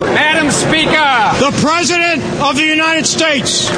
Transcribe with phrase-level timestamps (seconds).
[0.00, 0.90] Madam Speaker!
[1.38, 3.70] The President of the United States!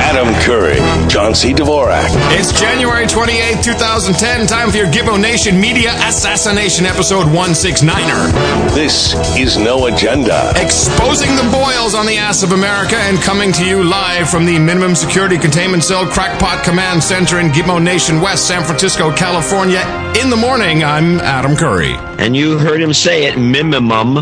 [0.00, 0.78] Adam Curry,
[1.16, 1.54] John C.
[1.54, 2.10] Dvorak.
[2.36, 4.46] It's January 28, 2010.
[4.46, 8.74] Time for your Gitmo Nation Media Assassination Episode 169er.
[8.74, 10.52] This is No Agenda.
[10.56, 14.58] Exposing the boils on the ass of America and coming to you live from the
[14.58, 19.80] Minimum Security Containment Cell Crackpot Command Center in Gitmo Nation, West San Francisco, California.
[20.20, 21.94] In the morning, I'm Adam Curry.
[22.18, 24.18] And you heard him say it, minimum.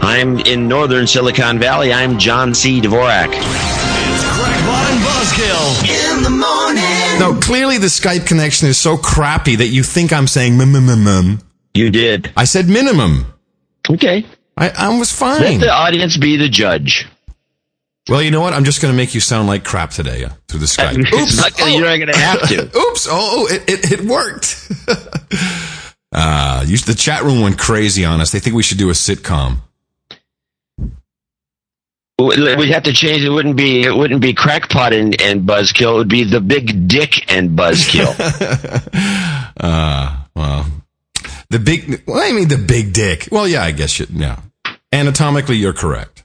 [0.00, 1.92] I'm in northern Silicon Valley.
[1.92, 2.80] I'm John C.
[2.80, 3.28] Dvorak.
[4.10, 6.17] It's Crackpot and Buzzkill
[7.18, 7.40] in the morning.
[7.40, 11.40] Now, clearly the Skype connection is so crappy that you think I'm saying minimum.
[11.74, 12.32] You did.
[12.36, 13.32] I said minimum.
[13.88, 14.26] Okay.
[14.56, 15.40] I, I was fine.
[15.40, 17.06] Let the audience be the judge.
[18.08, 18.54] Well, you know what?
[18.54, 20.96] I'm just going to make you sound like crap today uh, through the Skype.
[21.12, 22.62] It's not gonna- you're not going to have to.
[22.78, 23.06] Oops!
[23.10, 24.66] Oh, it it, it worked.
[26.12, 28.32] uh, you, the chat room went crazy on us.
[28.32, 29.58] They think we should do a sitcom.
[32.18, 33.22] We have to change.
[33.22, 33.82] It wouldn't be.
[33.82, 35.94] It wouldn't be crackpot and, and buzzkill.
[35.94, 38.14] It would be the big dick and buzzkill.
[39.60, 40.66] Uh, well,
[41.50, 42.04] the big.
[42.06, 43.26] Well, I mean the big dick.
[43.32, 44.06] Well, yeah, I guess you.
[44.08, 44.40] Yeah,
[44.92, 46.22] anatomically, you're correct.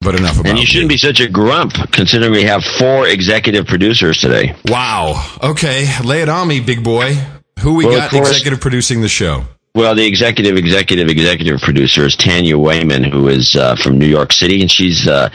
[0.00, 0.48] But enough about.
[0.50, 4.54] and you shouldn't be such a grump, considering we have four executive producers today.
[4.64, 5.36] Wow.
[5.42, 7.14] Okay, lay it on me, big boy.
[7.60, 9.44] Who we Well, got executive producing the show?
[9.76, 14.32] Well, the executive, executive, executive producer is Tanya Wayman, who is uh, from New York
[14.32, 15.28] City, and she's uh,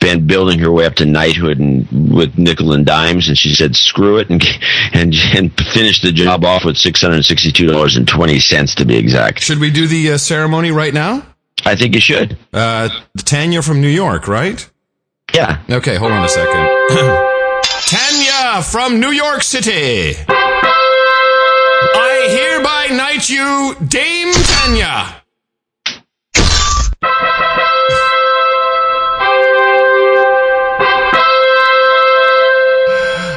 [0.00, 3.28] been building her way up to knighthood and with nickel and dimes.
[3.28, 4.44] And she said, "Screw it," and
[4.92, 8.84] and and finished the job off with six hundred sixty-two dollars and twenty cents to
[8.84, 9.40] be exact.
[9.40, 11.24] Should we do the uh, ceremony right now?
[11.64, 12.36] I think you should.
[12.52, 14.68] Uh, Tanya from New York, right?
[15.32, 15.62] Yeah.
[15.70, 16.68] Okay, hold on a second.
[17.86, 20.14] Tanya from New York City.
[22.16, 25.22] I hereby knight you, Dame Tanya.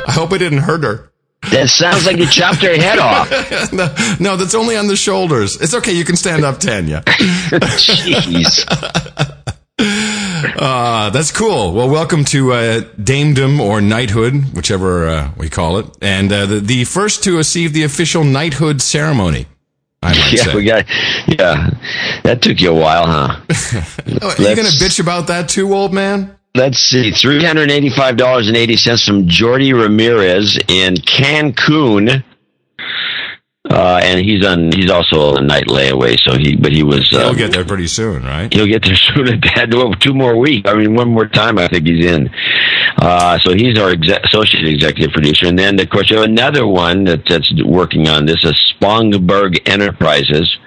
[0.06, 1.12] I hope I didn't hurt her.
[1.50, 3.32] That sounds like you chopped her head off.
[3.74, 5.60] no, no, that's only on the shoulders.
[5.60, 5.94] It's okay.
[5.94, 7.02] You can stand up, Tanya.
[7.08, 8.64] Jeez.
[10.58, 11.74] Uh, that's cool.
[11.74, 16.60] Well, welcome to uh, damedom or knighthood, whichever uh, we call it, and uh, the,
[16.60, 19.48] the first to receive the official knighthood ceremony.
[20.04, 20.56] I might Yeah, say.
[20.56, 20.86] we got.
[21.28, 21.72] Yeah,
[22.24, 23.40] that took you a while, huh?
[24.22, 26.38] Oh, Are you going to bitch about that too, old man?
[26.56, 32.24] Let's see, three hundred eighty-five dollars and eighty cents from Jordi Ramirez in Cancun,
[33.70, 34.72] uh, and he's on.
[34.72, 36.56] He's also a knight layaway, so he.
[36.56, 37.12] But he was.
[37.14, 38.52] Uh, He'll get there pretty soon, right?
[38.54, 39.28] He'll get there soon.
[39.28, 40.70] At that, well, two more weeks.
[40.70, 41.58] I mean, one more time.
[41.58, 42.30] I think he's in.
[42.98, 47.04] Uh, so he's our associate executive producer, and then of course you have another one
[47.06, 48.44] that, that's working on this.
[48.44, 50.58] Is Spongberg Enterprises,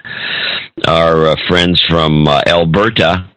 [0.87, 3.29] our uh, friends from uh, Alberta,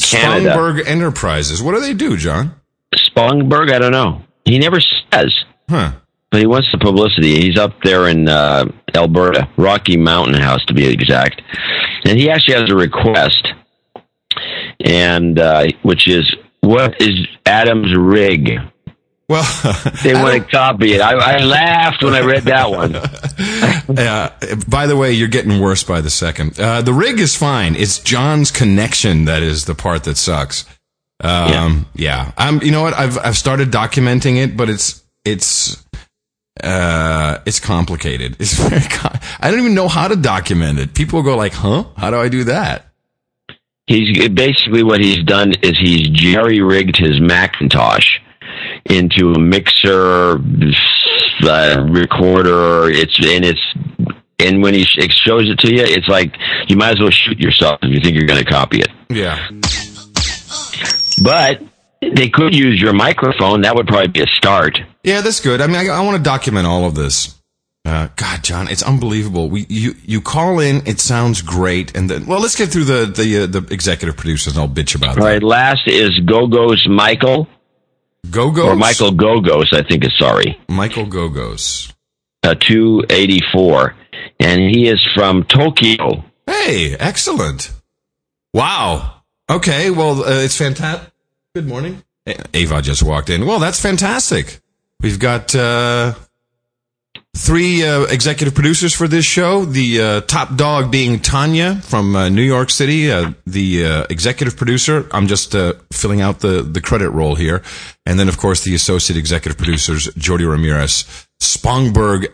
[0.00, 0.50] Canada.
[0.50, 1.62] Spongberg Enterprises.
[1.62, 2.54] What do they do, John?
[2.94, 4.22] Spongberg, I don't know.
[4.44, 5.34] He never says,
[5.68, 5.92] Huh?
[6.30, 7.40] But he wants the publicity.
[7.40, 11.42] He's up there in uh, Alberta, Rocky Mountain House to be exact,
[12.04, 13.48] and he actually has a request,
[14.80, 18.58] and uh, which is what is Adam's rig?
[19.28, 19.44] Well,
[20.02, 21.00] They want to copy it.
[21.02, 22.96] I, I laughed when I read that one.
[23.98, 24.30] uh,
[24.66, 26.58] by the way, you're getting worse by the second.
[26.58, 27.76] Uh, the rig is fine.
[27.76, 30.64] It's John's connection that is the part that sucks.
[31.20, 32.26] Um, yeah.
[32.26, 32.32] yeah.
[32.38, 32.94] I'm, you know what?
[32.94, 35.84] I've, I've started documenting it, but it's, it's,
[36.64, 38.36] uh, it's complicated.
[38.40, 40.94] It's very, com- I don't even know how to document it.
[40.94, 41.84] People go like, huh?
[41.96, 42.86] How do I do that?
[43.86, 48.18] He's basically what he's done is he's jerry rigged his Macintosh
[48.84, 50.38] into a mixer
[51.42, 52.90] uh, recorder.
[52.90, 53.74] It's and it's
[54.38, 56.34] and when he shows it to you, it's like
[56.68, 58.88] you might as well shoot yourself if you think you're going to copy it.
[59.08, 59.48] Yeah.
[61.22, 61.62] But
[62.00, 63.62] they could use your microphone.
[63.62, 64.78] That would probably be a start.
[65.02, 65.60] Yeah, that's good.
[65.60, 67.34] I mean, I, I want to document all of this.
[67.84, 69.48] Uh, God, John, it's unbelievable.
[69.48, 73.06] We you you call in, it sounds great, and then well, let's get through the
[73.06, 75.28] the uh, the executive producers, and I'll bitch about All it.
[75.28, 75.42] right.
[75.42, 77.48] Last is Gogos Michael
[78.30, 79.72] Go go or Michael Gogos.
[79.72, 80.60] I think is sorry.
[80.68, 81.92] Michael Gogos.
[82.42, 83.94] Uh, two eighty four,
[84.38, 86.24] and he is from Tokyo.
[86.46, 87.70] Hey, excellent.
[88.52, 89.22] Wow.
[89.50, 91.10] Okay, well, uh, it's fantastic.
[91.58, 92.04] Good morning.
[92.54, 93.44] Ava just walked in.
[93.44, 94.60] Well, that's fantastic.
[95.00, 96.14] We've got uh,
[97.36, 99.64] three uh, executive producers for this show.
[99.64, 104.56] The uh, top dog being Tanya from uh, New York City, uh, the uh, executive
[104.56, 105.08] producer.
[105.10, 105.50] I'm just
[105.92, 107.64] filling out the, the credit roll here.
[108.06, 112.28] And then, of course, the associate executive producers, Jordi Ramirez Spongberg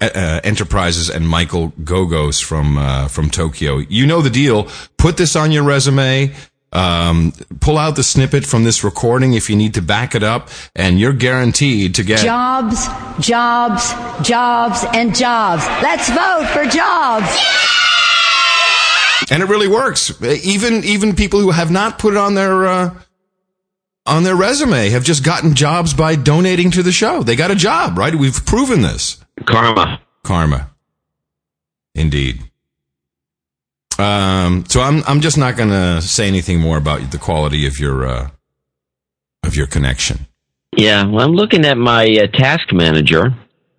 [0.45, 3.79] Enterprises and Michael Gogos from from Tokyo.
[3.79, 4.69] You know the deal.
[4.99, 6.35] Put this on your resume.
[6.75, 10.49] Um, pull out the snippet from this recording if you need to back it up,
[10.75, 12.89] and you're guaranteed to get jobs,
[13.21, 13.93] jobs,
[14.27, 15.65] jobs, and jobs.
[15.83, 17.31] Let's vote for jobs.
[19.31, 20.21] And it really works.
[20.23, 22.95] Even even people who have not put it on their uh,
[24.05, 27.23] on their resume have just gotten jobs by donating to the show.
[27.23, 28.15] They got a job, right?
[28.15, 29.25] We've proven this.
[29.47, 30.01] Karma.
[30.25, 30.71] Karma.
[31.95, 32.43] Indeed.
[33.99, 37.79] Um, so I'm I'm just not going to say anything more about the quality of
[37.79, 38.31] your uh,
[39.45, 40.27] of your connection.
[40.77, 43.31] Yeah, well, I'm looking at my uh, task manager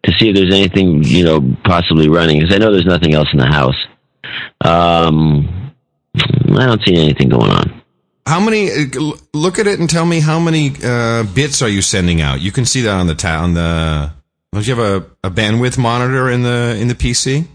[0.04, 3.28] to see if there's anything you know possibly running because I know there's nothing else
[3.34, 3.76] in the house.
[4.64, 5.74] Um,
[6.16, 7.82] I don't see anything going on.
[8.26, 8.72] How many?
[8.72, 12.42] Uh, look at it and tell me how many uh, bits are you sending out?
[12.42, 14.14] You can see that on the ta- on the.
[14.54, 17.46] Don't you have a, a bandwidth monitor in the in the PC?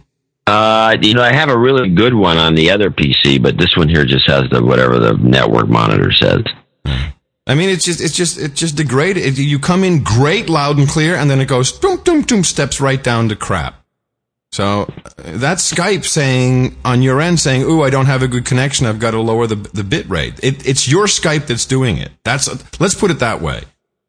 [0.51, 3.77] Uh, you know, I have a really good one on the other PC, but this
[3.77, 6.43] one here just has the whatever the network monitor says.
[7.47, 9.25] I mean, it's just it's just it just degraded.
[9.25, 12.43] It, you come in great, loud and clear, and then it goes doom doom doom,
[12.43, 13.81] steps right down to crap.
[14.51, 18.87] So that's Skype saying on your end saying, "Ooh, I don't have a good connection.
[18.87, 22.11] I've got to lower the the bit rate." It, it's your Skype that's doing it.
[22.25, 22.49] That's
[22.81, 23.63] let's put it that way.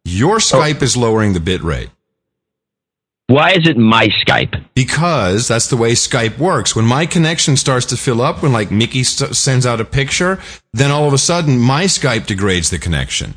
[0.06, 0.86] Your Skype oh.
[0.86, 1.90] is lowering the bit rate.
[3.32, 4.62] Why is it my Skype?
[4.74, 6.76] Because that's the way Skype works.
[6.76, 10.38] When my connection starts to fill up, when like Mickey st- sends out a picture,
[10.74, 13.36] then all of a sudden my Skype degrades the connection.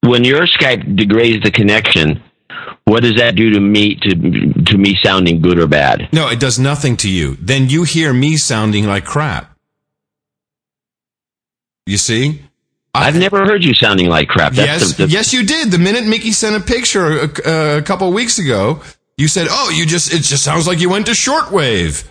[0.00, 2.22] When your Skype degrades the connection,
[2.86, 4.14] what does that do to me to
[4.64, 6.08] to me sounding good or bad?
[6.14, 7.36] No, it does nothing to you.
[7.42, 9.54] Then you hear me sounding like crap.
[11.84, 12.40] You see?
[12.96, 14.52] I've never heard you sounding like crap.
[14.52, 15.70] That's yes, the, the, yes, you did.
[15.70, 18.82] The minute Mickey sent a picture uh, a, uh, a couple weeks ago,
[19.16, 22.06] you said, "Oh, you just it just sounds like you went to shortwave."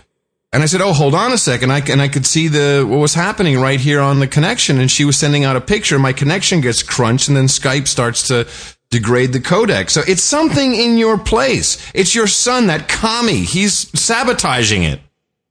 [0.54, 1.72] And I said, "Oh, hold on a second.
[1.72, 4.90] I and I could see the what was happening right here on the connection." And
[4.90, 6.00] she was sending out a picture.
[6.00, 8.48] My connection gets crunched, and then Skype starts to
[8.90, 9.90] degrade the codec.
[9.90, 11.78] So it's something in your place.
[11.94, 13.44] It's your son, that commie.
[13.44, 15.00] He's sabotaging it.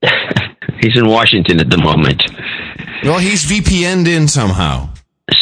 [0.81, 2.23] he's in Washington at the moment.
[3.03, 4.89] Well, he's VPN'd in somehow.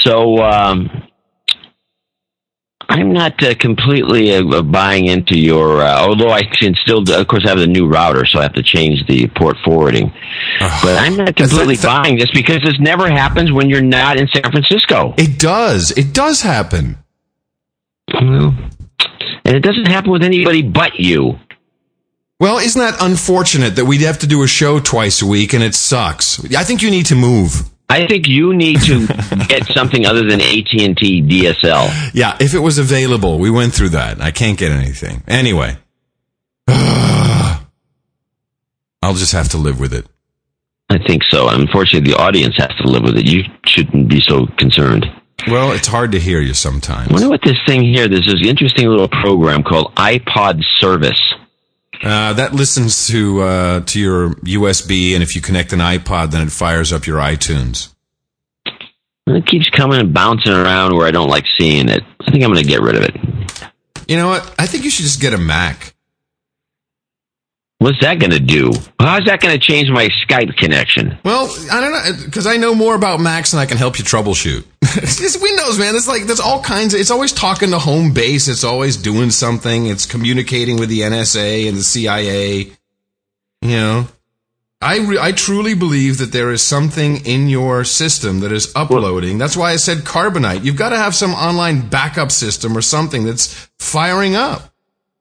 [0.04, 0.90] So um,
[2.90, 5.82] I'm not uh, completely uh, buying into your.
[5.82, 8.64] Uh, although I can still, of course, have the new router, so I have to
[8.64, 10.12] change the port forwarding.
[10.60, 14.52] but I'm not completely buying this because this never happens when you're not in San
[14.52, 15.14] Francisco.
[15.18, 15.92] It does.
[15.92, 16.98] It does happen.
[18.14, 18.56] Well,
[19.46, 21.40] and it doesn't happen with anybody but you.
[22.40, 25.64] Well, isn't that unfortunate that we'd have to do a show twice a week and
[25.64, 26.44] it sucks?
[26.54, 27.70] I think you need to move.
[27.90, 29.08] I think you need to
[29.48, 32.12] get something other than AT and T DSL.
[32.14, 34.22] Yeah, if it was available, we went through that.
[34.22, 35.78] I can't get anything anyway.
[36.68, 37.60] I'll
[39.16, 40.08] just have to live with it.
[40.90, 41.50] I think so.
[41.50, 43.26] Unfortunately, the audience has to live with it.
[43.26, 45.06] You shouldn't be so concerned.
[45.48, 47.10] Well, it's hard to hear you sometimes.
[47.10, 51.20] I wonder what this thing here, there's this interesting little program called iPod Service.
[52.04, 56.46] Uh, that listens to uh, to your USB, and if you connect an iPod, then
[56.46, 57.94] it fires up your iTunes.
[59.26, 62.04] It keeps coming and bouncing around where I don't like seeing it.
[62.20, 63.16] I think I'm going to get rid of it.
[64.08, 64.54] You know what?
[64.60, 65.93] I think you should just get a Mac.
[67.84, 68.72] What's that going to do?
[68.98, 71.18] How's that going to change my Skype connection?
[71.26, 74.06] Well, I don't know because I know more about Macs and I can help you
[74.06, 74.64] troubleshoot.
[74.82, 75.94] it's Windows, man.
[75.94, 76.94] It's like there's all kinds.
[76.94, 78.48] Of, it's always talking to home base.
[78.48, 79.88] It's always doing something.
[79.88, 82.72] It's communicating with the NSA and the CIA.
[83.62, 84.08] You know,
[84.82, 89.40] I re- I truly believe that there is something in your system that is uploading.
[89.40, 90.64] That's why I said Carbonite.
[90.64, 94.73] You've got to have some online backup system or something that's firing up.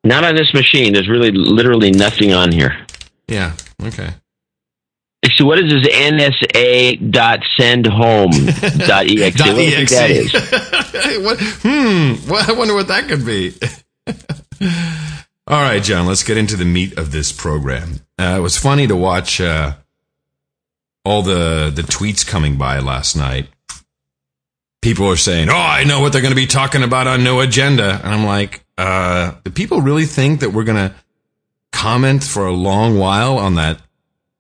[0.05, 0.93] Not on this machine.
[0.93, 2.87] There's really literally nothing on here.
[3.29, 3.55] Yeah.
[3.83, 4.11] Okay.
[5.37, 9.37] So what is this NSA dot send home dot exe?
[9.37, 9.91] dot exe.
[9.93, 10.33] that is?
[11.25, 12.29] what, hmm.
[12.29, 13.55] Well, I wonder what that could be.
[15.47, 16.07] All right, John.
[16.07, 18.01] Let's get into the meat of this program.
[18.19, 19.75] Uh, it was funny to watch uh,
[21.05, 23.49] all the the tweets coming by last night.
[24.83, 27.41] People are saying, "Oh, I know what they're going to be talking about on No
[27.41, 30.95] Agenda," and I'm like, uh, do people really think that we're going to
[31.71, 33.81] comment for a long while on that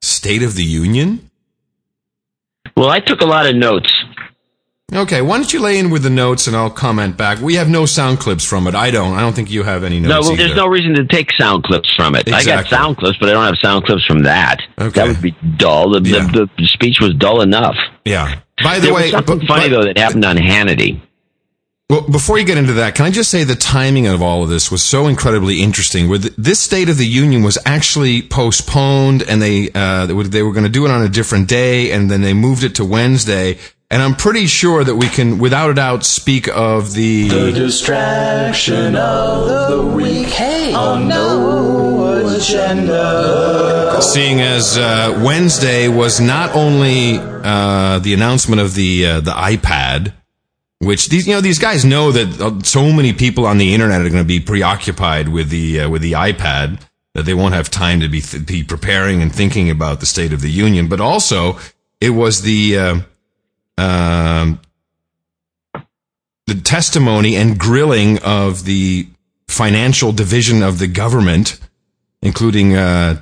[0.02, 1.30] State of the Union?
[2.76, 3.92] Well, I took a lot of notes.
[4.94, 7.40] Okay, why don't you lay in with the notes and I'll comment back.
[7.40, 8.75] We have no sound clips from it.
[8.75, 9.14] I don't.
[9.14, 10.11] I don't think you have any notes.
[10.11, 10.42] No, well, either.
[10.44, 12.28] there's no reason to take sound clips from it.
[12.28, 12.52] Exactly.
[12.52, 14.61] I got sound clips, but I don't have sound clips from that.
[14.78, 14.90] Okay.
[14.90, 15.92] That would be dull.
[15.92, 16.26] The, yeah.
[16.26, 17.76] the, the speech was dull enough.
[18.04, 18.40] Yeah.
[18.62, 21.00] By the there way, was something but, funny but, though that happened on Hannity.
[21.90, 24.49] Well, before you get into that, can I just say the timing of all of
[24.49, 26.09] this was so incredibly interesting.
[26.09, 30.42] With this State of the Union was actually postponed, and they uh, they were, they
[30.42, 32.85] were going to do it on a different day, and then they moved it to
[32.85, 33.59] Wednesday.
[33.90, 38.97] And I'm pretty sure that we can, without a doubt, speak of the The distraction
[38.97, 40.28] of the week.
[40.28, 41.91] Hey, on no
[42.33, 44.01] agenda.
[44.03, 50.12] seeing as uh, Wednesday was not only uh, the announcement of the uh, the iPad,
[50.79, 54.01] which these you know these guys know that uh, so many people on the internet
[54.01, 56.81] are going to be preoccupied with the uh, with the iPad
[57.15, 60.33] that they won't have time to be th- be preparing and thinking about the State
[60.33, 60.89] of the Union.
[60.89, 61.59] But also,
[62.01, 63.01] it was the uh,
[63.79, 64.61] um,
[66.47, 69.09] the testimony and grilling of the
[69.49, 71.61] financial division of the government,
[72.23, 73.21] including uh,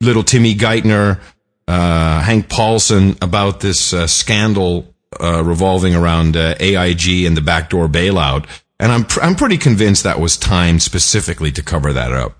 [0.00, 1.20] little Timmy Geithner,
[1.66, 7.88] uh, Hank Paulson, about this uh, scandal uh, revolving around uh, AIG and the backdoor
[7.88, 8.46] bailout.
[8.80, 12.36] And I'm pr- I'm pretty convinced that was timed specifically to cover that up.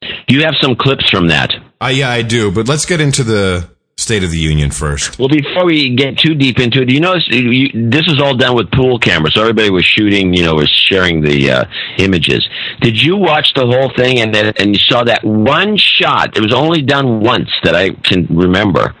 [0.00, 1.52] Do you have some clips from that.
[1.80, 2.50] Uh, yeah, I do.
[2.52, 3.68] But let's get into the
[4.08, 5.18] State of the Union first.
[5.18, 8.70] Well, before we get too deep into it, you notice this is all done with
[8.70, 11.64] pool cameras, so everybody was shooting, you know, was sharing the uh,
[11.98, 12.48] images.
[12.80, 16.38] Did you watch the whole thing and and you saw that one shot?
[16.38, 18.94] It was only done once that I can remember,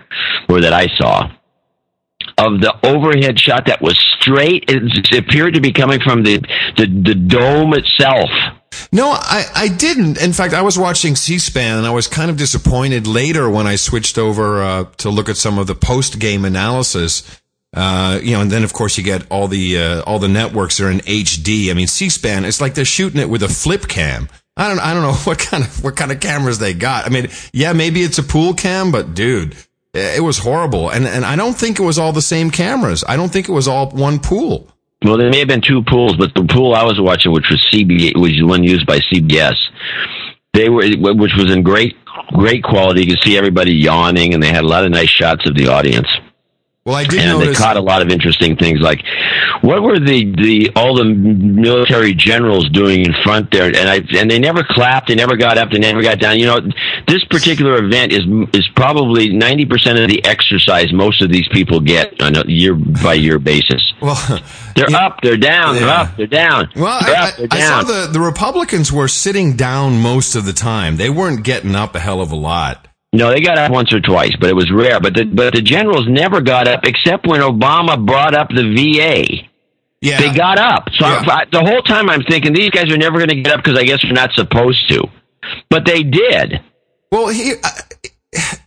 [0.46, 1.30] or that I saw
[2.36, 4.64] of the overhead shot that was straight.
[4.68, 6.36] It appeared to be coming from the
[6.76, 8.28] the, the dome itself.
[8.92, 10.20] No, I, I didn't.
[10.20, 13.76] In fact, I was watching C-SPAN and I was kind of disappointed later when I
[13.76, 17.40] switched over uh, to look at some of the post-game analysis.
[17.74, 20.80] Uh, you know, and then of course you get all the uh, all the networks
[20.80, 21.70] are in HD.
[21.70, 22.44] I mean, C-SPAN.
[22.44, 24.28] It's like they're shooting it with a flip cam.
[24.56, 27.06] I don't I don't know what kind of what kind of cameras they got.
[27.06, 29.56] I mean, yeah, maybe it's a pool cam, but dude,
[29.94, 30.90] it was horrible.
[30.90, 33.04] And and I don't think it was all the same cameras.
[33.06, 34.68] I don't think it was all one pool.
[35.04, 37.64] Well, there may have been two pools, but the pool I was watching, which was
[37.72, 39.54] CB, which is one used by CBS,
[40.54, 40.82] they were,
[41.14, 41.96] which was in great,
[42.32, 43.02] great quality.
[43.02, 45.68] You could see everybody yawning, and they had a lot of nice shots of the
[45.68, 46.08] audience.
[46.88, 47.58] Well, I did and notice.
[47.58, 49.04] they caught a lot of interesting things, like
[49.60, 54.30] what were the, the all the military generals doing in front there, and I and
[54.30, 56.38] they never clapped, they never got up, they never got down.
[56.38, 56.60] You know,
[57.06, 58.22] this particular event is
[58.54, 62.74] is probably ninety percent of the exercise most of these people get on a year
[62.74, 63.92] by year basis.
[64.00, 64.16] well,
[64.74, 65.06] They're Yeah.
[65.06, 66.70] up, they're down, they're up, they're down.
[66.74, 70.36] Well, they're I, up, they're I, I saw the, the Republicans were sitting down most
[70.36, 70.96] of the time.
[70.96, 72.86] They weren't getting up a hell of a lot.
[73.12, 75.00] No, they got up once or twice, but it was rare.
[75.00, 79.48] But the but the generals never got up except when Obama brought up the VA.
[80.00, 80.20] Yeah.
[80.20, 80.88] They got up.
[80.92, 81.24] So Yeah.
[81.26, 83.78] I, the whole time I'm thinking these guys are never going to get up because
[83.78, 85.04] I guess they're not supposed to.
[85.70, 86.60] But they did.
[87.10, 87.70] Well, here, uh,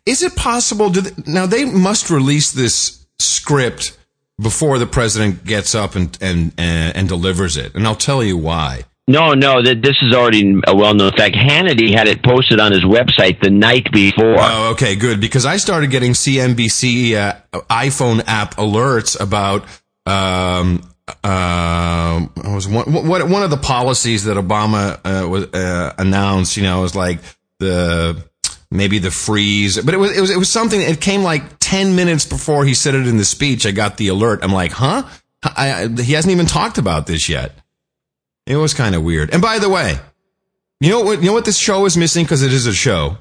[0.06, 0.90] is it possible?
[0.90, 3.98] Do they, now they must release this script
[4.42, 8.38] before the president gets up and, and and and delivers it, and I'll tell you
[8.38, 8.84] why.
[9.12, 11.36] No, no, that this is already a well known fact.
[11.36, 14.38] Hannity had it posted on his website the night before.
[14.40, 15.20] Oh, okay, good.
[15.20, 19.66] Because I started getting CNBC uh, iPhone app alerts about
[20.06, 20.82] um
[21.24, 26.56] uh, was one what one of the policies that Obama uh, was uh, announced.
[26.56, 27.20] You know, was like
[27.60, 28.24] the
[28.72, 30.80] maybe the freeze, but it was it was it was something.
[30.80, 33.66] It came like ten minutes before he said it in the speech.
[33.66, 34.40] I got the alert.
[34.42, 35.04] I'm like, huh?
[35.44, 37.54] I, I, he hasn't even talked about this yet.
[38.46, 39.32] It was kind of weird.
[39.32, 39.98] And by the way,
[40.80, 41.20] you know what?
[41.20, 43.18] You know what this show is missing because it is a show.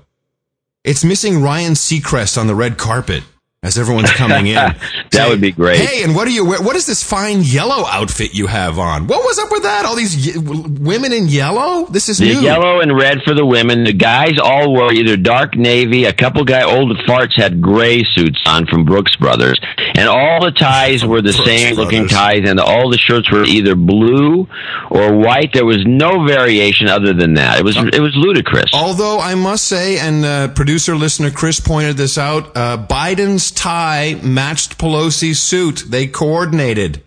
[0.82, 3.22] It's missing Ryan Seacrest on the red carpet
[3.62, 4.74] as everyone's coming in.
[5.10, 5.80] That would be great.
[5.80, 6.46] Hey, and what are you?
[6.46, 9.08] What is this fine yellow outfit you have on?
[9.08, 9.84] What was up with that?
[9.84, 11.86] All these ye- women in yellow.
[11.86, 12.40] This is The new.
[12.40, 13.82] yellow and red for the women.
[13.82, 16.04] The guys all wore either dark navy.
[16.04, 19.60] A couple guy old farts had gray suits on from Brooks Brothers,
[19.96, 23.42] and all the ties were the Brooks same looking ties, and all the shirts were
[23.44, 24.46] either blue
[24.90, 25.52] or white.
[25.52, 27.58] There was no variation other than that.
[27.58, 28.70] It was it was ludicrous.
[28.72, 34.18] Although I must say, and uh, producer listener Chris pointed this out, uh, Biden's tie
[34.22, 35.84] matched Pelosi's suit.
[35.88, 37.02] They coordinated.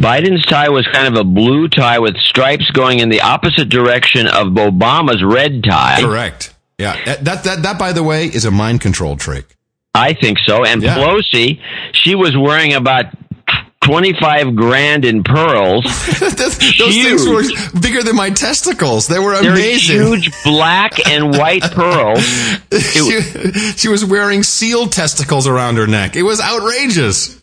[0.00, 4.26] Biden's tie was kind of a blue tie with stripes going in the opposite direction
[4.26, 6.00] of Obama's red tie.
[6.00, 6.54] Correct.
[6.78, 6.96] Yeah.
[7.04, 9.56] That, that that that by the way is a mind control trick.
[9.94, 10.64] I think so.
[10.64, 10.96] And Yeah.
[10.96, 11.60] Pelosi,
[11.92, 13.06] she was wearing about
[13.90, 15.82] 25 grand in pearls.
[16.20, 16.56] Those
[16.94, 17.42] things were
[17.80, 19.08] bigger than my testicles.
[19.08, 19.96] They were They're amazing.
[19.96, 22.20] huge black and white pearls.
[22.72, 23.20] she,
[23.76, 26.14] she was wearing seal testicles around her neck.
[26.14, 27.42] It was outrageous.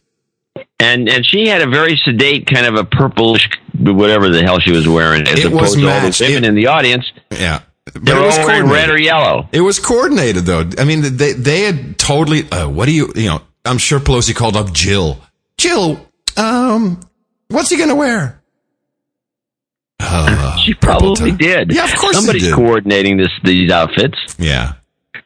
[0.79, 3.49] And and she had a very sedate kind of a purplish
[3.79, 6.55] whatever the hell she was wearing as It opposed to all the women It- in
[6.55, 7.11] the audience.
[7.31, 7.61] Yeah.
[7.85, 9.49] But They it were was all wearing red or yellow.
[9.51, 10.69] It was coordinated though.
[10.77, 12.49] I mean, they they had totally.
[12.51, 13.11] Uh, what do you?
[13.15, 15.19] You know, I'm sure Pelosi called up Jill.
[15.57, 15.99] Jill,
[16.37, 16.99] um,
[17.49, 18.41] What's he going to wear?
[19.99, 21.71] Uh, she probably did.
[21.73, 22.53] Yeah, of course Somebody's did.
[22.53, 24.17] coordinating this these outfits.
[24.37, 24.73] Yeah.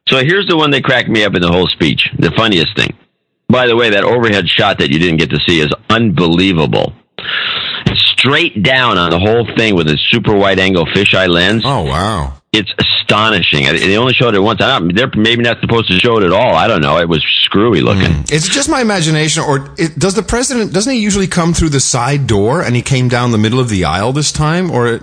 [0.08, 2.10] So here's the one that cracked me up in the whole speech.
[2.18, 2.96] The funniest thing.
[3.50, 6.94] By the way, that overhead shot that you didn't get to see is unbelievable.
[7.96, 11.63] Straight down on the whole thing with a super wide angle fisheye lens.
[11.65, 12.40] Oh wow.
[12.53, 13.63] It's astonishing.
[13.63, 14.60] They only showed it once.
[14.62, 16.53] I don't- They're maybe not supposed to show it at all.
[16.55, 16.98] I don't know.
[16.98, 18.25] It was screwy looking.
[18.29, 21.70] Is it just my imagination, or it, does the president doesn't he usually come through
[21.70, 24.70] the side door and he came down the middle of the aisle this time?
[24.70, 25.00] Or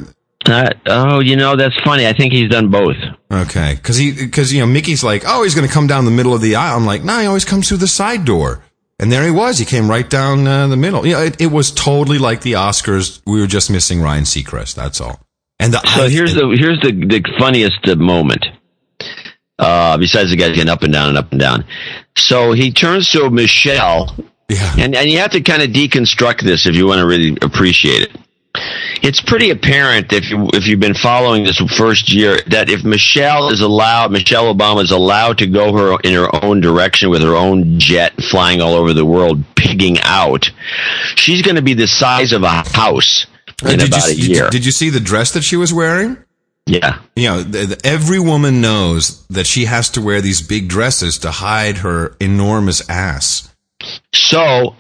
[0.46, 2.06] Uh, oh, you know that's funny.
[2.06, 2.96] I think he's done both.
[3.32, 6.10] okay, because he because you know Mickey's like, oh, he's going to come down the
[6.10, 6.76] middle of the aisle.
[6.76, 8.62] I'm like, no, he always comes through the side door.
[9.00, 9.58] And there he was.
[9.58, 11.06] He came right down uh, the middle.
[11.06, 13.20] You know, it, it was totally like the Oscars.
[13.26, 14.74] We were just missing Ryan Seacrest.
[14.74, 15.20] That's all.
[15.60, 18.46] And the So here's the here's the the funniest moment.
[19.58, 21.64] Uh, besides the guys getting up and down and up and down.
[22.16, 24.14] So he turns to Michelle,
[24.48, 24.74] yeah.
[24.78, 28.02] and and you have to kind of deconstruct this if you want to really appreciate
[28.02, 28.16] it.
[29.02, 33.50] It's pretty apparent if you if you've been following this first year that if Michelle
[33.50, 37.34] is allowed, Michelle Obama is allowed to go her in her own direction with her
[37.34, 40.50] own jet flying all over the world, pigging out,
[41.16, 43.26] she's going to be the size of a house
[43.62, 44.50] in did about you, a year.
[44.50, 46.16] Did you see the dress that she was wearing?
[46.66, 46.98] yeah.
[47.16, 51.18] You know, th- th- every woman knows that she has to wear these big dresses
[51.18, 53.52] to hide her enormous ass.
[54.12, 54.74] So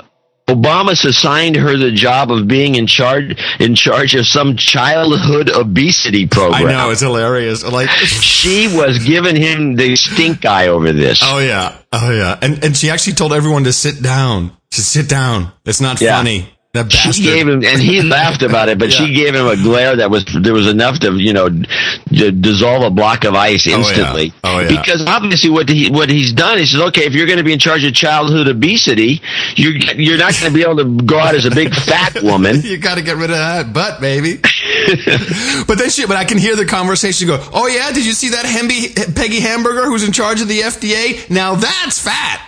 [0.48, 6.26] Obama's assigned her the job of being in charge in charge of some childhood obesity
[6.26, 6.66] program.
[6.66, 7.64] I know it's hilarious.
[7.64, 7.88] Like,
[8.38, 11.20] She was giving him the stink eye over this.
[11.22, 14.52] oh yeah, oh yeah, and and she actually told everyone to sit down.
[14.72, 15.52] To sit down.
[15.64, 16.18] It's not Yeah.
[16.18, 16.52] funny.
[16.74, 17.14] Bastard.
[17.14, 20.10] she gave him, and he laughed about it, but she gave him a glare that
[20.10, 23.78] was there was enough to you know d- dissolve a block of ice oh, yeah.
[23.78, 24.32] instantly.
[24.44, 24.68] Oh, yeah.
[24.68, 27.54] Because obviously, what he what he's done, he says, okay, if you're going to be
[27.54, 29.22] in charge of childhood obesity,
[29.56, 32.60] you're you're not going to be able to go out as a big fat woman.
[32.62, 34.36] you got to get rid of that butt, baby.
[35.66, 38.30] but then she, but I can hear the conversation go, oh yeah, did you see
[38.30, 41.28] that Hemby, Peggy Hamburger who's in charge of the FDA?
[41.30, 42.44] Now that's fat.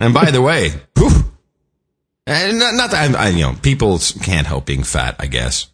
[0.00, 1.31] and by the way, whew,
[2.26, 5.68] and not, not that I, I, you know, people can't help being fat, I guess.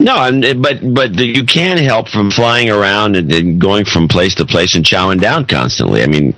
[0.00, 4.34] No, eh, but but you can help from flying around and, and going from place
[4.36, 6.02] to place and chowing down constantly.
[6.02, 6.34] I mean,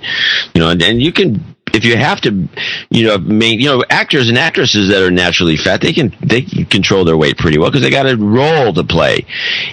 [0.53, 2.47] you know, and, and you can if you have to,
[2.89, 6.43] you know, main, you know, actors and actresses that are naturally fat, they can they
[6.43, 9.25] can control their weight pretty well because they got a role to play,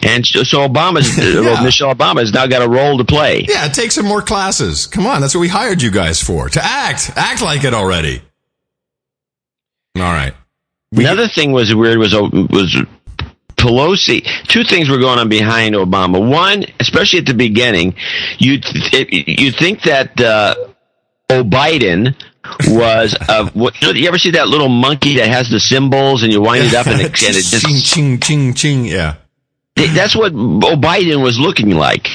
[0.03, 1.63] and so so Obama's uh, Yeah.
[1.63, 3.45] Michelle Obama has now got a role to play.
[3.49, 4.87] Yeah, take some more classes.
[4.87, 6.49] Come on, that's what we hired you guys for.
[6.49, 7.13] To act.
[7.17, 8.23] Act like it already.
[9.97, 10.35] All right.
[10.93, 12.77] We- Another thing was weird was uh, was
[13.57, 14.25] Pelosi.
[14.49, 16.19] Two things were going on behind Obama.
[16.29, 17.95] One, especially at the beginning,
[18.39, 18.59] you
[19.09, 20.55] you think that uh,
[21.31, 22.15] O'Biden
[22.69, 26.41] was uh, what, you, ever see that little monkey that has the cymbals and you
[26.43, 28.85] wind it up and it, and it just ching, ching, ching, ching.
[28.85, 29.17] Yeah.
[29.91, 32.09] That's what Biden was looking like.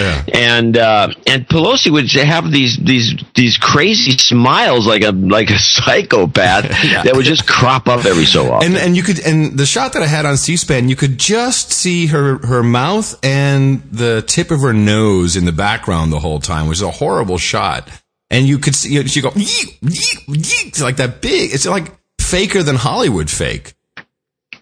[0.00, 0.24] Yeah.
[0.32, 5.58] And uh, and Pelosi would have these these these crazy smiles like a like a
[5.58, 6.64] psychopath
[7.04, 8.72] that would just crop up every so often.
[8.72, 11.72] And and you could and the shot that I had on C-SPAN, you could just
[11.72, 16.40] see her her mouth and the tip of her nose in the background the whole
[16.40, 17.88] time, which is a horrible shot.
[18.30, 21.52] And you could see she go yeet, yeet, It's like that big.
[21.52, 23.74] It's like faker than Hollywood fake.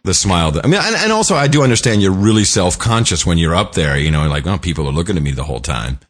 [0.05, 0.51] The smile.
[0.51, 3.55] That, I mean, and, and also I do understand you're really self conscious when you're
[3.55, 3.97] up there.
[3.97, 6.01] You know, like oh, people are looking at me the whole time.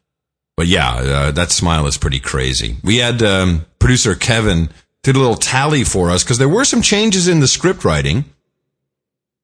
[0.55, 2.77] But yeah, uh, that smile is pretty crazy.
[2.83, 4.69] We had um, producer Kevin
[5.03, 8.25] did a little tally for us because there were some changes in the script writing.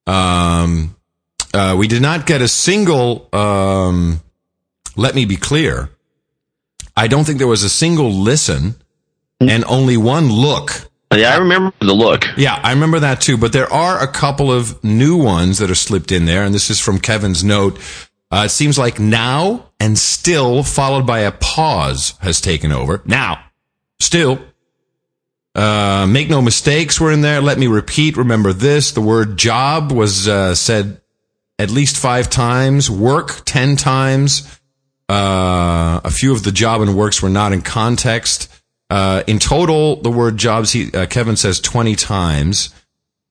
[0.07, 0.95] Um,
[1.53, 3.27] uh, we did not get a single.
[3.33, 4.21] Um,
[4.95, 5.89] let me be clear.
[6.95, 8.75] I don't think there was a single listen
[9.39, 10.88] and only one look.
[11.17, 12.25] Yeah, I remember the look.
[12.37, 13.37] Yeah, I remember that too.
[13.37, 16.69] But there are a couple of new ones that are slipped in there, and this
[16.69, 17.79] is from Kevin's note.
[18.31, 23.01] Uh, it seems like now and still, followed by a pause, has taken over.
[23.05, 23.43] Now,
[23.99, 24.39] still.
[25.55, 27.41] Uh, make no mistakes were in there.
[27.41, 28.15] Let me repeat.
[28.15, 28.91] Remember this.
[28.91, 31.01] The word job was uh, said
[31.57, 32.89] at least five times.
[32.89, 34.59] Work ten times.
[35.09, 38.47] Uh, a few of the job and works were not in context.
[38.89, 42.73] Uh, in total, the word jobs, he, uh, Kevin says 20 times.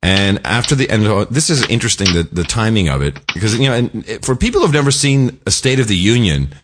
[0.01, 3.69] And after the end, uh, this is interesting, the, the timing of it, because, you
[3.69, 3.89] know,
[4.23, 6.55] for people who've never seen a State of the Union,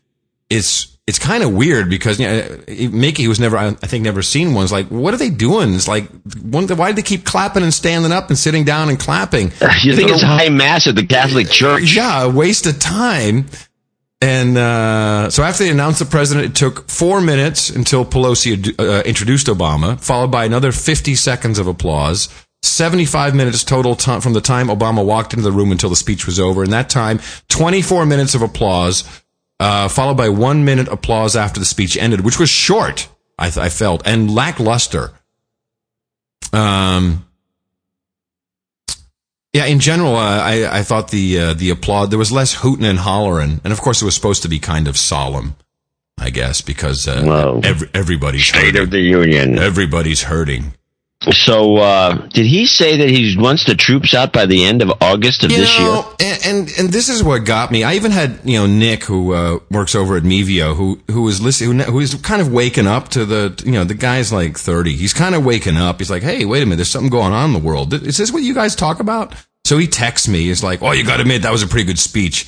[0.49, 2.61] it's, it's kind of weird because, you know,
[2.93, 5.75] Mickey, who's never, I think, never seen one, is like, what are they doing?
[5.75, 6.09] It's like,
[6.43, 9.51] one, why do they keep clapping and standing up and sitting down and clapping?
[9.83, 11.95] You think it's high mass at the Catholic Church?
[11.95, 13.47] Yeah, a waste of time.
[14.25, 19.03] And uh, so after they announced the president, it took four minutes until Pelosi uh,
[19.03, 22.31] introduced Obama, followed by another 50 seconds of applause.
[22.63, 26.25] 75 minutes total time from the time Obama walked into the room until the speech
[26.25, 26.65] was over.
[26.65, 29.05] In that time, 24 minutes of applause,
[29.61, 33.07] uh, followed by one minute applause after the speech ended, which was short,
[33.39, 35.13] I, th- I felt, and lackluster.
[36.51, 37.27] Um,
[39.55, 42.85] yeah, in general, uh, I, I thought the uh, the applaud there was less hooting
[42.85, 45.55] and hollering, and of course it was supposed to be kind of solemn,
[46.19, 48.83] I guess, because uh, every, everybody's State hurting.
[48.83, 49.57] of the Union.
[49.59, 50.75] everybody's hurting.
[51.33, 54.93] So, uh, did he say that he wants the troops out by the end of
[55.01, 56.05] August of You this year?
[56.21, 57.83] and, and and this is what got me.
[57.83, 61.41] I even had you know Nick, who uh, works over at Mevio, who who was
[61.41, 64.59] listening, who, who is kind of waking up to the you know the guy's like
[64.59, 64.95] thirty.
[64.97, 65.99] He's kind of waking up.
[65.99, 67.95] He's like, hey, wait a minute, there's something going on in the world.
[67.95, 69.35] Is this what you guys talk about?
[69.65, 70.41] So he texts me.
[70.41, 72.47] He's like, oh, you got to admit that was a pretty good speech.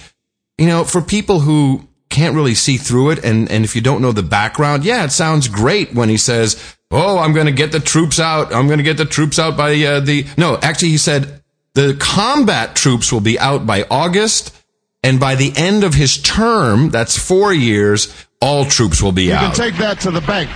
[0.59, 4.03] You know, for people who can't really see through it, and and if you don't
[4.03, 7.73] know the background, yeah, it sounds great when he says, "Oh, I'm going to get
[7.73, 8.55] the troops out.
[8.55, 11.43] I'm going to get the troops out by uh, the." No, actually, he said
[11.75, 14.57] the combat troops will be out by August,
[15.03, 19.43] and by the end of his term, that's four years, all troops will be out.
[19.43, 20.51] You can take that to the bank.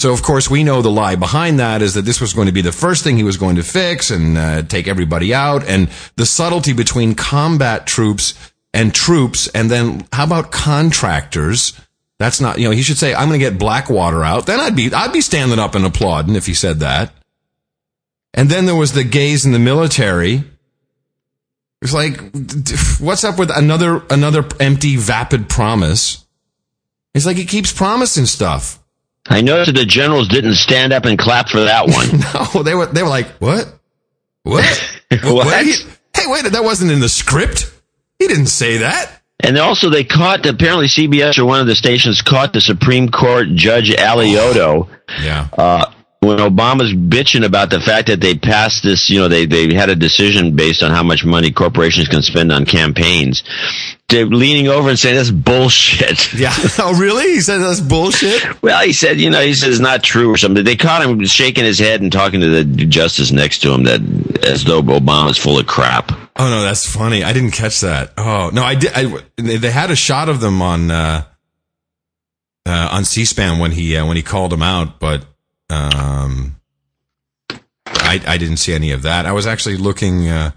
[0.00, 2.52] So of course we know the lie behind that is that this was going to
[2.52, 5.88] be the first thing he was going to fix and uh, take everybody out, and
[6.14, 8.34] the subtlety between combat troops
[8.72, 11.78] and troops, and then how about contractors?
[12.18, 14.46] That's not you know he should say I'm going to get Blackwater out.
[14.46, 17.12] Then I'd be I'd be standing up and applauding if he said that.
[18.34, 20.44] And then there was the gays in the military.
[21.80, 22.20] It's like,
[23.00, 26.24] what's up with another another empty, vapid promise?
[27.14, 28.78] It's like he keeps promising stuff.
[29.28, 32.54] I noticed that the generals didn't stand up and clap for that one.
[32.54, 33.72] No, they were they were like, what?
[34.42, 34.64] What?
[35.22, 35.64] What?
[35.64, 35.72] He-
[36.14, 37.72] hey, wait, that wasn't in the script.
[38.18, 39.17] He didn't say that.
[39.40, 43.46] And also, they caught apparently CBS or one of the stations caught the Supreme Court
[43.54, 44.88] Judge Alioto
[45.22, 45.46] Yeah.
[45.56, 49.08] uh, when Obama's bitching about the fact that they passed this.
[49.08, 52.50] You know, they they had a decision based on how much money corporations can spend
[52.52, 53.44] on campaigns.
[54.08, 56.32] They're leaning over and saying that's bullshit.
[56.38, 56.54] Yeah.
[56.78, 57.34] Oh, really?
[57.34, 58.62] He said that's bullshit.
[58.62, 60.64] Well, he said, you know, he said it's not true or something.
[60.64, 64.00] They caught him shaking his head and talking to the justice next to him that
[64.44, 66.12] as though Obama's full of crap.
[66.36, 67.24] Oh no, that's funny.
[67.24, 68.12] I didn't catch that.
[68.16, 68.92] Oh no, I did.
[68.94, 71.24] I, they they had a shot of them on uh,
[72.64, 75.24] uh, on C-SPAN when he uh, when he called him out, but
[75.70, 76.56] um,
[77.86, 79.26] I I didn't see any of that.
[79.26, 80.52] I was actually looking uh,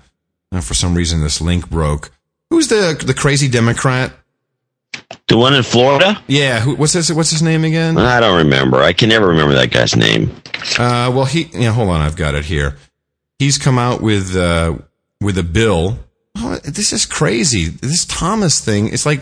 [0.62, 1.22] for some reason.
[1.22, 2.12] This link broke.
[2.50, 4.14] Who's the the crazy Democrat?
[5.28, 6.22] The one in Florida?
[6.28, 7.98] Yeah, who, what's his what's his name again?
[7.98, 8.82] I don't remember.
[8.82, 10.36] I can never remember that guy's name.
[10.78, 12.78] Uh, well, he, yeah, hold on, I've got it here.
[13.40, 14.78] He's come out with, uh,
[15.20, 16.00] with a bill.
[16.38, 17.66] Oh, this is crazy.
[17.68, 19.22] This Thomas thing, it's like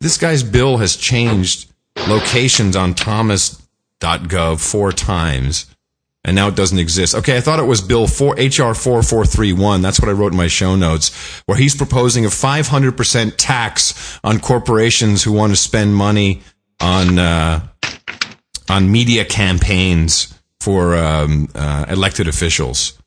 [0.00, 1.70] this guy's bill has changed
[2.08, 2.94] locations on
[4.00, 5.66] thomas.gov four times.
[6.22, 7.14] And now it doesn't exist.
[7.14, 9.80] Okay, I thought it was Bill 4, HR 4431.
[9.80, 14.38] That's what I wrote in my show notes, where he's proposing a 500% tax on
[14.38, 16.42] corporations who want to spend money
[16.78, 17.66] on, uh,
[18.68, 22.98] on media campaigns for um, uh, elected officials.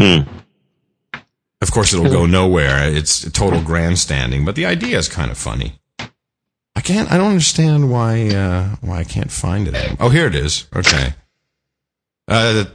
[0.00, 0.22] Hmm.
[1.62, 2.92] Of course, it'll go nowhere.
[2.92, 5.78] It's total grandstanding, but the idea is kind of funny.
[6.86, 7.10] I can't.
[7.10, 8.28] I don't understand why.
[8.28, 9.96] Uh, why I can't find it.
[9.98, 10.68] Oh, here it is.
[10.74, 11.14] Okay.
[12.28, 12.66] Uh,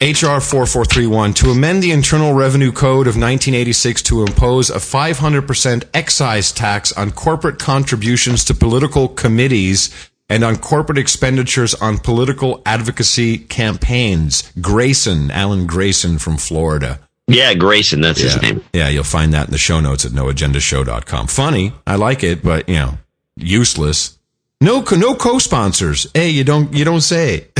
[0.00, 6.52] HR 4431 to amend the Internal Revenue Code of 1986 to impose a 500% excise
[6.52, 9.90] tax on corporate contributions to political committees
[10.28, 14.52] and on corporate expenditures on political advocacy campaigns.
[14.60, 17.00] Grayson, Alan Grayson from Florida.
[17.26, 18.62] Yeah, Grayson, that's his name.
[18.72, 21.26] Yeah, you'll find that in the show notes at noagendashow.com.
[21.26, 21.72] Funny.
[21.84, 22.98] I like it, but you know,
[23.36, 24.18] useless.
[24.60, 26.06] No, co- no co-sponsors.
[26.12, 27.46] Hey, you don't, you don't say.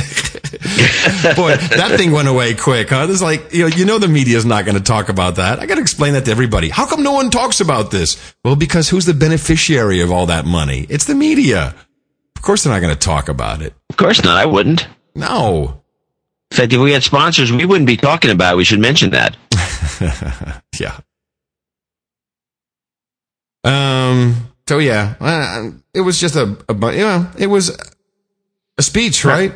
[1.34, 3.06] Boy, that thing went away quick, huh?
[3.06, 5.60] This is like, you know, you know the media's not going to talk about that.
[5.60, 6.68] I got to explain that to everybody.
[6.68, 8.34] How come no one talks about this?
[8.44, 10.86] Well, because who's the beneficiary of all that money?
[10.90, 11.74] It's the media.
[12.36, 13.72] Of course they're not going to talk about it.
[13.88, 14.36] Of course not.
[14.36, 14.86] I wouldn't.
[15.14, 15.82] No.
[16.50, 18.56] In fact, if we had sponsors, we wouldn't be talking about it.
[18.56, 19.36] We should mention that.
[20.80, 20.98] Yeah.
[23.64, 24.49] Um.
[24.70, 27.76] So yeah, uh, it was just a, a you know, it was
[28.78, 29.52] a speech, right?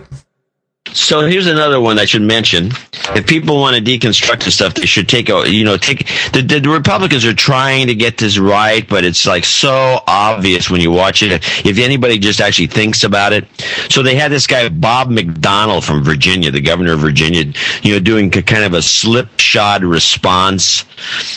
[0.94, 2.70] So here's another one I should mention.
[3.16, 6.40] If people want to deconstruct this stuff, they should take a, you know, take, the,
[6.40, 10.80] the, the Republicans are trying to get this right, but it's like so obvious when
[10.80, 11.33] you watch it.
[11.66, 13.46] If anybody just actually thinks about it.
[13.90, 17.52] So they had this guy, Bob McDonnell from Virginia, the governor of Virginia,
[17.83, 20.85] you know, doing kind of a slipshod response.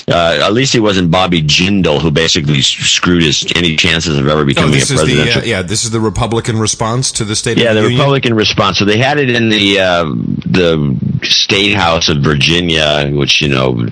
[0.07, 4.45] Uh, at least he wasn't Bobby Jindal, who basically screwed his, any chances of ever
[4.45, 5.41] becoming this a is the presidential.
[5.41, 7.87] uh, yeah, this is the Republican response to the State Yeah, of the, the.
[7.89, 8.77] Republican response.
[8.77, 13.87] So they had it in the uh, the state house of Virginia, which you know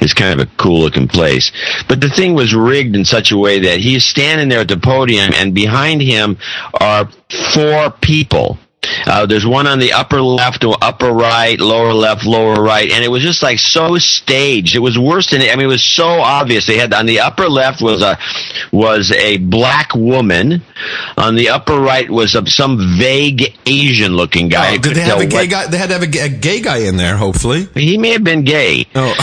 [0.00, 1.52] is kind of a cool looking place.
[1.88, 4.76] But the thing was rigged in such a way that he's standing there at the
[4.76, 6.38] podium, and behind him
[6.80, 7.08] are
[7.54, 8.58] four people
[9.06, 13.08] uh, there's one on the upper left, upper right, lower left, lower right, and it
[13.08, 14.74] was just like so staged.
[14.74, 15.52] It was worse than it.
[15.52, 16.66] I mean, it was so obvious.
[16.66, 18.18] They had on the upper left was a
[18.72, 20.62] was a black woman.
[21.16, 24.74] On the upper right was a, some vague Asian looking guy.
[24.74, 25.66] Oh, did they have a gay what, guy?
[25.66, 27.16] They had to have a, a, gay guy in there.
[27.16, 28.86] Hopefully, he may have been gay.
[28.94, 29.14] Oh,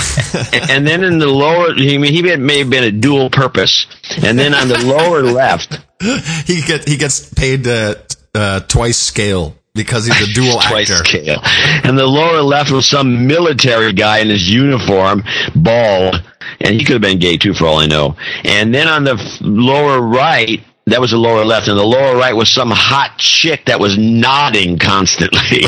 [0.69, 3.85] and, then in the lower, he he may have been a dual purpose.
[4.23, 5.79] And then on the lower left,
[6.45, 7.67] he get he gets paid.
[7.67, 7.95] Uh,
[8.33, 11.03] uh, twice scale because he's a dual actor.
[11.05, 11.39] Scale.
[11.43, 15.23] And the lower left was some military guy in his uniform,
[15.55, 16.23] bald,
[16.59, 18.15] and he could have been gay too, for all I know.
[18.43, 22.35] And then on the lower right, that was the lower left, and the lower right
[22.35, 25.63] was some hot chick that was nodding constantly.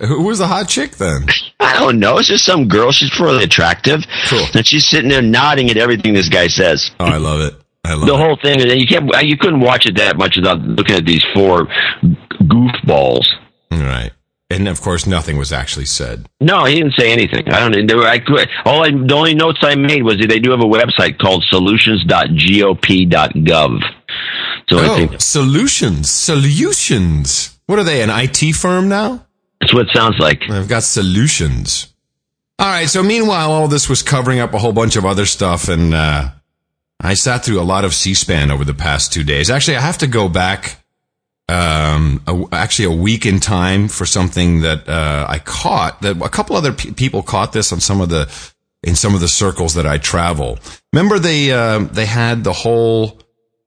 [0.06, 1.26] Who was the hot chick then?
[1.60, 2.18] I don't know.
[2.18, 2.90] It's just some girl.
[2.90, 4.06] She's really attractive.
[4.28, 4.46] Cool.
[4.54, 6.90] And she's sitting there nodding at everything this guy says.
[6.98, 7.54] Oh, I love it.
[7.84, 8.18] I love the it.
[8.18, 8.60] whole thing.
[8.78, 9.10] You can't.
[9.26, 11.66] You couldn't watch it that much without looking at these four
[12.42, 13.26] goofballs.
[13.70, 14.12] Right.
[14.50, 16.28] And of course, nothing was actually said.
[16.40, 17.48] No, he didn't say anything.
[17.48, 17.86] I don't.
[17.86, 18.48] There were, I could.
[18.64, 23.80] All I, the only notes I made was they do have a website called solutions.gop.gov.
[24.68, 27.60] So oh, I think solutions, solutions.
[27.66, 28.02] What are they?
[28.02, 29.24] An IT firm now?
[29.60, 30.42] That's what it sounds like.
[30.50, 31.94] I've got solutions.
[32.58, 32.88] All right.
[32.88, 36.30] So meanwhile, all this was covering up a whole bunch of other stuff, and uh,
[37.00, 39.50] I sat through a lot of C-SPAN over the past two days.
[39.50, 40.76] Actually, I have to go back
[41.48, 46.02] um, a, actually a week in time for something that uh, I caught.
[46.02, 48.30] That a couple other pe- people caught this on some of the
[48.82, 50.58] in some of the circles that I travel.
[50.92, 53.20] Remember they uh, they had the whole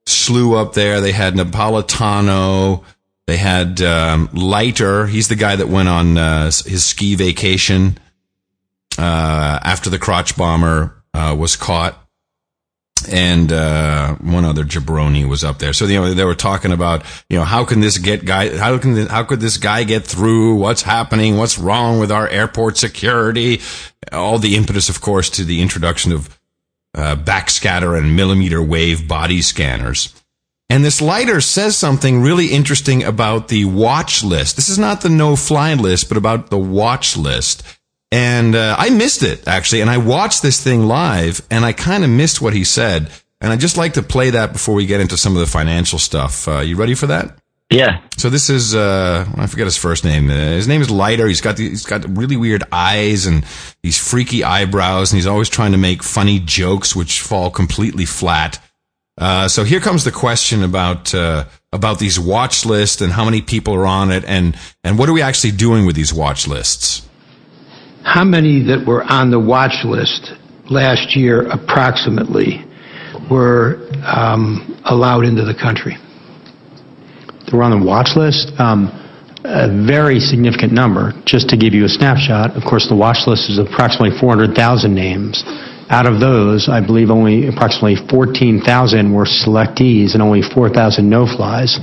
[0.06, 1.00] slew up there.
[1.00, 2.84] They had Napolitano.
[3.26, 5.06] They had um, Leiter.
[5.06, 7.98] He's the guy that went on uh, his ski vacation
[8.98, 12.03] uh, after the crotch bomber uh, was caught
[13.08, 15.72] and uh, one other jabroni was up there.
[15.72, 18.78] So you know they were talking about you know how can this get guy how
[18.78, 20.56] can this, how could this guy get through?
[20.56, 21.36] What's happening?
[21.36, 23.60] What's wrong with our airport security?
[24.12, 26.38] All the impetus, of course, to the introduction of
[26.94, 30.14] uh, backscatter and millimeter wave body scanners.
[30.70, 34.56] And this Leiter says something really interesting about the watch list.
[34.56, 37.62] This is not the no fly list, but about the watch list.
[38.14, 42.04] And uh, I missed it actually, and I watched this thing live, and I kind
[42.04, 43.10] of missed what he said.
[43.40, 45.98] And I'd just like to play that before we get into some of the financial
[45.98, 46.46] stuff.
[46.46, 47.36] Uh, you ready for that?
[47.70, 48.02] Yeah.
[48.16, 50.30] So this is uh, I forget his first name.
[50.30, 51.26] Uh, his name is Leiter.
[51.26, 53.44] He's got the, he's got really weird eyes and
[53.82, 58.60] these freaky eyebrows, and he's always trying to make funny jokes which fall completely flat.
[59.18, 63.42] Uh, so here comes the question about uh, about these watch lists and how many
[63.42, 67.08] people are on it, and and what are we actually doing with these watch lists?
[68.04, 70.32] How many that were on the watch list
[70.70, 72.64] last year approximately
[73.30, 75.96] were um, allowed into the country?
[77.50, 78.52] They were on the watch list.
[78.60, 79.00] Um,
[79.44, 81.12] a very significant number.
[81.26, 85.42] Just to give you a snapshot, of course, the watch list is approximately 400,000 names.
[85.90, 91.76] Out of those, I believe only approximately 14,000 were selectees and only 4,000 no-flies.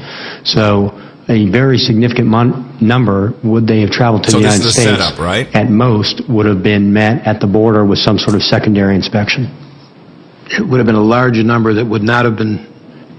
[0.43, 0.89] So
[1.29, 4.89] a very significant mon- number, would they have traveled to so the United the States?
[4.89, 5.47] Setup, right?
[5.55, 9.45] At most, would have been met at the border with some sort of secondary inspection.
[10.47, 12.67] It would have been a large number that would not have been.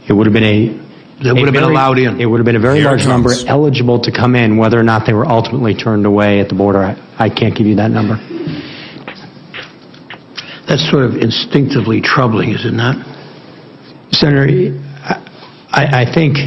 [0.09, 0.83] It would have been a.
[1.25, 2.21] That would have been allowed in.
[2.21, 4.83] It would have been a very Here large number eligible to come in, whether or
[4.83, 6.83] not they were ultimately turned away at the border.
[6.83, 8.17] I, I can't give you that number.
[10.67, 12.97] That's sort of instinctively troubling, is it not?
[14.13, 14.79] Senator,
[15.71, 16.39] I, I think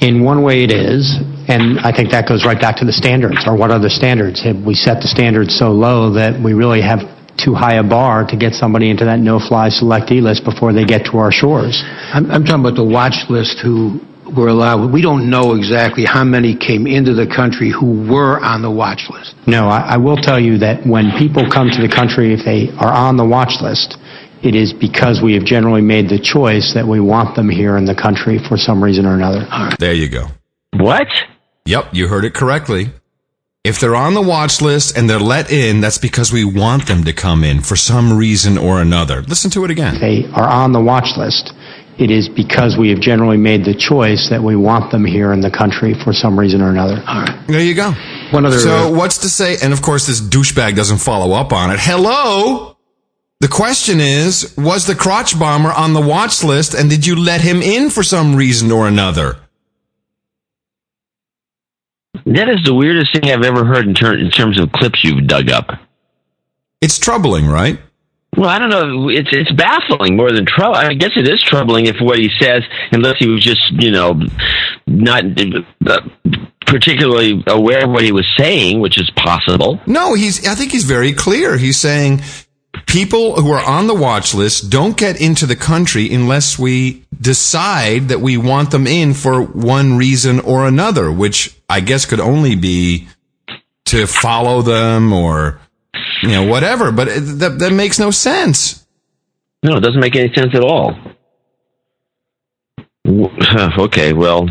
[0.00, 1.16] in one way it is,
[1.48, 4.42] and I think that goes right back to the standards, or what are the standards?
[4.44, 7.00] Have we set the standards so low that we really have
[7.36, 11.06] too high a bar to get somebody into that no-fly selectee list before they get
[11.06, 11.82] to our shores?
[12.12, 14.00] I'm, I'm talking about the watch list who
[14.36, 14.92] were allowed.
[14.92, 19.08] We don't know exactly how many came into the country who were on the watch
[19.10, 19.34] list.
[19.46, 22.68] No, I, I will tell you that when people come to the country, if they
[22.78, 23.96] are on the watch list,
[24.42, 27.84] it is because we have generally made the choice that we want them here in
[27.84, 29.46] the country for some reason or another.
[29.78, 30.28] There you go.
[30.74, 31.08] What?
[31.64, 32.90] Yep, you heard it correctly.
[33.64, 37.04] If they're on the watch list and they're let in, that's because we want them
[37.04, 39.22] to come in for some reason or another.
[39.22, 40.00] Listen to it again.
[40.00, 41.52] They are on the watch list.
[41.98, 45.40] It is because we have generally made the choice that we want them here in
[45.40, 47.02] the country for some reason or another.
[47.06, 47.46] All right.
[47.48, 47.92] There you go.
[48.30, 48.58] One other.
[48.58, 49.56] So what's to say?
[49.60, 51.80] And of course, this douchebag doesn't follow up on it.
[51.80, 52.77] Hello.
[53.40, 57.40] The question is, was the crotch bomber on the watch list and did you let
[57.40, 59.38] him in for some reason or another?
[62.26, 65.26] That is the weirdest thing I've ever heard in, ter- in terms of clips you've
[65.26, 65.70] dug up.
[66.80, 67.78] It's troubling, right?
[68.36, 69.08] Well, I don't know.
[69.08, 70.76] It's it's baffling more than trouble.
[70.76, 74.20] I guess it is troubling if what he says, unless he was just you know
[74.86, 75.24] not
[75.86, 76.00] uh,
[76.66, 79.80] particularly aware of what he was saying, which is possible.
[79.86, 80.46] No, he's.
[80.46, 81.56] I think he's very clear.
[81.56, 82.20] He's saying
[82.88, 88.08] people who are on the watch list don't get into the country unless we decide
[88.08, 92.56] that we want them in for one reason or another, which I guess could only
[92.56, 93.06] be
[93.84, 95.60] to follow them or
[96.22, 96.90] you know whatever.
[96.90, 98.86] But it, that that makes no sense.
[99.62, 100.96] No, it doesn't make any sense at all.
[103.78, 104.46] Okay, well,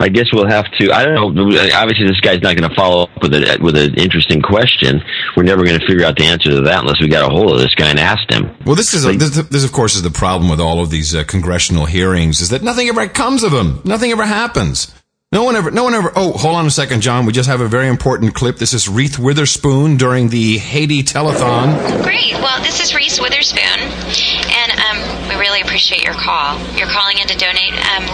[0.00, 0.92] I guess we'll have to.
[0.92, 1.44] I don't know.
[1.74, 5.02] Obviously, this guy's not going to follow up with a with an interesting question.
[5.36, 7.52] We're never going to figure out the answer to that unless we got a hold
[7.52, 8.56] of this guy and asked him.
[8.64, 11.14] Well, this is a, this, this, of course, is the problem with all of these
[11.14, 13.82] uh, congressional hearings is that nothing ever comes of them.
[13.84, 14.94] Nothing ever happens.
[15.32, 16.10] No one ever, no one ever.
[16.16, 17.24] Oh, hold on a second, John.
[17.24, 18.56] We just have a very important clip.
[18.56, 22.02] This is Reese Witherspoon during the Haiti telethon.
[22.02, 22.32] Great.
[22.32, 26.60] Well, this is Reese Witherspoon, and um, we really appreciate your call.
[26.76, 28.04] You're calling in to donate um,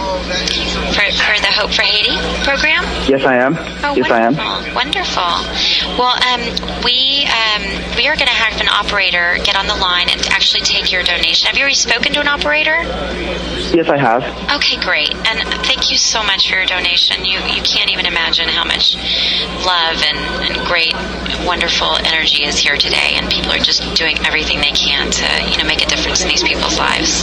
[0.95, 2.15] for, for the Hope for Haiti
[2.47, 2.87] program.
[3.11, 3.55] Yes, I am.
[3.83, 4.33] Oh, yes, I am.
[4.73, 4.73] wonderful.
[4.73, 5.99] Wonderful.
[5.99, 6.41] Well, um,
[6.87, 7.63] we um,
[7.99, 11.03] we are going to have an operator get on the line and actually take your
[11.03, 11.47] donation.
[11.47, 12.81] Have you already spoken to an operator?
[13.75, 14.23] Yes, I have.
[14.57, 15.13] Okay, great.
[15.13, 17.25] And thank you so much for your donation.
[17.25, 18.95] You you can't even imagine how much
[19.65, 20.93] love and, and great,
[21.45, 25.57] wonderful energy is here today, and people are just doing everything they can to you
[25.57, 27.16] know make a difference in these people's lives.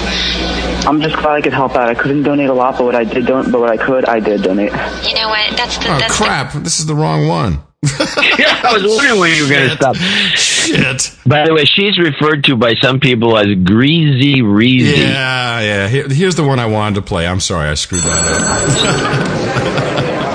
[0.87, 1.89] I'm just glad I could help out.
[1.89, 3.51] I couldn't donate a lot, but what I did don't.
[3.51, 4.71] But what I could, I did donate.
[4.73, 5.57] You know what?
[5.57, 6.53] That's the Oh that's crap!
[6.53, 7.61] This is the wrong one.
[7.85, 9.95] yeah, I was wondering when you were going to stop.
[9.97, 11.15] Shit.
[11.27, 14.97] By the way, she's referred to by some people as greasy reezy.
[14.97, 15.89] Yeah, yeah.
[15.89, 17.27] Here, here's the one I wanted to play.
[17.27, 18.25] I'm sorry, I screwed that up.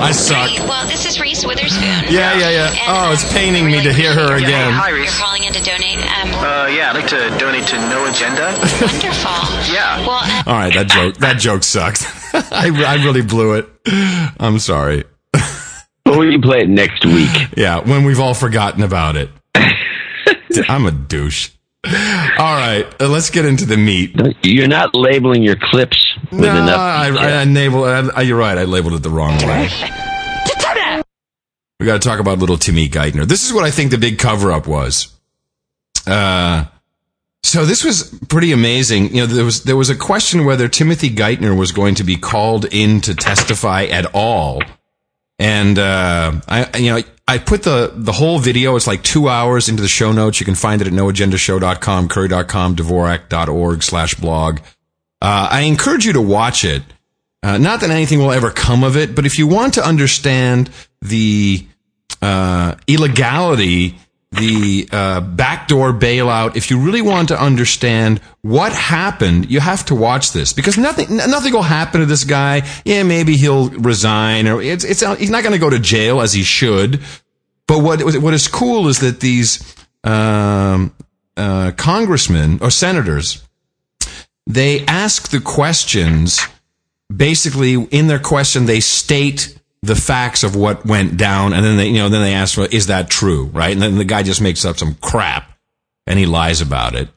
[0.00, 0.48] I suck.
[1.00, 1.04] Great.
[1.04, 2.12] This is Reese Witherspoon.
[2.12, 2.68] Yeah, yeah, yeah.
[2.68, 4.72] And, Oh, it's um, paining me to hear her appreciate again.
[4.72, 5.04] Hi, Reese.
[5.18, 5.98] You're calling in to donate.
[5.98, 8.52] Um, Uh, yeah, I'd like to donate to No Agenda.
[8.80, 9.72] wonderful.
[9.72, 10.00] Yeah.
[10.06, 12.04] Well, uh, All right, that joke that joke sucked.
[12.34, 13.68] I, I really blew it.
[14.38, 15.04] I'm sorry.
[16.04, 17.30] But we can play it next week.
[17.56, 19.30] Yeah, when we've all forgotten about it.
[20.68, 21.50] I'm a douche.
[21.84, 21.90] All
[22.56, 24.14] right, uh, let's get into the meat.
[24.42, 26.78] You're not labeling your clips with No, enough.
[26.78, 27.24] I, detail.
[27.24, 28.58] I, I labeled, I, you're right.
[28.58, 29.70] I labeled it the wrong way.
[31.80, 33.24] We got to talk about little Timmy Geithner.
[33.26, 35.16] This is what I think the big cover up was.
[36.06, 36.66] Uh,
[37.42, 39.14] so this was pretty amazing.
[39.14, 42.16] You know, there was there was a question whether Timothy Geithner was going to be
[42.16, 44.62] called in to testify at all,
[45.38, 48.76] and uh, I you know I put the the whole video.
[48.76, 50.38] It's like two hours into the show notes.
[50.38, 54.58] You can find it at noagendashow.com, curry.com, dvorak.org slash blog.
[55.22, 56.82] Uh, I encourage you to watch it.
[57.42, 60.68] Uh, not that anything will ever come of it, but if you want to understand
[61.00, 61.66] the
[62.22, 63.96] uh, illegality,
[64.32, 69.94] the uh, backdoor bailout, if you really want to understand what happened, you have to
[69.94, 72.62] watch this because nothing nothing will happen to this guy.
[72.84, 76.32] Yeah, maybe he'll resign, or it's it's he's not going to go to jail as
[76.32, 77.00] he should.
[77.66, 80.94] But what what is cool is that these um,
[81.36, 83.42] uh, congressmen or senators
[84.46, 86.40] they ask the questions
[87.14, 91.88] basically in their question they state the facts of what went down and then they
[91.88, 93.72] you know then they ask well, is that true right?
[93.72, 95.50] And then the guy just makes up some crap
[96.06, 97.08] and he lies about it.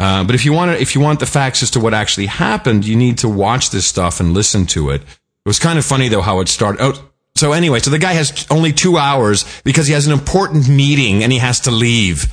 [0.00, 2.26] Uh, but if you want to, if you want the facts as to what actually
[2.26, 5.02] happened you need to watch this stuff and listen to it.
[5.02, 6.80] It was kind of funny though how it started.
[6.82, 10.68] Oh, so anyway so the guy has only two hours because he has an important
[10.68, 12.26] meeting and he has to leave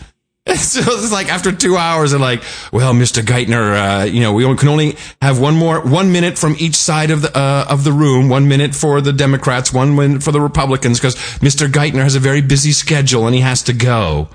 [0.56, 3.24] so it's like after two hours, they're like, "Well, Mr.
[3.24, 7.10] Geithner, uh, you know, we can only have one more, one minute from each side
[7.10, 8.30] of the uh, of the room.
[8.30, 11.68] One minute for the Democrats, one minute for the Republicans, because Mr.
[11.68, 14.30] Geithner has a very busy schedule and he has to go."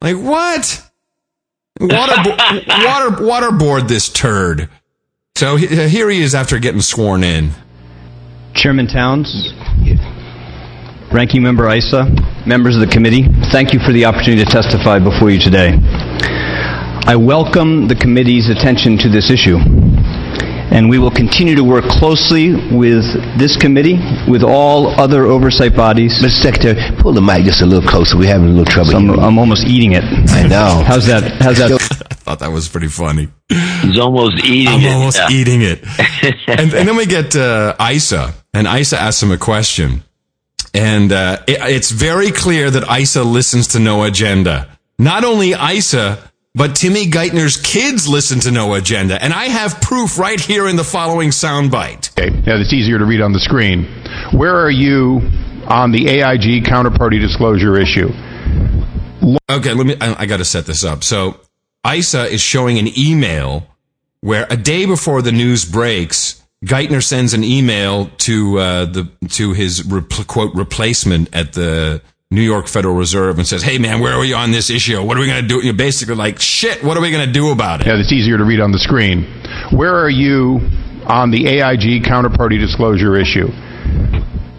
[0.00, 0.90] Like what?
[1.80, 2.14] Water,
[2.68, 4.68] water, waterboard this turd.
[5.34, 7.50] So here he is after getting sworn in.
[8.54, 9.52] Chairman Towns,
[11.12, 12.04] Ranking Member Issa,
[12.46, 15.72] members of the committee, thank you for the opportunity to testify before you today.
[17.06, 22.52] I welcome the committee's attention to this issue, and we will continue to work closely
[22.76, 23.04] with
[23.38, 23.96] this committee,
[24.28, 26.12] with all other oversight bodies.
[26.22, 26.28] Mr.
[26.42, 28.18] Secretary, pull the mic just a little closer.
[28.18, 28.94] We're having a little trouble.
[28.94, 29.08] I'm.
[29.18, 30.04] I'm almost eating it.
[30.04, 30.82] I know.
[30.86, 31.24] How's that?
[31.40, 31.72] How's that?
[32.10, 33.28] I thought that was pretty funny.
[33.48, 34.76] He's almost eating it.
[34.76, 34.92] I'm it.
[34.92, 35.30] almost Yeah.
[35.30, 35.82] eating it.
[36.48, 40.04] and, and then we get uh, Issa, and Issa asks him a question.
[40.74, 44.68] And uh, it, it's very clear that Issa listens to No Agenda.
[44.98, 46.18] Not only Issa,
[46.54, 49.22] but Timmy Geithner's kids listen to No Agenda.
[49.22, 52.18] And I have proof right here in the following soundbite.
[52.18, 53.84] Okay, now it's easier to read on the screen.
[54.32, 55.20] Where are you
[55.68, 58.08] on the AIG counterparty disclosure issue.
[59.50, 59.96] Okay, let me.
[60.00, 61.04] I, I got to set this up.
[61.04, 61.40] So,
[61.86, 63.66] Issa is showing an email
[64.20, 69.52] where a day before the news breaks, Geithner sends an email to uh, the to
[69.52, 72.02] his repl- quote replacement at the
[72.32, 75.00] New York Federal Reserve and says, "Hey man, where are we on this issue?
[75.00, 77.32] What are we going to do?" You're basically like, "Shit, what are we going to
[77.32, 79.22] do about it?" Yeah, it's easier to read on the screen.
[79.70, 80.58] Where are you
[81.06, 83.46] on the AIG counterparty disclosure issue?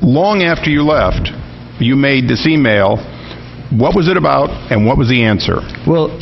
[0.02, 1.30] Long after you left,
[1.82, 2.96] you made this email.
[3.72, 5.60] What was it about, and what was the answer?
[5.86, 6.18] Well,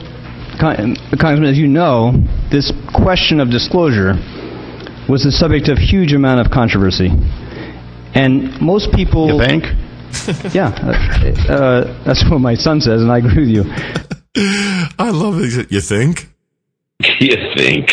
[0.59, 2.11] Congressman, as you know,
[2.51, 4.15] this question of disclosure
[5.09, 7.09] was the subject of huge amount of controversy,
[8.13, 9.27] and most people.
[9.27, 9.63] You think?
[10.53, 13.63] yeah, uh, uh, that's what my son says, and I agree with you.
[14.99, 15.71] I love it.
[15.71, 16.29] You think?
[17.19, 17.91] you think?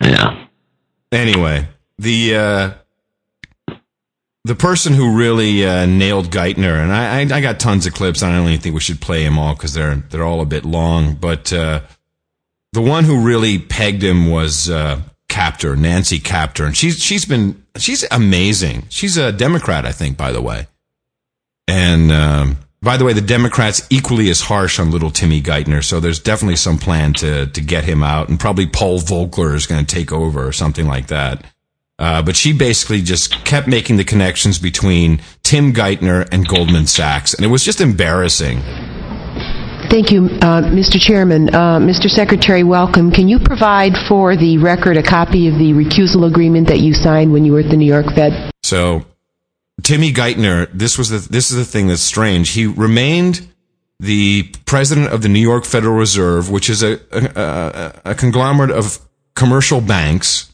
[0.00, 0.46] Yeah.
[1.10, 3.74] Anyway, the uh,
[4.44, 8.22] the person who really uh, nailed Geithner, and I, I, I got tons of clips.
[8.22, 10.64] I don't even think we should play them all because they're they're all a bit
[10.64, 11.14] long.
[11.14, 11.80] But uh,
[12.74, 17.64] the one who really pegged him was uh, Kaptur, Nancy Kaptur, and she's she's been
[17.76, 18.84] she's amazing.
[18.88, 20.66] She's a Democrat, I think, by the way.
[21.68, 26.00] And um, by the way, the Democrats equally as harsh on little Timmy Geithner, so
[26.00, 29.84] there's definitely some plan to to get him out, and probably Paul Volcker is going
[29.84, 31.44] to take over or something like that.
[31.96, 37.34] Uh, but she basically just kept making the connections between Tim Geithner and Goldman Sachs,
[37.34, 38.58] and it was just embarrassing.
[39.94, 41.00] Thank you, uh, Mr.
[41.00, 41.54] Chairman.
[41.54, 42.10] Uh, Mr.
[42.10, 43.12] Secretary, welcome.
[43.12, 47.32] Can you provide for the record a copy of the recusal agreement that you signed
[47.32, 48.50] when you were at the New York Fed?
[48.64, 49.06] So,
[49.84, 52.50] Timmy Geithner, this was the this is the thing that's strange.
[52.50, 53.48] He remained
[54.00, 58.98] the president of the New York Federal Reserve, which is a a, a, conglomerate of
[59.36, 60.52] commercial banks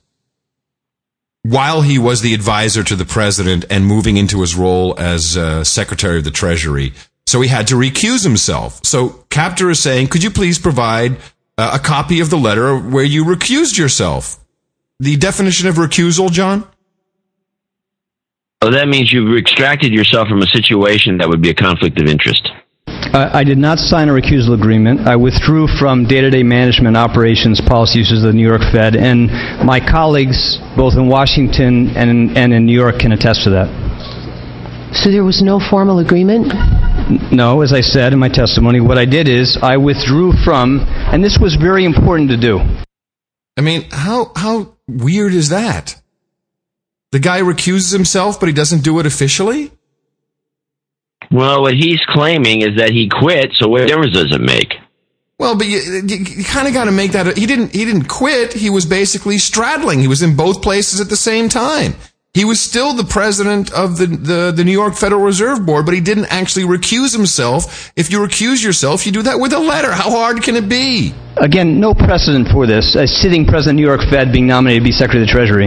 [1.45, 5.65] while he was the advisor to the president and moving into his role as uh,
[5.65, 6.93] Secretary of the Treasury.
[7.31, 8.85] So he had to recuse himself.
[8.85, 11.19] So Kaptur is saying, could you please provide
[11.57, 14.37] uh, a copy of the letter where you recused yourself?
[14.99, 16.67] The definition of recusal, John?
[18.63, 22.09] Oh, that means you've extracted yourself from a situation that would be a conflict of
[22.09, 22.51] interest.
[22.89, 25.07] Uh, I did not sign a recusal agreement.
[25.07, 29.31] I withdrew from day-to-day management operations policies of the New York Fed, and
[29.65, 33.71] my colleagues, both in Washington and in, and in New York, can attest to that.
[34.93, 36.53] So there was no formal agreement?
[37.33, 41.25] No, as I said in my testimony, what I did is I withdrew from, and
[41.25, 42.61] this was very important to do.
[43.57, 46.01] I mean, how how weird is that?
[47.13, 49.73] The guy recuses himself, but he doesn't do it officially.
[51.31, 54.75] Well, what he's claiming is that he quit, so what difference does it make?
[55.39, 57.37] Well, but you, you, you kind of got to make that.
[57.37, 57.73] He didn't.
[57.73, 58.53] He didn't quit.
[58.53, 60.01] He was basically straddling.
[60.01, 61.95] He was in both places at the same time.
[62.33, 65.95] He was still the president of the, the, the New York Federal Reserve Board, but
[65.95, 67.91] he didn't actually recuse himself.
[67.97, 69.91] If you recuse yourself, you do that with a letter.
[69.91, 71.13] How hard can it be?
[71.39, 72.95] Again, no precedent for this.
[72.95, 75.67] A sitting president of New York Fed being nominated to be Secretary of the Treasury.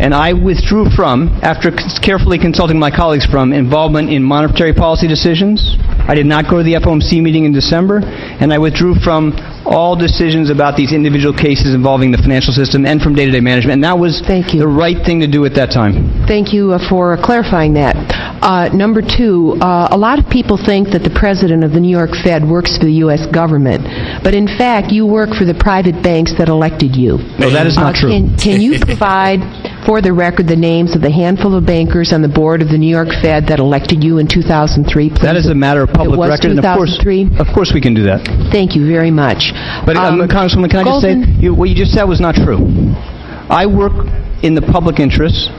[0.00, 1.70] And I withdrew from, after
[2.00, 5.76] carefully consulting my colleagues, from involvement in monetary policy decisions.
[6.08, 9.36] I did not go to the FOMC meeting in December, and I withdrew from
[9.70, 13.74] all decisions about these individual cases involving the financial system and from day-to-day management.
[13.78, 14.58] And that was Thank you.
[14.60, 16.26] the right thing to do at that time.
[16.26, 17.94] Thank you uh, for clarifying that.
[18.42, 21.92] Uh, number two, uh, a lot of people think that the president of the New
[21.92, 23.26] York Fed works for the U.S.
[23.30, 23.84] government,
[24.24, 27.18] but in fact, you work for the private banks that elected you.
[27.38, 28.10] No, that is not Uh, true.
[28.10, 29.38] Can, can you provide
[29.86, 32.78] for the record the names of the handful of bankers on the board of the
[32.78, 35.10] New York Fed that elected you in 2003?
[35.10, 35.18] Please?
[35.22, 37.40] That is a matter of public it was record, and of course, 2003?
[37.40, 38.20] of course, we can do that.
[38.52, 39.52] Thank you very much.
[39.86, 42.20] But um, Um, Congresswoman, can I just Golden- say you, what you just said was
[42.20, 42.60] not true.
[43.48, 44.06] I work
[44.42, 45.50] in the public interest.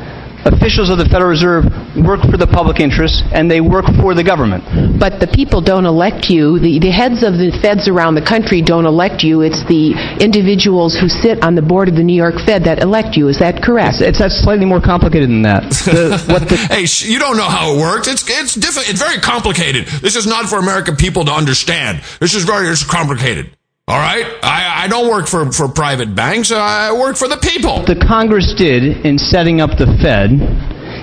[0.46, 1.66] Officials of the Federal Reserve
[1.96, 4.64] work for the public interest, and they work for the government.
[5.00, 6.60] But the people don't elect you.
[6.60, 9.42] The, the heads of the feds around the country don't elect you.
[9.42, 13.18] It's the individuals who sit on the board of the New York Fed that elect
[13.18, 13.28] you.
[13.28, 14.02] Is that correct?
[14.02, 15.64] It's, it's slightly more complicated than that.
[15.86, 18.08] The, what the, hey, sh- you don't know how it works.
[18.08, 18.90] It's it's different.
[18.90, 19.88] It's very complicated.
[19.88, 22.02] This is not for American people to understand.
[22.20, 23.56] This is very it's complicated.
[23.92, 26.50] All right, I, I don't work for, for private banks.
[26.50, 27.84] I work for the people.
[27.84, 30.32] the Congress did in setting up the Fed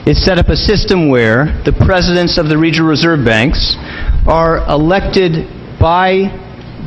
[0.08, 3.76] is set up a system where the presidents of the regional reserve banks
[4.26, 5.44] are elected
[5.78, 6.32] by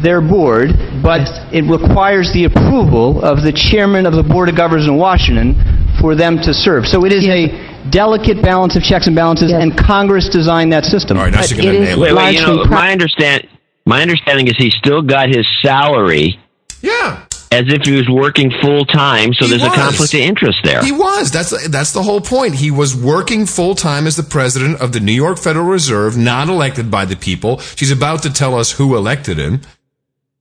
[0.02, 0.74] their board,
[1.04, 5.54] but it requires the approval of the chairman of the Board of Governors in Washington
[6.02, 6.88] for them to serve.
[6.88, 7.45] So it is a
[7.91, 11.18] delicate balance of checks and balances, and Congress designed that system.
[11.18, 12.16] All right, now she's gonna nail Wait, it.
[12.16, 13.47] wait, you know, my understand,
[13.86, 16.40] my understanding is he still got his salary
[16.82, 17.24] Yeah.
[17.52, 19.34] as if he was working full time.
[19.34, 19.74] So He there's was.
[19.74, 20.82] a conflict of interest there.
[20.84, 21.32] He was.
[21.32, 22.56] That's that's the whole point.
[22.56, 26.48] He was working full time as the president of the New York Federal Reserve, not
[26.50, 27.60] elected by the people.
[27.76, 29.62] She's about to tell us who elected him.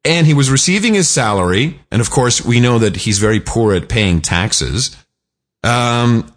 [0.03, 3.74] And he was receiving his salary, and of course, we know that he's very poor
[3.74, 4.97] at paying taxes.
[5.62, 6.32] Um,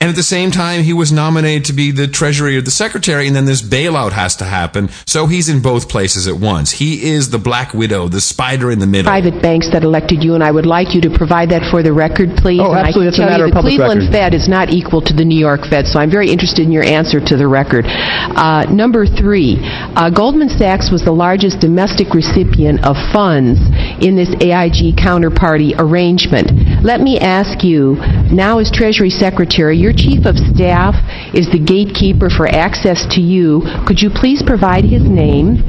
[0.00, 3.26] and at the same time, he was nominated to be the treasury or the secretary,
[3.26, 4.88] and then this bailout has to happen.
[5.08, 6.70] So he's in both places at once.
[6.70, 9.10] He is the black widow, the spider in the middle.
[9.10, 11.92] private banks that elected you, and I would like you to provide that for the
[11.92, 12.60] record, please.
[12.62, 13.00] Oh, And absolutely.
[13.00, 14.12] can It's a tell matter you of the public Cleveland record.
[14.12, 16.84] Fed is not equal to the New York Fed, so I'm very interested in your
[16.84, 17.84] answer to the record.
[17.88, 19.58] Uh, number three,
[19.98, 23.58] uh, Goldman Sachs was the largest domestic recipient of funds
[23.98, 26.84] in this AIG counterparty arrangement.
[26.84, 27.96] Let me ask you,
[28.30, 31.00] now as Treasury Secretary, your Chief of Staff
[31.32, 33.64] is the gatekeeper for access to you.
[33.86, 35.64] Could you please provide his name?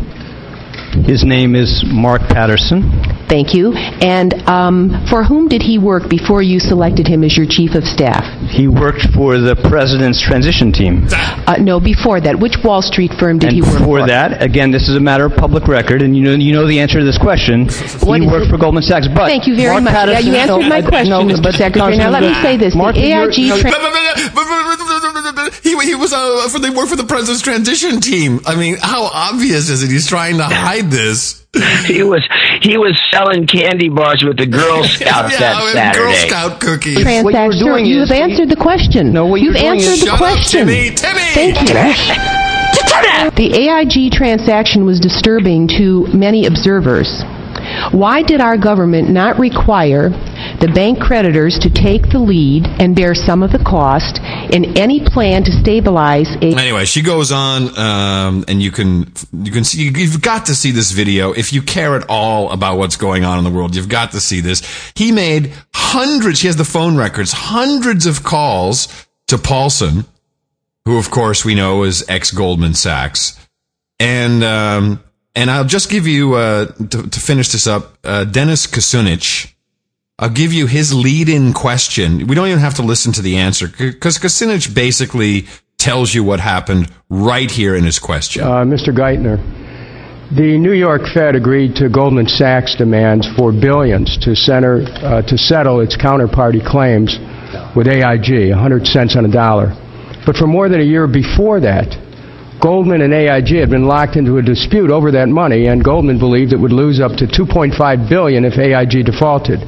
[1.06, 2.92] His name is Mark Patterson.
[3.30, 3.74] Thank you.
[4.02, 7.84] And um, for whom did he work before you selected him as your chief of
[7.84, 8.24] staff?
[8.50, 11.06] He worked for the president's transition team.
[11.12, 12.40] Uh, no, before that.
[12.40, 13.78] Which Wall Street firm did and he work for?
[13.80, 16.66] before that, again, this is a matter of public record, and you know you know
[16.68, 17.66] the answer to this question.
[18.02, 18.50] What he worked it?
[18.50, 19.08] for Goldman Sachs.
[19.08, 20.10] But Thank you very Mark much.
[20.10, 21.44] Yeah, you answered no, my I- question, no, Mr.
[21.44, 21.98] but Secretary.
[21.98, 22.76] Now, let me say this.
[22.76, 23.72] Mark, the AIG tra-
[25.62, 28.40] He, he was uh, for they worked for the president's transition team.
[28.46, 29.90] I mean, how obvious is it?
[29.92, 31.46] He's trying to hide this.
[31.88, 32.22] he was
[32.62, 35.98] he was selling candy bars with the Girl Scouts yeah, that Saturday.
[36.00, 36.98] Girl Scout cookies.
[37.02, 37.60] transaction.
[37.60, 39.12] doing you is- have answered the question.
[39.12, 40.52] No, what You've you're doing is- answered the Shut up.
[40.52, 40.96] Timmy.
[40.96, 41.20] Timmy.
[41.34, 41.74] Thank you.
[43.36, 47.24] The AIG transaction was disturbing to many observers.
[47.92, 50.10] Why did our government not require
[50.60, 54.20] the bank creditors to take the lead and bear some of the cost
[54.54, 59.52] in any plan to stabilize a Anyway, she goes on, um, and you can you
[59.52, 62.96] can see you've got to see this video if you care at all about what's
[62.96, 63.76] going on in the world.
[63.76, 64.62] You've got to see this.
[64.96, 66.40] He made hundreds.
[66.40, 70.06] She has the phone records, hundreds of calls to Paulson,
[70.86, 73.40] who of course we know is ex Goldman Sachs,
[74.00, 75.04] and um,
[75.40, 79.54] and I'll just give you uh, to, to finish this up, uh, Dennis Kucinich.
[80.20, 82.28] I'll give you his lead-in question.
[82.28, 86.42] We don't even have to listen to the answer because Kucinich basically tells you what
[86.42, 88.44] happened right here in his question.
[88.44, 88.90] Uh, Mr.
[88.90, 89.38] Geithner,
[90.36, 95.38] the New York Fed agreed to Goldman Sachs' demands for billions to, center, uh, to
[95.38, 97.18] settle its counterparty claims
[97.78, 99.72] with AIG, 100 cents on a dollar.
[100.26, 102.09] But for more than a year before that,
[102.62, 106.52] Goldman and AIG had been locked into a dispute over that money, and Goldman believed
[106.52, 109.60] it would lose up to 2.5 billion if AIG defaulted.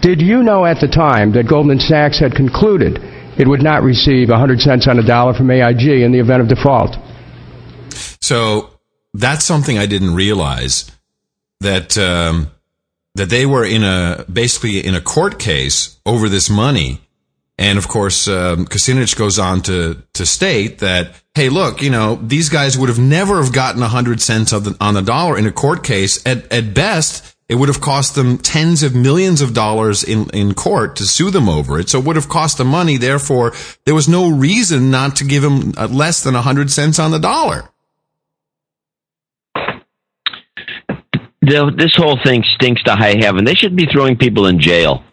[0.00, 2.98] Did you know at the time that Goldman Sachs had concluded
[3.38, 6.48] it would not receive 100 cents on a dollar from AIG in the event of
[6.48, 6.96] default?
[8.20, 8.70] So
[9.12, 10.90] that's something I didn't realize
[11.60, 12.50] that um,
[13.14, 17.00] that they were in a basically in a court case over this money,
[17.60, 22.16] and of course, um, Kucinich goes on to to state that hey, look, you know
[22.16, 25.46] these guys would have never have gotten hundred cents on the, on the dollar in
[25.46, 26.24] a court case.
[26.26, 30.54] At at best, it would have cost them tens of millions of dollars in, in
[30.54, 31.90] court to sue them over it.
[31.90, 32.96] So it would have cost them money.
[32.96, 33.52] Therefore,
[33.84, 37.18] there was no reason not to give them uh, less than hundred cents on the
[37.18, 37.68] dollar.
[41.42, 43.44] The, this whole thing stinks to high heaven.
[43.44, 45.04] They should be throwing people in jail.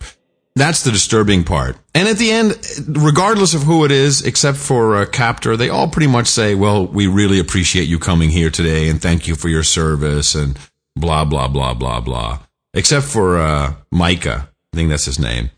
[0.57, 1.77] That's the disturbing part.
[1.93, 5.87] And at the end, regardless of who it is, except for uh, Kaptur, they all
[5.87, 9.49] pretty much say, well, we really appreciate you coming here today and thank you for
[9.49, 10.57] your service and
[10.95, 12.39] blah, blah, blah, blah, blah.
[12.73, 14.49] Except for uh, Mica.
[14.73, 15.51] I think that's his name.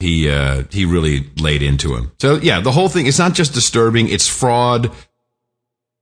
[0.00, 2.12] He, uh, he really laid into him.
[2.18, 4.90] So yeah, the whole thing, it's not just disturbing, it's fraud.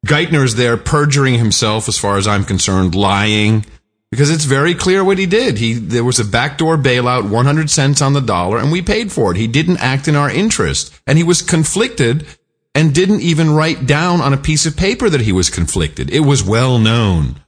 [0.06, 3.66] Geithner's there perjuring himself as far as I'm concerned, lying
[4.10, 5.58] because it's very clear what he did.
[5.58, 9.30] He there was a backdoor bailout, 100 cents on the dollar, and we paid for
[9.30, 9.36] it.
[9.36, 12.26] He didn't act in our interest, and he was conflicted
[12.74, 16.10] and didn't even write down on a piece of paper that he was conflicted.
[16.10, 17.40] It was well known.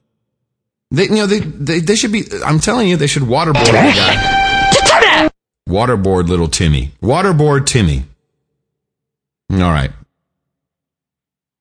[0.91, 2.25] They, you know, they, they, they should be.
[2.45, 5.31] I'm telling you, they should waterboard the guy.
[5.69, 6.91] Waterboard little Timmy.
[7.01, 8.05] Waterboard Timmy.
[9.51, 9.93] All right.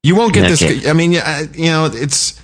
[0.04, 0.74] You won't get Okay.
[0.74, 0.88] this.
[0.88, 1.20] I mean, you
[1.72, 2.39] know, it's.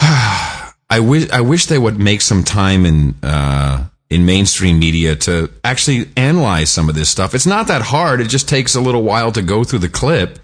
[0.92, 5.50] I wish I wish they would make some time in uh, in mainstream media to
[5.64, 7.34] actually analyze some of this stuff.
[7.34, 8.20] It's not that hard.
[8.20, 10.38] It just takes a little while to go through the clip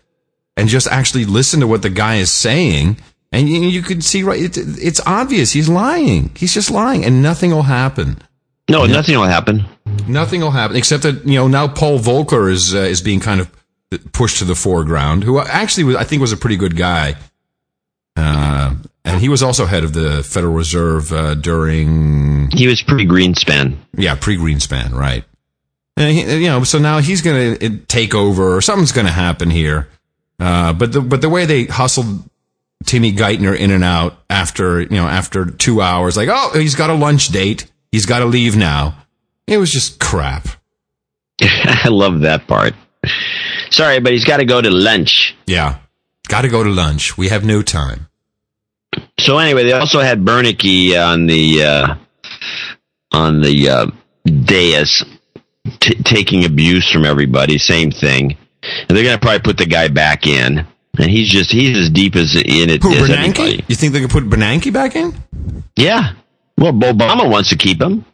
[0.57, 2.97] and just actually listen to what the guy is saying.
[3.31, 4.41] And you, you can see right.
[4.41, 6.31] It, it's obvious he's lying.
[6.35, 8.17] He's just lying, and nothing will happen.
[8.71, 9.67] No, nothing will happen.
[10.07, 13.43] Nothing will happen except that you know now Paul Volcker is uh, is being kind
[13.43, 13.51] of
[14.13, 15.25] pushed to the foreground.
[15.25, 17.17] Who actually was, I think was a pretty good guy.
[19.09, 22.51] And he was also head of the Federal Reserve uh, during.
[22.51, 23.77] He was pre Greenspan.
[23.97, 25.25] Yeah, pre Greenspan, right.
[25.97, 29.13] And he, you know, so now he's going to take over, or something's going to
[29.13, 29.89] happen here.
[30.39, 32.23] Uh, but the but the way they hustled
[32.85, 36.91] Timmy Geithner in and out after you know after two hours, like oh he's got
[36.91, 38.95] a lunch date, he's got to leave now.
[39.47, 40.49] It was just crap.
[41.41, 42.75] I love that part.
[43.71, 45.35] Sorry, but he's got to go to lunch.
[45.47, 45.79] Yeah,
[46.29, 47.17] got to go to lunch.
[47.17, 48.09] We have no time.
[49.19, 51.95] So anyway, they also had Bernanke on the uh,
[53.13, 53.87] on the uh,
[54.25, 55.05] dais
[55.81, 57.59] t- taking abuse from everybody.
[57.59, 58.37] Same thing.
[58.63, 60.67] And they're going to probably put the guy back in.
[61.01, 63.17] And he's just, he's as deep as in it Who, as Bernanke?
[63.39, 63.65] anybody.
[63.69, 65.15] You think they could put Bernanke back in?
[65.77, 66.13] Yeah.
[66.57, 68.05] Well, Obama wants to keep him.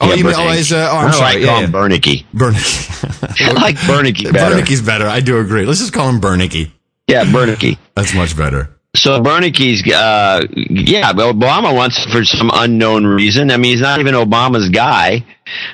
[0.00, 1.22] Oh, Yeah, you mean, oh, he's, uh, oh, I'm I sorry.
[1.34, 1.66] like yeah, call yeah.
[1.66, 2.26] him Bernanke.
[2.34, 3.48] Bernanke.
[3.48, 4.56] I like Bernanke better.
[4.56, 5.06] Bernanke's better.
[5.06, 5.64] I do agree.
[5.64, 6.72] Let's just call him Bernanke.
[7.06, 7.78] Yeah, Bernanke.
[7.94, 8.76] That's much better.
[8.94, 13.50] So Bernanke's, uh, yeah, Obama wants for some unknown reason.
[13.50, 15.24] I mean, he's not even Obama's guy.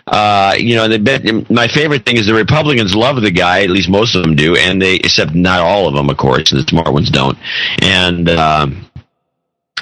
[0.07, 3.89] Uh, you know, the my favorite thing is the Republicans love the guy, at least
[3.89, 6.93] most of them do, and they, except not all of them, of course, the smart
[6.93, 7.37] ones don't.
[7.83, 8.89] And, um,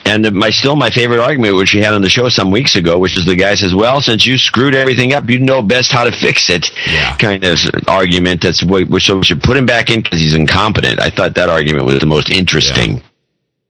[0.06, 2.98] and my still my favorite argument, which we had on the show some weeks ago,
[2.98, 6.04] which is the guy says, "Well, since you screwed everything up, you know best how
[6.04, 7.16] to fix it." Yeah.
[7.16, 7.58] Kind of
[7.88, 8.42] argument.
[8.42, 11.00] That's what we so we should put him back in because he's incompetent.
[11.00, 12.98] I thought that argument was the most interesting.
[12.98, 13.02] Yeah,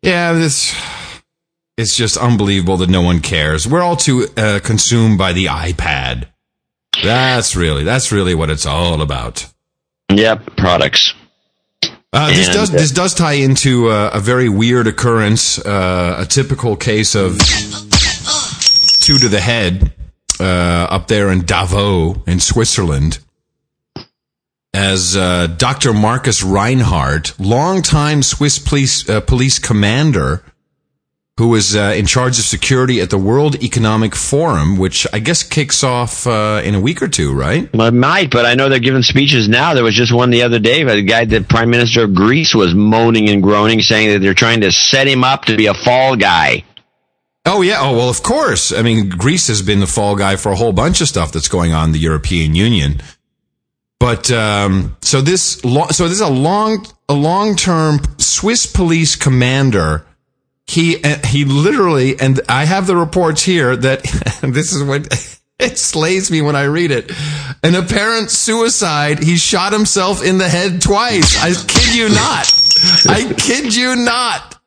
[0.07, 0.75] this
[1.77, 3.67] it's just unbelievable that no one cares.
[3.67, 6.29] We're all too uh, consumed by the iPad.
[7.03, 9.47] That's really that's really what it's all about.
[10.11, 11.15] Yep, products.
[12.13, 16.25] Uh, this does uh, this does tie into uh, a very weird occurrence, uh, a
[16.25, 17.39] typical case of
[19.01, 19.93] two to the head
[20.41, 23.19] uh, up there in Davos in Switzerland.
[24.77, 25.95] As uh, Dr.
[25.95, 30.45] Markus Reinhardt, longtime Swiss police uh, police commander,
[31.39, 35.43] who was uh, in charge of security at the World Economic Forum, which I guess
[35.43, 37.73] kicks off uh, in a week or two, right?
[37.73, 39.73] Well, it might, but I know they're giving speeches now.
[39.73, 40.85] There was just one the other day.
[40.85, 44.35] By the guy, the prime minister of Greece, was moaning and groaning, saying that they're
[44.35, 46.65] trying to set him up to be a fall guy.
[47.47, 47.79] Oh yeah.
[47.81, 48.73] Oh well, of course.
[48.73, 51.49] I mean, Greece has been the fall guy for a whole bunch of stuff that's
[51.49, 53.01] going on in the European Union.
[53.99, 59.17] But um, so this lo- so this is a long a long term Swiss police
[59.17, 60.07] commander.
[60.67, 64.03] He uh, he literally and I have the reports here that
[64.43, 65.07] this is what
[65.59, 67.11] it slays me when I read it.
[67.63, 69.23] An apparent suicide.
[69.23, 71.43] He shot himself in the head twice.
[71.43, 72.53] I kid you not.
[73.09, 74.61] I kid you not.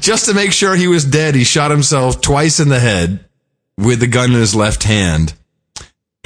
[0.00, 3.24] Just to make sure he was dead, he shot himself twice in the head
[3.78, 5.34] with the gun in his left hand.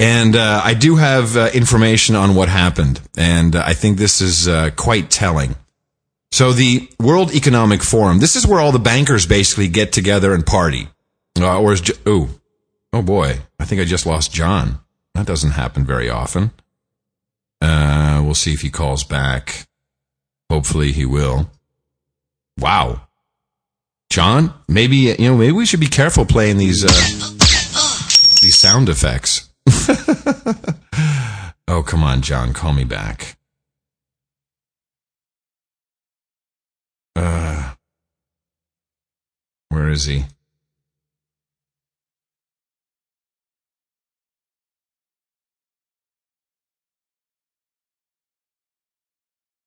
[0.01, 4.19] And uh, I do have uh, information on what happened, and uh, I think this
[4.19, 5.55] is uh, quite telling.
[6.31, 10.43] So the World Economic Forum, this is where all the bankers basically get together and
[10.43, 10.87] party.
[11.39, 12.29] Uh, or is, J- oh,
[12.91, 14.79] oh boy, I think I just lost John.
[15.13, 16.49] That doesn't happen very often.
[17.61, 19.67] Uh, we'll see if he calls back.
[20.49, 21.51] Hopefully he will.
[22.57, 23.07] Wow.
[24.09, 26.81] John, maybe, you know, maybe we should be careful playing these,
[28.41, 29.50] these sound effects.
[31.67, 33.37] oh, come on, John, call me back.
[37.15, 37.73] Uh,
[39.69, 40.25] where is he?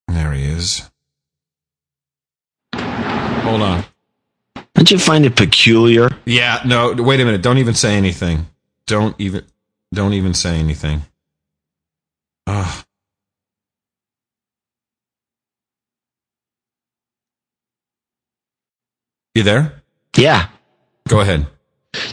[0.08, 0.90] There he is.
[2.74, 3.84] Hold on.
[4.74, 6.10] Don't you find it peculiar?
[6.24, 7.42] Yeah, no, wait a minute.
[7.42, 8.46] Don't even say anything.
[8.86, 9.44] Don't even
[9.94, 11.02] don't even say anything.
[12.46, 12.84] Ugh.
[19.34, 19.82] You there?
[20.16, 20.48] Yeah.
[21.08, 21.46] Go ahead.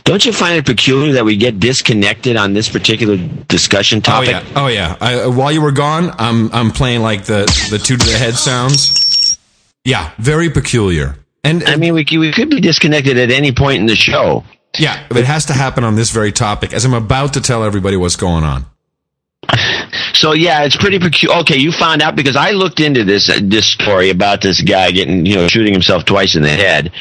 [0.04, 3.18] Don't you find it peculiar that we get disconnected on this particular
[3.48, 4.30] discussion topic?
[4.30, 4.46] Oh yeah.
[4.56, 4.98] Oh yeah.
[5.02, 8.18] I, uh, while you were gone, I'm I'm playing like the the two to the
[8.18, 9.40] head sounds.
[9.84, 11.18] Yeah, very peculiar.
[11.44, 14.44] And I mean, we we could be disconnected at any point in the show.
[14.78, 17.64] Yeah, but it has to happen on this very topic as I'm about to tell
[17.64, 18.66] everybody what's going on.
[20.14, 21.40] So yeah, it's pretty peculiar.
[21.40, 24.92] Okay, you found out because I looked into this uh, this story about this guy
[24.92, 26.92] getting you know shooting himself twice in the head,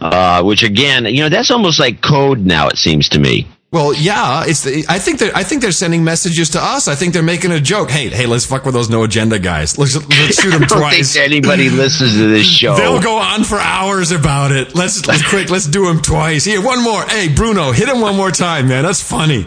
[0.00, 2.68] uh, which again, you know, that's almost like code now.
[2.68, 3.46] It seems to me.
[3.72, 4.64] Well, yeah, it's.
[4.64, 5.30] The, I think they're.
[5.34, 6.88] I think they're sending messages to us.
[6.88, 7.88] I think they're making a joke.
[7.90, 9.78] Hey, hey, let's fuck with those no agenda guys.
[9.78, 11.14] Let's let's shoot them I don't twice.
[11.14, 12.74] think anybody listens to this show.
[12.74, 14.74] They'll go on for hours about it.
[14.74, 15.50] Let's let's quick.
[15.50, 16.44] Let's do them twice.
[16.44, 17.02] Here, one more.
[17.04, 18.82] Hey, Bruno, hit him one more time, man.
[18.82, 19.46] That's funny.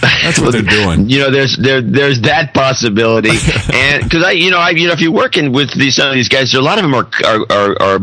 [0.00, 1.08] That's what they're doing.
[1.08, 3.30] You know, there's there there's that possibility,
[3.72, 6.14] and because I, you know, I, you know, if you're working with these some of
[6.14, 8.00] these guys, a lot of them are are are, are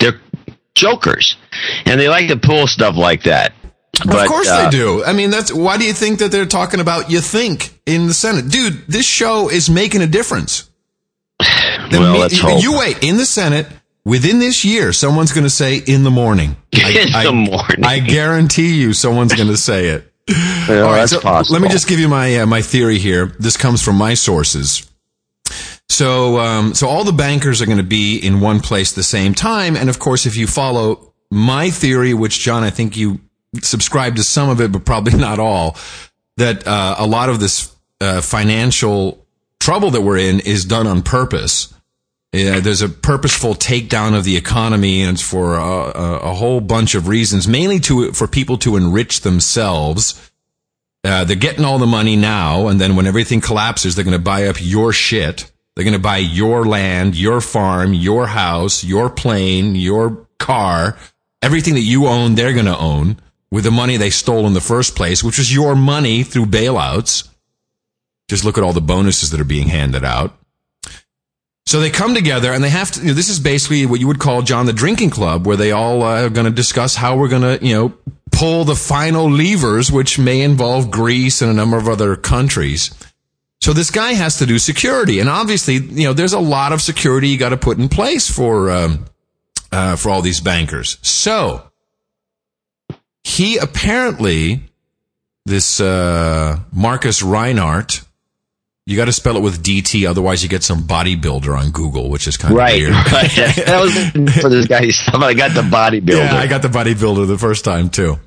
[0.00, 0.20] they're
[0.74, 1.36] jokers,
[1.86, 3.52] and they like to pull stuff like that.
[3.92, 5.02] But, of course uh, they do.
[5.04, 8.14] I mean, that's why do you think that they're talking about you think in the
[8.14, 8.86] Senate, dude?
[8.86, 10.68] This show is making a difference.
[11.90, 12.62] The Well, me- let's hope.
[12.62, 13.66] You wait in the Senate
[14.04, 14.92] within this year.
[14.92, 16.54] Someone's going to say in the morning.
[16.72, 17.82] In the morning.
[17.82, 20.12] I guarantee you, someone's going to say it.
[20.68, 21.54] Well, All right, so possible.
[21.54, 23.32] let me just give you my uh, my theory here.
[23.38, 24.86] This comes from my sources.
[25.88, 29.02] So, um, so all the bankers are going to be in one place at the
[29.02, 33.20] same time, and of course, if you follow my theory, which John, I think you
[33.62, 35.76] subscribe to some of it, but probably not all,
[36.36, 39.26] that uh, a lot of this uh, financial
[39.60, 41.74] trouble that we're in is done on purpose.
[42.32, 46.94] Yeah, there's a purposeful takedown of the economy, and it's for a, a, whole bunch
[46.94, 50.30] of reasons, mainly to for people to enrich themselves.
[51.02, 54.22] Uh, they're getting all the money now, and then when everything collapses, they're going to
[54.22, 55.50] buy up your shit.
[55.74, 60.98] They're going to buy your land, your farm, your house, your plane, your car,
[61.40, 62.34] everything that you own.
[62.34, 65.52] They're going to own with the money they stole in the first place, which was
[65.52, 67.28] your money through bailouts.
[68.28, 70.34] Just look at all the bonuses that are being handed out.
[71.64, 74.06] So they come together and they have to, you know, this is basically what you
[74.06, 77.16] would call John the drinking club where they all uh, are going to discuss how
[77.16, 77.94] we're going to, you know,
[78.32, 82.90] pull the final levers, which may involve Greece and a number of other countries.
[83.60, 85.20] So this guy has to do security.
[85.20, 88.30] And obviously, you know, there's a lot of security you got to put in place
[88.30, 89.04] for, um,
[89.70, 90.96] uh, for all these bankers.
[91.02, 91.67] So
[93.24, 94.60] he apparently,
[95.46, 98.02] this, uh, Markus Reinhardt,
[98.86, 102.26] you got to spell it with DT, otherwise you get some bodybuilder on Google, which
[102.26, 102.92] is kind of Right, weird.
[102.92, 103.30] right.
[103.66, 104.88] that was for this guy.
[105.12, 106.16] I got the bodybuilder.
[106.16, 108.18] Yeah, I got the bodybuilder the first time too.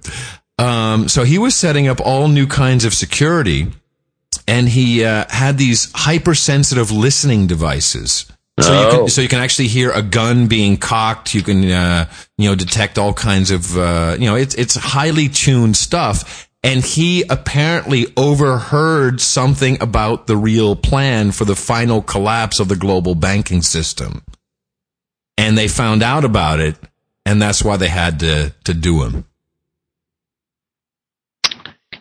[0.59, 3.71] Um, so he was setting up all new kinds of security,
[4.47, 8.31] and he uh, had these hypersensitive listening devices.
[8.61, 8.91] So you Oh.
[8.91, 11.33] can, so you can actually hear a gun being cocked.
[11.33, 12.05] You can, uh,
[12.37, 16.47] you know, detect all kinds of, uh, you know, it's, it's highly tuned stuff.
[16.63, 22.75] And he apparently overheard something about the real plan for the final collapse of the
[22.75, 24.21] global banking system.
[25.37, 26.75] And they found out about it.
[27.25, 29.25] And that's why they had to, to do him.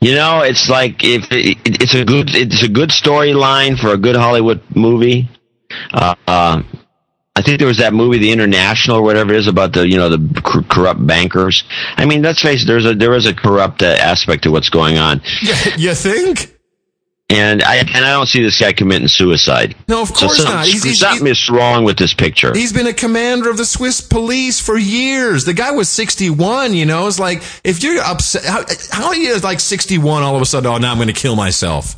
[0.00, 3.98] You know, it's like if it, it's a good it's a good storyline for a
[3.98, 5.28] good Hollywood movie.
[5.92, 6.62] Uh, uh,
[7.36, 9.96] I think there was that movie, The International, or whatever it is, about the you
[9.96, 11.64] know the cor- corrupt bankers.
[11.96, 14.68] I mean, let's face it, there's a there is a corrupt uh, aspect to what's
[14.68, 15.22] going on,
[15.76, 16.56] you think?
[17.30, 19.76] and I and I don't see this guy committing suicide.
[19.86, 20.66] No, of So course some- not.
[20.66, 22.52] He's, he's, something is wrong with this picture.
[22.52, 25.44] He's been a commander of the Swiss police for years.
[25.44, 27.06] The guy was 61, you know.
[27.06, 30.66] It's like, if you're upset, how, how are you like 61 all of a sudden,
[30.66, 31.94] oh, now I'm going to kill myself?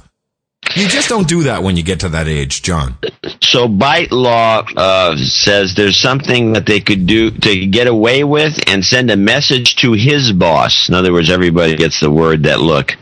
[0.77, 2.97] You just don't do that when you get to that age, John.
[3.41, 8.59] So bite law uh, says there's something that they could do to get away with
[8.69, 10.89] and send a message to his boss.
[10.89, 12.97] In other words, everybody gets the word that look,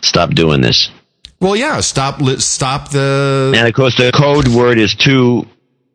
[0.00, 0.90] stop doing this.
[1.40, 3.52] Well, yeah, stop, stop the.
[3.54, 5.46] And of course, the code word is two.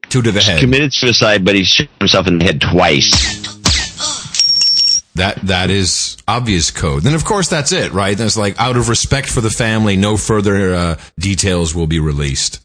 [0.07, 0.59] Two to the head.
[0.59, 3.60] Committed suicide, but he shot himself in the head twice.
[5.15, 7.03] That that is obvious code.
[7.03, 8.17] Then of course that's it, right?
[8.17, 12.61] That's like out of respect for the family, no further uh, details will be released.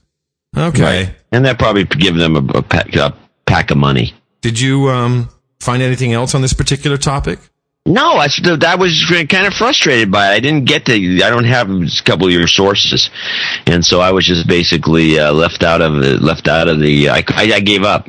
[0.57, 0.83] Okay.
[0.83, 1.15] Right.
[1.33, 3.15] And that probably give them a, a, pack, a
[3.47, 4.15] pack of money.
[4.41, 5.29] Did you um,
[5.61, 7.41] find anything else on this particular topic?
[7.85, 8.29] No, I,
[8.67, 10.37] I was kind of frustrated by it.
[10.37, 10.93] I didn't get to.
[10.93, 13.11] I don't have a couple of your sources,
[13.65, 17.11] and so I was just basically uh, left out of the left out of the.
[17.11, 18.09] I, I, I gave up.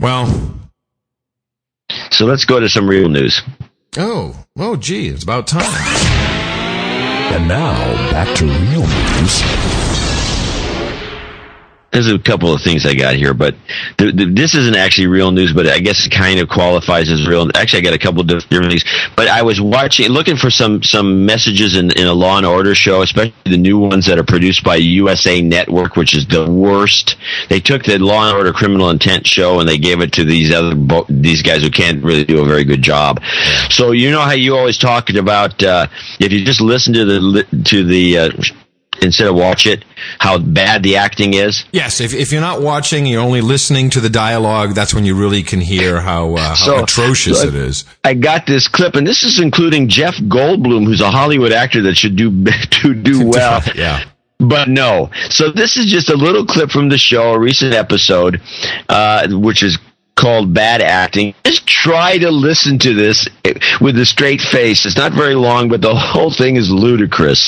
[0.00, 0.57] Well,
[2.10, 3.42] So let's go to some real news.
[3.96, 5.62] oh, oh, gee, it's about time.
[7.34, 7.74] And now,
[8.10, 9.97] back to real news.
[11.90, 13.54] There's a couple of things I got here, but
[13.96, 17.26] th th this isn't actually real news, but I guess it kind of qualifies as
[17.26, 17.48] real.
[17.54, 18.84] Actually, I got a couple of different things,
[19.16, 22.74] but I was watching, looking for some some messages in, in a Law and Order
[22.74, 27.16] show, especially the new ones that are produced by USA Network, which is the worst.
[27.48, 30.52] They took the Law and Order Criminal Intent show and they gave it to these
[30.52, 33.22] other bo- these guys who can't really do a very good job.
[33.70, 35.86] So you know how you always talked about uh,
[36.20, 38.30] if you just listen to the to the uh,
[39.02, 39.84] instead of watch it,
[40.18, 41.64] how bad the acting is.
[41.72, 44.74] Yes, if, if you're not watching, you're only listening to the dialogue.
[44.74, 47.84] That's when you really can hear how, uh, how So- atrocious so it is.
[48.04, 51.96] I got this clip, and this is including Jeff Goldblum, who's a Hollywood actor that
[51.96, 52.30] should do
[52.82, 53.62] to do well.
[53.74, 54.04] yeah.
[54.40, 55.10] But no.
[55.30, 58.40] So this is just a little clip from the show, a recent episode,
[58.88, 59.78] uh, which is
[60.18, 61.32] called Bad Acting.
[61.44, 63.28] Just try to listen to this
[63.80, 64.84] with a straight face.
[64.84, 67.46] It's not very long, but the whole thing is ludicrous.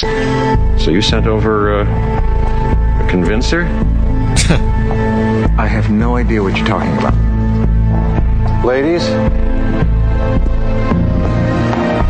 [0.79, 3.63] So you sent over uh, a convincer?
[5.59, 7.15] I have no idea what you're talking about.
[8.65, 9.03] ladies.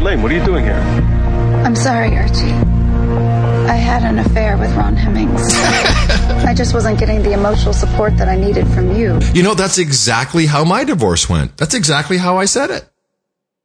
[0.02, 0.80] Lane, what are you doing here?
[1.64, 2.52] I'm sorry, Archie.
[3.66, 5.54] I had an affair with Ron Hemmings.
[6.46, 9.20] I just wasn't getting the emotional support that I needed from you.
[9.32, 11.56] You know, that's exactly how my divorce went.
[11.56, 12.88] That's exactly how I said it.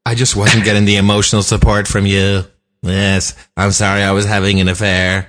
[0.06, 2.44] I just wasn't getting the emotional support from you.
[2.84, 5.28] Yes, I'm sorry I was having an affair.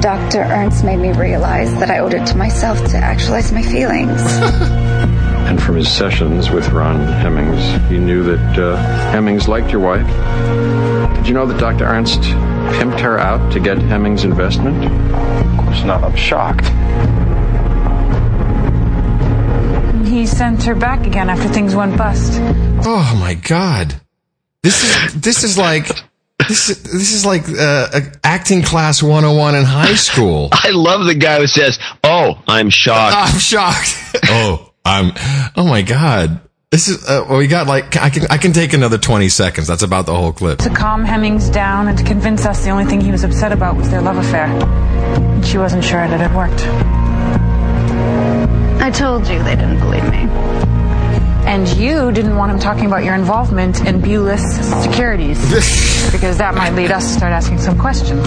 [0.00, 0.42] Dr.
[0.42, 4.20] Ernst made me realize that I owed it to myself to actualize my feelings.
[5.44, 8.76] And from his sessions with Ron Hemmings, he knew that uh,
[9.12, 10.06] Hemmings liked your wife.
[11.16, 11.84] Did you know that Dr.
[11.84, 12.22] Ernst
[12.74, 14.84] pimped her out to get Hemmings' investment?
[14.84, 16.02] Of course not.
[16.02, 16.66] I'm shocked.
[20.08, 22.32] He sent her back again after things went bust.
[22.86, 24.00] Oh my god.
[24.62, 25.88] This is this is like
[26.48, 30.48] this is, this is like uh, acting class 101 in high school.
[30.52, 33.96] I love the guy who says, "Oh, I'm shocked." I'm shocked.
[34.24, 35.12] oh, I'm
[35.56, 36.40] Oh my god.
[36.74, 39.68] This is uh, well, we got like I can I can take another 20 seconds.
[39.68, 40.58] That's about the whole clip.
[40.58, 43.76] To calm Hemmings down and to convince us the only thing he was upset about
[43.76, 44.46] was their love affair.
[44.46, 46.64] And she wasn't sure that it worked.
[48.82, 50.26] I told you they didn't believe me.
[51.46, 54.42] And you didn't want him talking about your involvement in Bulis
[54.82, 55.38] Securities
[56.10, 58.26] because that might lead us to start asking some questions.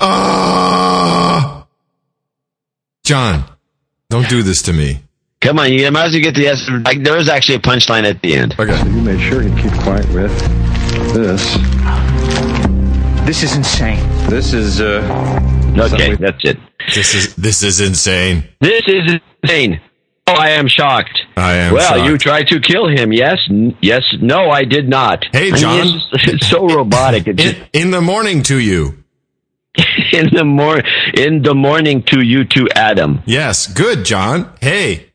[0.00, 1.62] Uh,
[3.04, 3.44] John,
[4.10, 5.05] don't do this to me.
[5.46, 6.68] Come on, you might as well get the S.
[6.84, 8.56] Like, there is actually a punchline at the end.
[8.58, 8.76] Okay.
[8.76, 10.36] So You made sure he'd keep quiet with
[11.14, 11.54] this.
[13.24, 14.00] This is insane.
[14.28, 15.02] This is, uh.
[15.78, 16.58] Okay, that's it.
[16.92, 18.48] This is this is insane.
[18.60, 19.80] This is insane.
[20.26, 21.16] Oh, I am shocked.
[21.36, 21.74] I am.
[21.74, 22.10] Well, shocked.
[22.10, 23.12] you tried to kill him.
[23.12, 25.26] Yes, N- yes, no, I did not.
[25.30, 25.86] Hey, I mean, John.
[26.12, 27.28] it's, it's so robotic.
[27.28, 29.04] It's in, in the morning to you.
[30.12, 30.82] in the mor-
[31.14, 33.22] in the morning to you to Adam.
[33.26, 34.52] Yes, good, John.
[34.60, 35.05] Hey.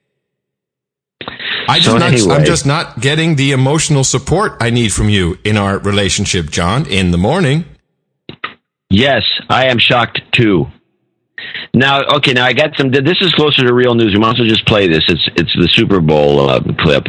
[1.67, 2.35] I just So not, anyway.
[2.35, 6.85] I'm just not getting the emotional support I need from you in our relationship, John,
[6.85, 7.65] in the morning.
[8.89, 10.67] Yes, I am shocked too.
[11.73, 12.91] Now, okay, now I got some.
[12.91, 14.13] This is closer to real news.
[14.13, 15.03] We might as well just play this.
[15.07, 17.05] It's it's the Super Bowl uh, clip.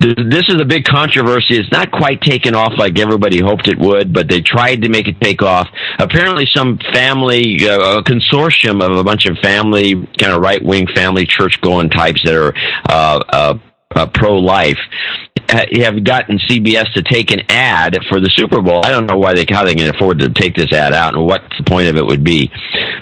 [0.00, 1.56] This is a big controversy.
[1.56, 5.08] It's not quite taken off like everybody hoped it would, but they tried to make
[5.08, 5.68] it take off.
[5.98, 10.86] Apparently, some family uh, a consortium of a bunch of family, kind of right wing
[10.94, 12.54] family church going types that are
[12.88, 13.58] uh,
[13.94, 14.78] uh, uh, pro life
[15.48, 18.84] have gotten CBS to take an ad for the Super Bowl.
[18.84, 21.26] I don't know why they how they can afford to take this ad out and
[21.26, 22.50] what the point of it would be,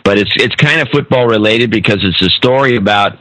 [0.05, 3.19] but it's it's kind of football related because it's a story about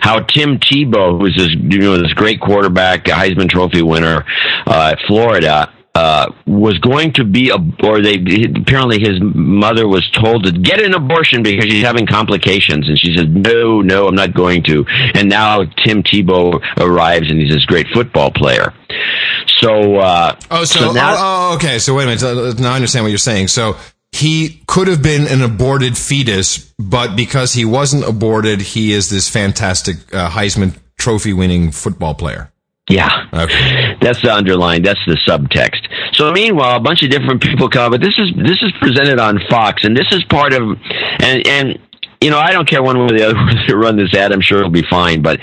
[0.00, 4.24] how Tim Tebow, who's this you know this great quarterback, Heisman Trophy winner
[4.66, 5.72] uh, at Florida.
[5.92, 10.80] Uh, was going to be a, or they apparently his mother was told to get
[10.80, 14.84] an abortion because she's having complications, and she said, "No, no, I'm not going to."
[15.14, 18.72] And now Tim Tebow arrives, and he's this great football player.
[19.60, 21.78] So, uh, Oh, so, now, oh, oh, okay.
[21.80, 22.60] So wait a minute.
[22.60, 23.48] Now I understand what you're saying.
[23.48, 23.76] So
[24.12, 29.28] he could have been an aborted fetus, but because he wasn't aborted, he is this
[29.28, 32.52] fantastic uh, Heisman Trophy winning football player.
[32.90, 33.28] Yeah.
[33.32, 33.96] Okay.
[34.00, 34.82] That's the underline.
[34.82, 35.86] That's the subtext.
[36.14, 39.38] So meanwhile, a bunch of different people come, but this is this is presented on
[39.48, 40.76] Fox, and this is part of,
[41.20, 41.78] and and
[42.20, 44.32] you know I don't care one way or the other whether to run this ad.
[44.32, 45.38] I'm sure it'll be fine, but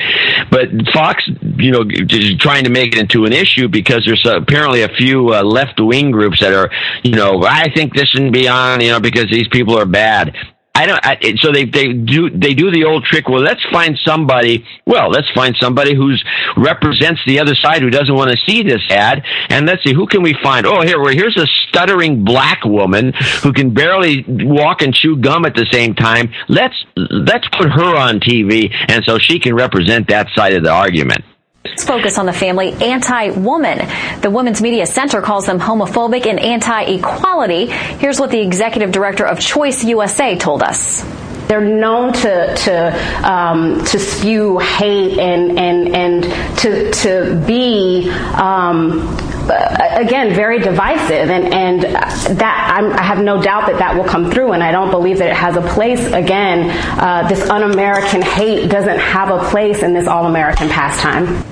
[0.52, 1.24] but Fox,
[1.58, 5.34] you know, is trying to make it into an issue because there's apparently a few
[5.34, 6.70] uh, left wing groups that are,
[7.04, 10.36] you know, I think this shouldn't be on, you know, because these people are bad.
[10.78, 11.00] I don't.
[11.04, 13.28] I, so they they do they do the old trick.
[13.28, 14.64] Well, let's find somebody.
[14.86, 16.24] Well, let's find somebody who's
[16.56, 20.06] represents the other side who doesn't want to see this ad, and let's see who
[20.06, 20.68] can we find.
[20.68, 25.46] Oh, here, well, here's a stuttering black woman who can barely walk and chew gum
[25.46, 26.32] at the same time.
[26.48, 30.72] Let's let's put her on TV, and so she can represent that side of the
[30.72, 31.26] argument.
[31.70, 33.88] Let's focus on the family anti-woman.
[34.22, 37.68] The Women's Media Center calls them homophobic and anti-equality.
[37.68, 41.04] Here's what the executive director of Choice USA told us.
[41.48, 49.18] They're known to to um, to spew hate and and and to to be um,
[49.50, 51.84] again very divisive and and
[52.38, 55.20] that I'm, I have no doubt that that will come through and I don't believe
[55.20, 59.94] that it has a place again uh, this un-American hate doesn't have a place in
[59.94, 61.46] this all-American pastime.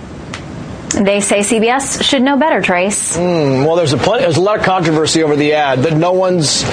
[1.04, 3.18] They say CBS should know better, Trace.
[3.18, 6.14] Mm, well, there's a plenty, there's a lot of controversy over the ad that no
[6.14, 6.64] one's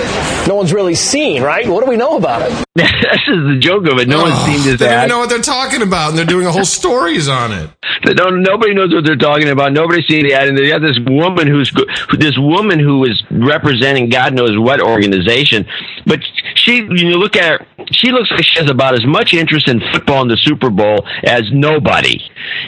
[0.47, 1.66] no one's really seen, right?
[1.68, 2.51] What do we know about it?
[2.75, 2.87] this
[3.29, 4.09] is the joke of it.
[4.09, 4.99] No one's seen this They don't ad.
[5.05, 7.70] even know what they're talking about, and they're doing a whole stories on it.
[8.05, 9.73] They don't, nobody knows what they're talking about.
[9.73, 11.85] Nobody's seen the ad, and they got this woman who's go-
[12.18, 15.66] this woman who is representing God knows what organization.
[16.07, 16.20] But
[16.55, 19.80] she, you look at her, she looks like she has about as much interest in
[19.93, 22.20] football in the Super Bowl as nobody.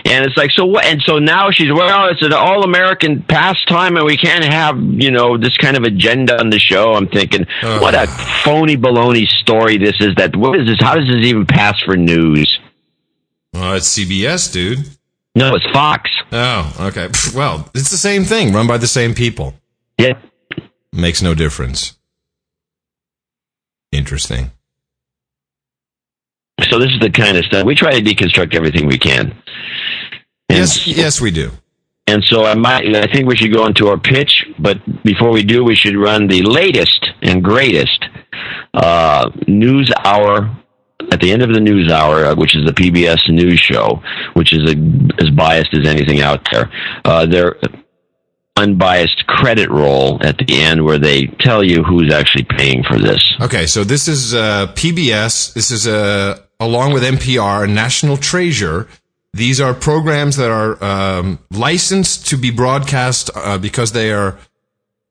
[0.05, 0.85] And it's like, so what?
[0.85, 5.11] And so now she's, well, it's an all American pastime and we can't have, you
[5.11, 6.95] know, this kind of agenda on the show.
[6.95, 8.07] I'm thinking, what a
[8.45, 10.79] phony baloney story this is that, what is this?
[10.81, 12.59] How does this even pass for news?
[13.53, 14.81] Well, it's CBS, dude.
[15.37, 16.11] No, it's Fox.
[16.33, 17.09] Oh, okay.
[17.35, 19.55] Well, it's the same thing, run by the same people.
[19.99, 20.18] Yeah.
[20.93, 21.97] Makes no difference.
[23.91, 24.51] Interesting.
[26.71, 29.33] So this is the kind of stuff we try to deconstruct everything we can.
[30.49, 31.51] And, yes, yes, we do.
[32.07, 35.43] And so I might, I think we should go into our pitch, but before we
[35.43, 38.05] do, we should run the latest and greatest
[38.75, 40.55] uh, news hour
[41.11, 44.03] at the end of the news hour, uh, which is the PBS news show,
[44.35, 44.77] which is a,
[45.23, 46.71] as biased as anything out there.
[47.05, 47.57] Uh, their
[48.57, 53.35] unbiased credit roll at the end, where they tell you who's actually paying for this.
[53.41, 55.55] Okay, so this is uh, PBS.
[55.55, 58.89] This is uh, along with NPR, National Treasure.
[59.33, 64.39] These are programs that are um, licensed to be broadcast uh, because they are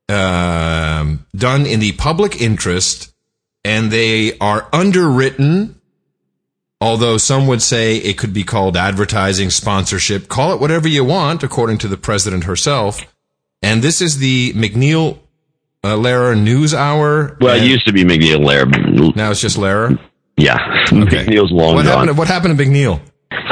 [0.08, 3.14] um, done in the public interest,
[3.64, 5.80] and they are underwritten.
[6.80, 11.42] Although some would say it could be called advertising, sponsorship, call it whatever you want,
[11.42, 13.00] according to the president herself.
[13.64, 15.18] And this is the MacNeil
[15.82, 17.36] uh, Lehrer News Hour.
[17.40, 19.16] Well, it used to be MacNeil Lehrer.
[19.16, 19.98] Now it's just Lehrer.
[20.36, 20.56] Yeah,
[20.92, 21.24] Okay.
[21.26, 21.92] MacNeil's long what gone.
[21.92, 22.08] happened?
[22.08, 23.00] To, what happened to MacNeil?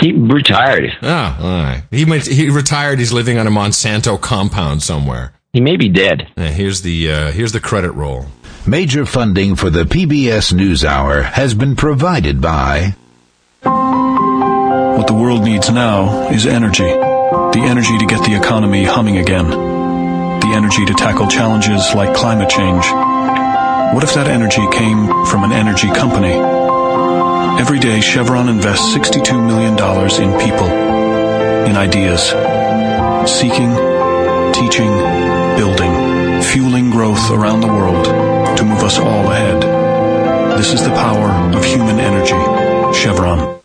[0.01, 0.91] He retired.
[1.03, 1.09] Oh,
[1.41, 1.83] all right.
[1.91, 2.99] He went, he retired.
[2.99, 5.33] He's living on a Monsanto compound somewhere.
[5.53, 6.29] He may be dead.
[6.37, 8.27] here's the uh, here's the credit roll.
[8.67, 12.95] Major funding for the PBS NewsHour has been provided by
[13.63, 16.85] What the world needs now is energy.
[16.85, 19.72] The energy to get the economy humming again.
[20.43, 22.85] The energy to tackle challenges like climate change.
[23.95, 26.35] What if that energy came from an energy company?
[27.61, 32.31] Every day, Chevron invests $62 million in people, in ideas,
[33.31, 33.71] seeking,
[34.53, 34.91] teaching,
[35.57, 38.05] building, fueling growth around the world
[38.59, 39.63] to move us all ahead.
[40.59, 42.99] This is the power of human energy.
[42.99, 43.61] Chevron.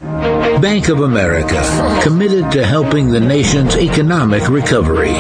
[0.61, 1.61] Bank of America,
[2.03, 5.15] committed to helping the nation's economic recovery.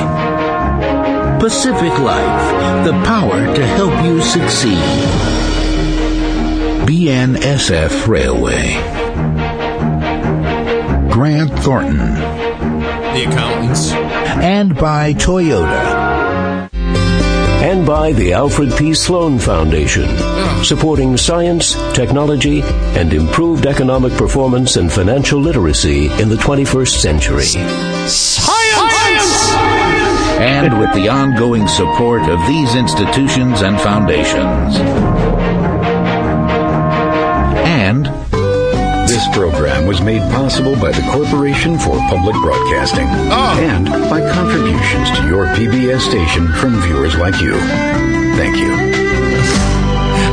[1.39, 4.77] Pacific Life, the power to help you succeed.
[6.87, 8.73] BNSF Railway.
[11.11, 11.97] Grant Thornton.
[11.97, 13.91] The accountants.
[13.91, 16.07] And by Toyota.
[17.61, 18.93] and by the Alfred P.
[18.95, 20.61] Sloan Foundation, oh.
[20.63, 27.45] supporting science, technology, and improved economic performance and financial literacy in the 21st century.
[30.39, 34.75] And with the ongoing support of these institutions and foundations.
[37.65, 38.05] And
[39.07, 43.57] This program was made possible by the Corporation for Public Broadcasting oh.
[43.59, 47.57] and by contributions to your PBS station from viewers like you.
[48.37, 48.73] Thank you.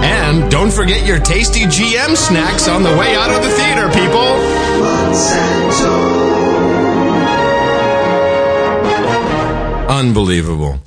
[0.04, 5.44] And don't forget your tasty GM snacks on the way out of the theater, people.
[9.94, 10.80] Unbelievable.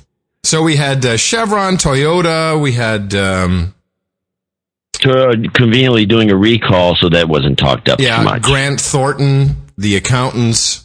[0.44, 3.74] So we had uh, Chevron, Toyota, we had um,
[5.00, 8.42] To, uh, conveniently doing a recall, so that wasn't talked up too yeah, much.
[8.42, 10.84] Grant Thornton, the accountants.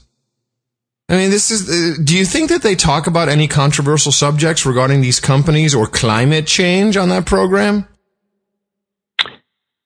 [1.10, 1.70] I mean, this is.
[1.70, 5.86] Uh, do you think that they talk about any controversial subjects regarding these companies or
[5.86, 7.88] climate change on that program?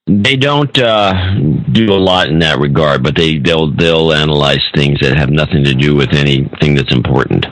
[0.05, 1.13] They don't uh,
[1.71, 5.63] do a lot in that regard, but they they'll they'll analyze things that have nothing
[5.65, 7.45] to do with anything that's important.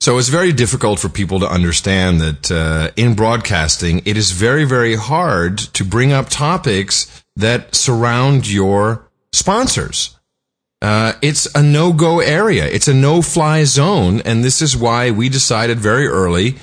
[0.00, 4.64] So it's very difficult for people to understand that uh, in broadcasting, it is very,
[4.64, 10.16] very hard to bring up topics that surround your sponsors.
[10.80, 12.64] Uh, it's a no-go area.
[12.64, 16.56] It's a no-fly zone, and this is why we decided very early,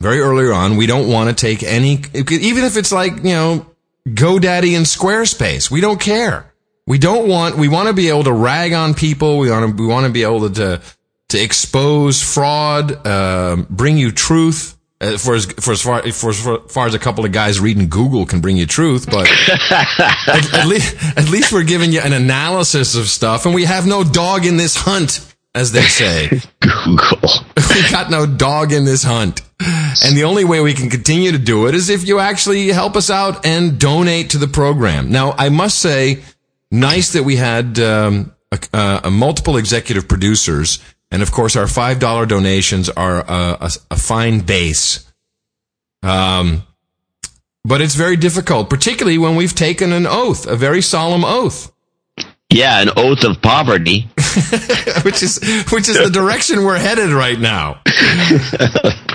[0.00, 3.66] very early on, we don't want to take any, even if it's like you know,
[4.08, 5.70] GoDaddy and Squarespace.
[5.70, 6.52] We don't care.
[6.86, 7.56] We don't want.
[7.56, 9.38] We want to be able to rag on people.
[9.38, 9.82] We want to.
[9.82, 10.82] We want to be able to to,
[11.34, 14.78] to expose fraud, um, bring you truth.
[15.00, 17.88] Uh, for as for as far for as far as a couple of guys reading
[17.88, 19.28] Google can bring you truth, but
[19.70, 23.88] at, at least at least we're giving you an analysis of stuff, and we have
[23.88, 26.28] no dog in this hunt, as they say.
[26.60, 27.28] Google.
[27.74, 29.40] we got no dog in this hunt.
[30.04, 32.96] And the only way we can continue to do it is if you actually help
[32.96, 35.10] us out and donate to the program.
[35.10, 36.22] Now, I must say,
[36.70, 38.34] nice that we had um,
[38.72, 40.78] a multiple executive producers,
[41.14, 45.08] and of course, our five dollar donations are a, a, a fine base.
[46.02, 46.64] Um,
[47.64, 51.72] but it's very difficult, particularly when we've taken an oath, a very solemn oath.
[52.52, 54.08] Yeah, an oath of poverty,
[55.04, 55.38] which is
[55.70, 57.74] which is the direction we're headed right now.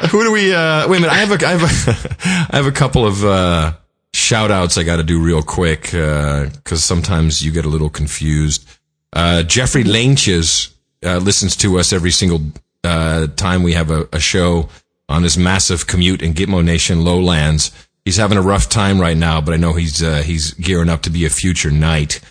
[0.09, 0.53] Who do we?
[0.53, 1.11] Uh, wait a minute.
[1.11, 2.17] I have a I have a,
[2.53, 3.73] I have a couple of uh,
[4.13, 7.89] shout outs I got to do real quick because uh, sometimes you get a little
[7.89, 8.65] confused.
[9.11, 10.73] Uh, Jeffrey Lanches
[11.03, 12.41] uh, listens to us every single
[12.83, 14.69] uh, time we have a, a, show
[15.07, 17.71] on this massive commute in Gitmo Nation lowlands.
[18.05, 21.01] He's having a rough time right now, but I know he's uh, he's gearing up
[21.03, 22.21] to be a future knight.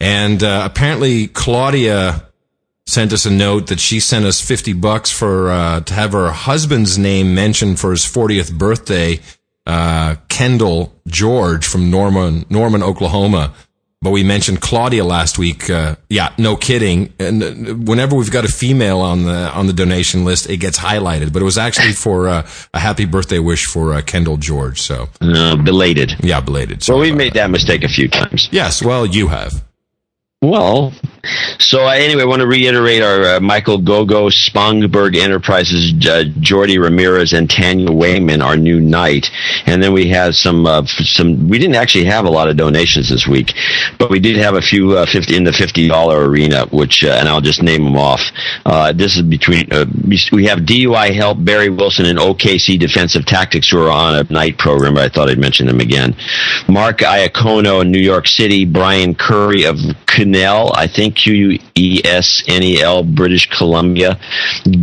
[0.00, 2.28] And uh, apparently, Claudia
[2.86, 6.30] sent us a note that she sent us fifty bucks for uh, to have her
[6.30, 9.20] husband's name mentioned for his fortieth birthday.
[10.28, 13.52] Kendall George from Norman, Norman, Oklahoma
[14.00, 15.68] but we mentioned Claudia last week.
[15.68, 17.12] Uh, yeah, no kidding.
[17.18, 20.78] And uh, whenever we've got a female on the on the donation list, it gets
[20.78, 21.32] highlighted.
[21.32, 24.80] But it was actually for uh, a happy birthday wish for uh, Kendall George.
[24.80, 26.14] So uh, belated.
[26.20, 26.82] Yeah, belated.
[26.82, 27.46] Sorry well, we made that.
[27.46, 28.48] that mistake a few times.
[28.52, 28.82] Yes.
[28.82, 29.64] Well, you have.
[30.40, 30.92] Well,
[31.58, 36.80] so uh, anyway, I want to reiterate our uh, Michael Gogo, Spongberg Enterprises, uh, Jordi
[36.82, 39.30] Ramirez, and Tanya Wayman, our new knight.
[39.66, 43.08] And then we have some, uh, some, we didn't actually have a lot of donations
[43.08, 43.52] this week,
[43.98, 47.28] but we did have a few, uh, 50, in the $50 arena, which, uh, and
[47.28, 48.20] I'll just name them off.
[48.94, 49.68] this is between,
[50.32, 54.58] we have DUI Help, Barry Wilson, and OKC Defensive Tactics who are on a night
[54.58, 56.16] program, but I thought I'd mention them again.
[56.68, 59.76] Mark Iacono in New York City, Brian Curry of
[60.06, 64.18] Quesnel, I think Q U E S N E L, British Columbia.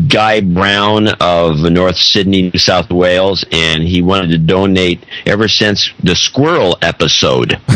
[0.07, 5.91] Guy Brown of North Sydney, New South Wales, and he wanted to donate ever since
[6.03, 7.53] the squirrel episode,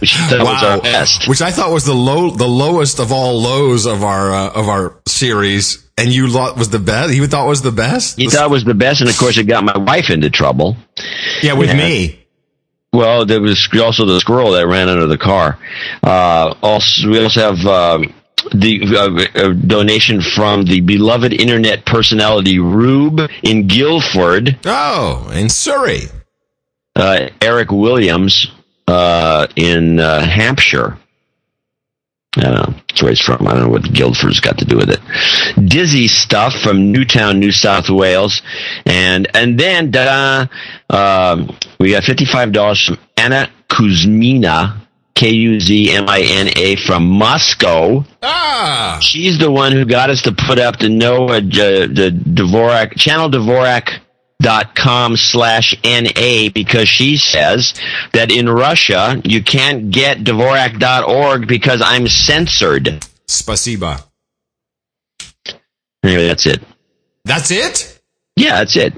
[0.00, 0.44] which wow.
[0.44, 1.28] was our best.
[1.28, 4.68] Which I thought was the low, the lowest of all lows of our uh, of
[4.68, 5.84] our series.
[5.96, 7.12] And you thought was the best?
[7.12, 8.18] He thought was the best?
[8.18, 10.76] He thought it was the best, and of course it got my wife into trouble.
[11.42, 11.76] Yeah, with yeah.
[11.76, 12.27] me.
[12.92, 15.58] Well, there was also the squirrel that ran under the car.
[16.02, 17.98] Uh, also, we also have uh,
[18.54, 24.58] the uh, donation from the beloved internet personality Rube in Guildford.
[24.64, 26.04] Oh, in Surrey.
[26.96, 28.50] Uh, Eric Williams
[28.86, 30.98] uh, in uh, Hampshire.
[32.38, 32.74] I don't know.
[32.88, 33.46] That's where he's from.
[33.46, 35.00] I don't know what Guildford's got to do with it.
[35.68, 38.42] Dizzy stuff from Newtown, New South Wales,
[38.86, 40.46] and and then da
[40.90, 44.80] um, we got fifty five dollars from Anna Kuzmina,
[45.14, 48.04] K U Z M I N A from Moscow.
[48.22, 52.96] Ah, she's the one who got us to put up the Noah uh, the Dvorak
[52.96, 54.00] channel Dvorak
[54.40, 57.74] dot com slash na because she says
[58.12, 63.04] that in Russia you can't get Dvorak.org because I'm censored.
[63.26, 64.04] Spasiba.
[66.04, 66.62] Anyway, that's it.
[67.24, 68.00] That's it?
[68.36, 68.94] Yeah, that's it.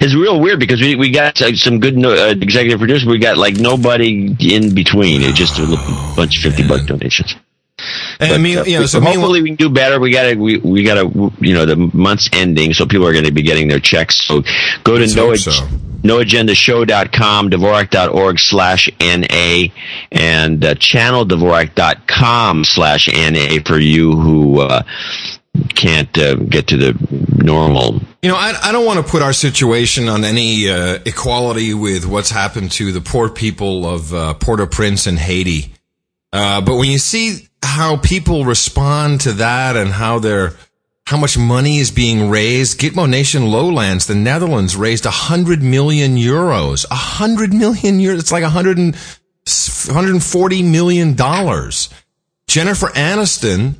[0.00, 3.06] It's real weird because we we got some good uh, executive producers.
[3.06, 5.22] We got like nobody in between.
[5.22, 5.66] It's just a
[6.16, 7.36] bunch of fifty buck donations.
[8.18, 10.00] And but, I mean, uh, you know, so hopefully we can do better.
[10.00, 11.08] We gotta, we, we gotta,
[11.40, 14.16] you know, the month's ending, so people are going to be getting their checks.
[14.16, 14.42] So
[14.84, 15.50] go to no, so.
[15.50, 19.66] noagendashow.com, Dvorak.org slash NA,
[20.10, 24.82] and uh, channeldvorak.com slash NA for you who, uh,
[25.74, 28.00] can't uh, get to the normal.
[28.22, 32.06] You know, I, I don't want to put our situation on any uh, equality with
[32.06, 35.72] what's happened to the poor people of uh, Port-au-Prince and Haiti.
[36.32, 40.52] Uh, but when you see how people respond to that and how they're
[41.06, 42.80] how much money is being raised.
[42.80, 46.84] Gitmo Nation Lowlands, the Netherlands raised a hundred million euros.
[46.90, 48.18] A hundred million euros.
[48.18, 48.96] It's like a hundred and,
[49.46, 51.14] $140 million.
[52.48, 53.74] Jennifer Aniston,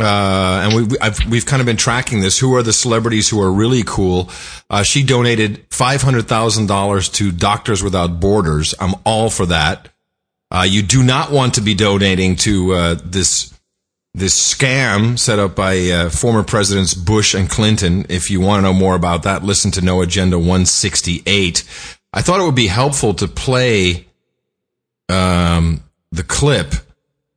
[0.00, 2.38] uh, and we, I've, we've kind of been tracking this.
[2.38, 4.30] Who are the celebrities who are really cool?
[4.70, 8.74] Uh, she donated $500,000 to Doctors Without Borders.
[8.80, 9.88] I'm all for that.
[10.54, 13.52] Uh, you do not want to be donating to uh, this
[14.14, 18.06] this scam set up by uh, former presidents Bush and Clinton.
[18.08, 21.64] If you want to know more about that, listen to No Agenda 168.
[22.12, 24.06] I thought it would be helpful to play
[25.08, 25.82] um,
[26.12, 26.72] the clip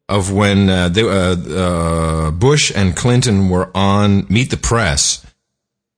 [0.08, 5.26] of when uh, they, uh, uh, Bush and Clinton were on Meet the Press.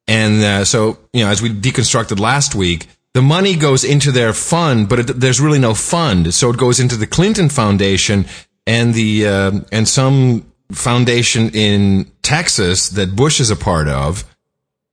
[0.08, 4.88] And so, you know, as we deconstructed last week, the money goes into their fund,
[4.88, 6.34] but it, there's really no fund.
[6.34, 8.26] So it goes into the Clinton Foundation
[8.68, 14.24] and the uh, and some foundation in Texas that Bush is a part of.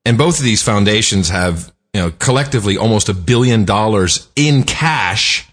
[0.05, 5.49] And both of these foundations have, you know, collectively almost a billion dollars in cash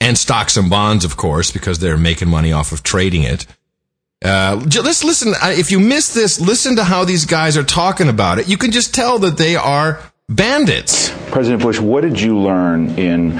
[0.00, 3.46] and stocks and bonds, of course, because they're making money off of trading it.
[4.24, 5.32] Uh, let's listen.
[5.42, 8.48] If you miss this, listen to how these guys are talking about it.
[8.48, 10.00] You can just tell that they are
[10.30, 11.10] bandits.
[11.30, 13.32] President Bush, what did you learn in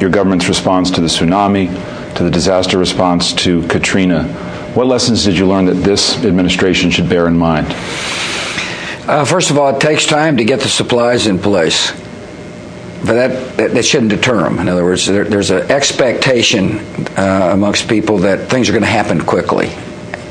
[0.00, 1.68] your government's response to the tsunami,
[2.14, 4.24] to the disaster response to Katrina?
[4.74, 7.66] What lessons did you learn that this administration should bear in mind?
[9.08, 11.92] Uh, first of all, it takes time to get the supplies in place.
[13.00, 14.58] But that, that, that shouldn't deter them.
[14.58, 16.78] In other words, there, there's an expectation
[17.16, 19.70] uh, amongst people that things are going to happen quickly.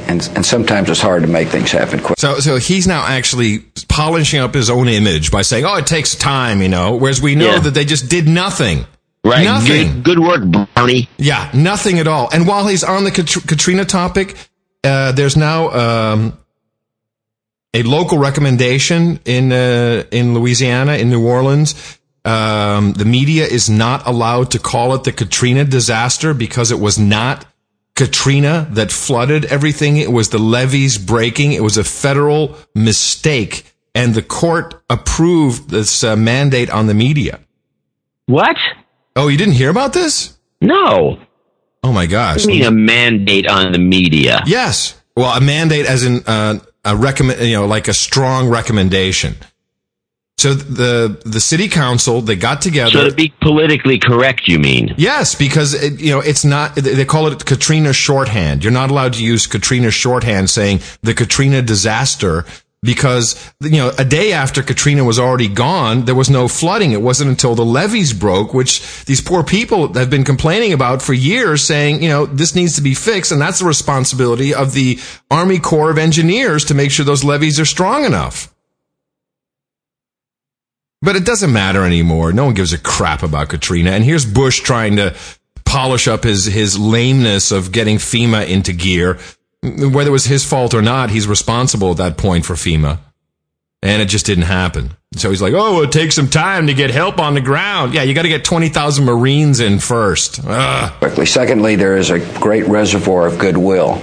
[0.08, 2.20] And, and sometimes it's hard to make things happen quick.
[2.20, 3.60] So, so he's now actually
[3.90, 6.96] polishing up his own image by saying, "Oh, it takes time," you know.
[6.96, 7.60] Whereas we know Yeah.
[7.60, 8.86] that they just did nothing.
[9.24, 9.44] Right.
[9.44, 10.04] Nothing.
[10.04, 11.10] Good, good work, Bernie.
[11.18, 12.30] Yeah, nothing at all.
[12.32, 14.36] And while he's on the Kat- Katrina topic,
[14.84, 16.38] uh, there's now um,
[17.74, 21.74] a local recommendation in uh, in Louisiana, in New Orleans.
[22.24, 26.98] Um, the media is not allowed to call it the Katrina disaster because it was
[27.00, 27.46] not
[27.96, 29.98] Katrina that flooded everything.
[29.98, 31.54] It was the levees breaking.
[31.54, 37.40] It was a federal mistake, and the court approved this uh, mandate on the media.
[38.26, 38.58] What?
[39.16, 40.38] Oh, you didn't hear about this?
[40.60, 41.20] No.
[41.84, 42.44] Oh my gosh!
[42.44, 44.42] You mean a mandate on the media?
[44.46, 45.00] Yes.
[45.16, 49.36] Well, a mandate as in uh, a recommend, you know, like a strong recommendation.
[50.38, 52.92] So the the city council they got together.
[52.92, 54.94] So to be politically correct, you mean?
[54.98, 56.76] Yes, because it, you know it's not.
[56.76, 58.64] They call it Katrina shorthand.
[58.64, 62.44] You're not allowed to use Katrina shorthand, saying the Katrina disaster,
[62.84, 66.92] because you know a day after Katrina was already gone, there was no flooding.
[66.92, 71.14] It wasn't until the levees broke, which these poor people have been complaining about for
[71.14, 75.00] years, saying you know this needs to be fixed, and that's the responsibility of the
[75.32, 78.52] Army Corps of Engineers to make sure those levees are strong enough.
[81.06, 82.34] But it doesn't matter anymore.
[82.34, 83.92] No one gives a crap about Katrina.
[83.92, 85.16] And here's Bush trying to
[85.64, 89.20] polish up his, his lameness of getting FEMA into gear.
[89.62, 92.98] Whether it was his fault or not, he's responsible at that point for FEMA.
[93.84, 94.98] And it just didn't happen.
[95.16, 97.94] So he's like, oh, it takes some time to get help on the ground.
[97.94, 100.40] Yeah, you got to get 20,000 Marines in first.
[100.44, 100.94] Ugh.
[101.00, 101.28] Quickly.
[101.28, 104.02] Secondly, there is a great reservoir of goodwill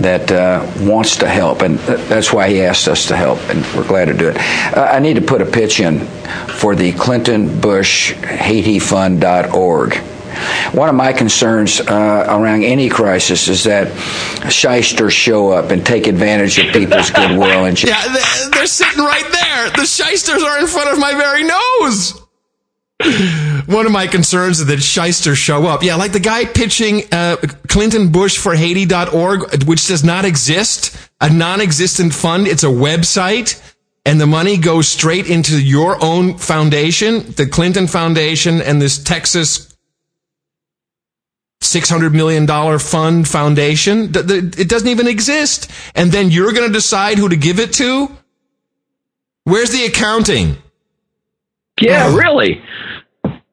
[0.00, 3.86] that uh, wants to help, and that's why he asked us to help, and we're
[3.86, 4.36] glad to do it.
[4.36, 6.00] Uh, I need to put a pitch in
[6.58, 9.94] for the Clinton Bush Haiti HaitiFund.org.
[10.72, 13.88] One of my concerns uh, around any crisis is that
[14.50, 17.82] shysters show up and take advantage of people's goodwill and.
[17.88, 19.70] Yeah, they're sitting right there.
[19.70, 22.27] The shysters are in front of my very nose.
[23.66, 25.82] One of my concerns is that shysters show up.
[25.82, 27.36] Yeah, like the guy pitching uh,
[27.68, 32.48] Clinton Bush for Haiti.org, which does not exist, a non existent fund.
[32.48, 33.62] It's a website,
[34.04, 39.68] and the money goes straight into your own foundation, the Clinton Foundation, and this Texas
[41.60, 42.46] $600 million
[42.78, 44.10] fund foundation.
[44.14, 45.70] It doesn't even exist.
[45.94, 48.10] And then you're going to decide who to give it to?
[49.44, 50.56] Where's the accounting?
[51.80, 52.62] Yeah, really.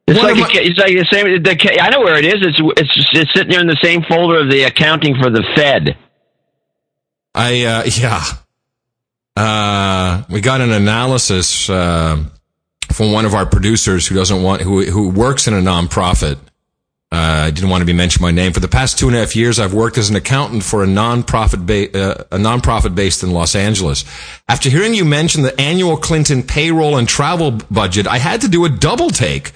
[0.08, 1.42] It's like a, it's like the same.
[1.42, 2.34] The, I know where it is.
[2.36, 5.96] It's it's it's sitting there in the same folder of the accounting for the Fed.
[7.34, 8.22] I uh, yeah.
[9.36, 12.22] Uh, we got an analysis uh,
[12.92, 16.38] from one of our producers who doesn't want who who works in a nonprofit.
[17.16, 18.52] Uh, I didn't want to be mentioned by name.
[18.52, 20.86] For the past two and a half years, I've worked as an accountant for a
[20.86, 24.04] nonprofit ba- uh, a nonprofit based in Los Angeles.
[24.50, 28.66] After hearing you mention the annual Clinton payroll and travel budget, I had to do
[28.66, 29.52] a double take.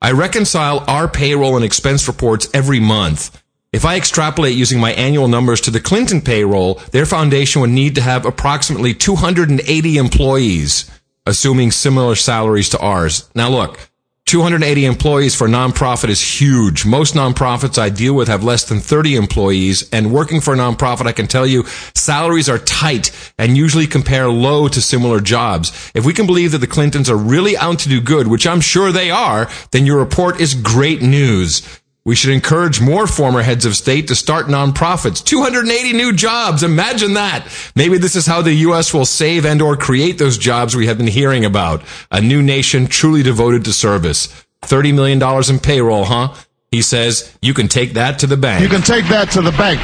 [0.00, 3.42] I reconcile our payroll and expense reports every month.
[3.74, 7.94] If I extrapolate using my annual numbers to the Clinton payroll, their foundation would need
[7.96, 10.90] to have approximately 280 employees,
[11.26, 13.28] assuming similar salaries to ours.
[13.34, 13.90] Now look,
[14.26, 16.86] 280 employees for a nonprofit is huge.
[16.86, 21.06] Most nonprofits I deal with have less than 30 employees, and working for a nonprofit,
[21.06, 25.90] I can tell you, salaries are tight and usually compare low to similar jobs.
[25.94, 28.62] If we can believe that the Clintons are really out to do good, which I'm
[28.62, 31.81] sure they are, then your report is great news.
[32.04, 35.24] We should encourage more former heads of state to start nonprofits.
[35.24, 36.64] 280 new jobs.
[36.64, 37.46] Imagine that.
[37.76, 38.92] Maybe this is how the U.S.
[38.92, 41.82] will save and or create those jobs we have been hearing about.
[42.10, 44.28] A new nation truly devoted to service.
[44.62, 46.34] $30 million in payroll, huh?
[46.72, 48.62] He says, you can take that to the bank.
[48.62, 49.80] You can take that to the bank.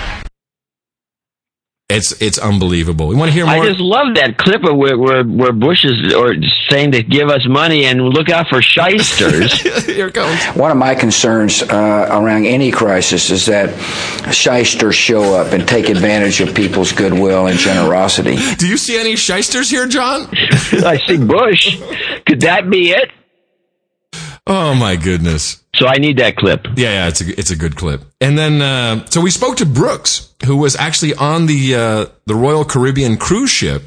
[1.90, 3.09] It's, it's unbelievable.
[3.09, 3.55] We want to hear more.
[3.55, 6.35] I just love that clip of where where, where Bush is or
[6.69, 9.59] saying to give us money and look out for shysters.
[9.86, 10.39] Here it goes.
[10.48, 13.74] One of my concerns uh, around any crisis is that
[14.35, 18.36] shysters show up and take advantage of people's goodwill and generosity.
[18.59, 20.28] Do you see any shysters here, John?
[20.85, 21.81] I see Bush.
[22.27, 23.10] Could that be it?
[24.49, 25.62] Oh my goodness.
[25.75, 26.66] So I need that clip.
[26.77, 28.03] Yeah, yeah, it's a it's a good clip.
[28.20, 32.35] And then uh, so we spoke to Brooks, who was actually on the uh, the
[32.35, 33.83] Royal Caribbean cruise ship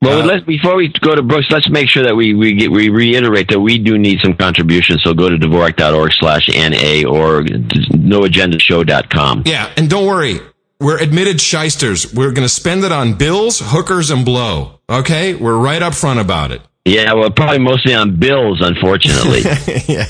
[0.00, 2.88] Well, let's before we go to Brooks, let's make sure that we we, get, we
[2.88, 5.02] reiterate that we do need some contributions.
[5.02, 9.42] So go to dvorak.org slash na or noagendashow.com.
[9.46, 10.38] Yeah, and don't worry,
[10.80, 12.14] we're admitted shysters.
[12.14, 14.78] We're going to spend it on bills, hookers, and blow.
[14.88, 16.62] Okay, we're right up front about it.
[16.88, 19.40] Yeah, well, probably mostly on bills, unfortunately.
[19.88, 20.04] yeah.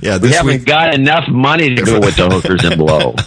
[0.00, 3.14] Yeah, we haven't week- got enough money to go with the hookers and blow.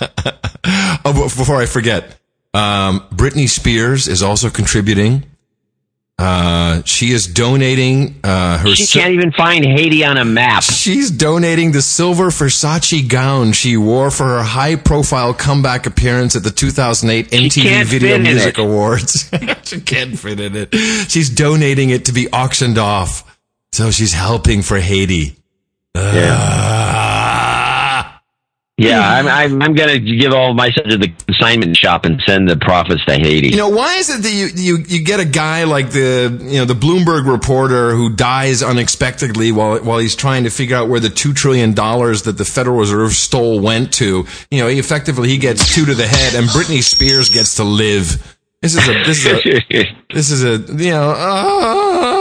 [1.06, 2.18] Oh, before I forget,
[2.54, 5.26] um, Britney Spears is also contributing.
[6.26, 8.70] Uh, she is donating uh, her.
[8.76, 10.64] She sil- can't even find Haiti on a map.
[10.64, 16.50] She's donating the silver Versace gown she wore for her high-profile comeback appearance at the
[16.50, 18.62] 2008 MTV Video Music it.
[18.62, 19.30] Awards.
[19.64, 20.74] she can't fit in it.
[21.10, 23.38] She's donating it to be auctioned off,
[23.74, 25.36] so she's helping for Haiti.
[25.96, 26.02] Yeah,
[28.80, 32.50] I'm, I'm, I'm going to give all my stuff to the consignment shop and send
[32.50, 33.50] the profits to Haiti.
[33.50, 36.58] You know, why is it that you, you, you get a guy like the, you
[36.58, 41.00] know, the Bloomberg reporter who dies unexpectedly while, while he's trying to figure out where
[41.00, 44.26] the two trillion dollars that the Federal Reserve stole went to?
[44.50, 47.64] You know, he effectively he gets two to the head and Britney Spears gets to
[47.64, 48.38] live.
[48.64, 52.13] This is a, this is a, this is a, you know, uh,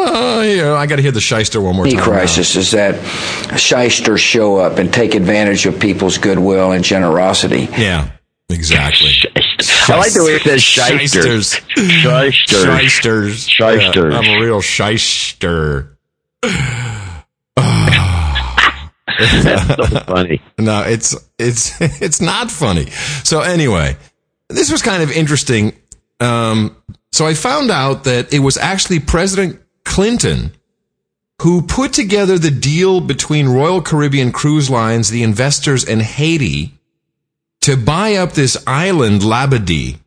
[0.43, 2.05] you know, I got to hear the shyster one more Key time.
[2.05, 2.95] crisis is that
[3.59, 7.69] shysters show up and take advantage of people's goodwill and generosity.
[7.77, 8.11] Yeah,
[8.49, 9.11] exactly.
[9.89, 11.53] I like the way it says Shysters.
[11.55, 12.33] shysters.
[12.33, 12.81] Shysters.
[12.81, 13.49] Shysters.
[13.49, 14.12] Shysters.
[14.12, 15.97] Yeah, I'm a real shyster.
[19.19, 20.41] That's so funny.
[20.59, 22.87] No, it's it's it's not funny.
[23.24, 23.97] So anyway,
[24.49, 25.74] this was kind of interesting.
[26.20, 26.77] Um,
[27.12, 29.61] so I found out that it was actually President
[29.93, 30.52] Clinton
[31.43, 36.73] who put together the deal between Royal Caribbean Cruise Lines, the investors, and Haiti
[37.60, 39.98] to buy up this island, Labadee,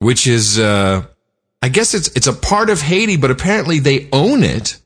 [0.00, 1.06] which is, uh,
[1.62, 4.80] I guess it's it's a part of Haiti, but apparently they own it.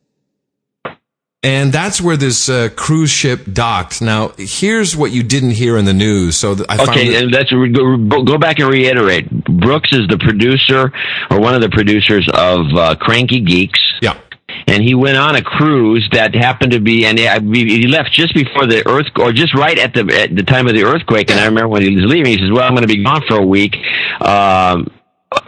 [1.44, 4.02] And that's where this uh, cruise ship docked.
[4.02, 6.36] Now, here's what you didn't hear in the news.
[6.36, 9.30] So th- I found Okay, it- and that's go, go back and reiterate.
[9.44, 10.92] Brooks is the producer
[11.30, 13.80] or one of the producers of uh, Cranky Geeks.
[14.02, 14.18] Yeah.
[14.66, 18.34] And he went on a cruise that happened to be, and he he left just
[18.34, 21.30] before the earth, or just right at the at the time of the earthquake.
[21.30, 23.22] And I remember when he was leaving, he says, "Well, I'm going to be gone
[23.28, 23.76] for a week.
[24.20, 24.90] Um,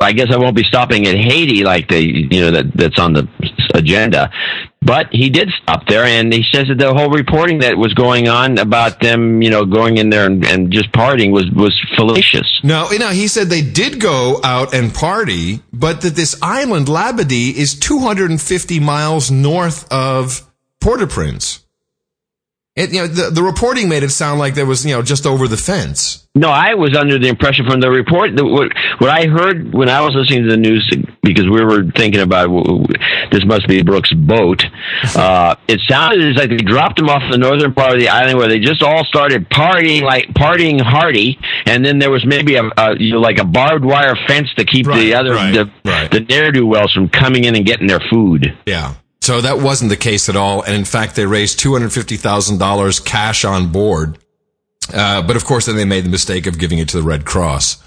[0.01, 3.13] I guess I won't be stopping at Haiti like the you know that that's on
[3.15, 3.29] the
[3.75, 4.31] agenda."
[4.83, 8.29] But he did stop there, and he says that the whole reporting that was going
[8.29, 12.61] on about them, you know, going in there and, and just partying was was fallacious.
[12.63, 16.87] No, you know, he said they did go out and party, but that this island,
[16.87, 20.51] Labadee, is 250 miles north of
[20.81, 21.65] Port-au-Prince.
[22.81, 25.27] It, you know, the, the reporting made it sound like there was, you know, just
[25.27, 26.27] over the fence.
[26.35, 29.91] No, I was under the impression from the report that what, what I heard when
[29.91, 30.89] I was listening to the news
[31.23, 32.49] because we were thinking about
[33.31, 34.65] this must be Brooks' boat.
[35.15, 38.39] Uh, it sounded as like they dropped him off the northern part of the island
[38.39, 42.63] where they just all started partying like partying hardy, and then there was maybe a,
[42.79, 46.21] a you know, like a barbed wire fence to keep the other right, the, the
[46.21, 48.57] ne'er do wells from coming in and getting their food.
[48.67, 48.95] Yeah.
[49.31, 50.63] So that wasn't the case at all.
[50.63, 54.19] And in fact, they raised $250,000 cash on board.
[54.93, 57.25] Uh, but of course, then they made the mistake of giving it to the Red
[57.25, 57.81] Cross.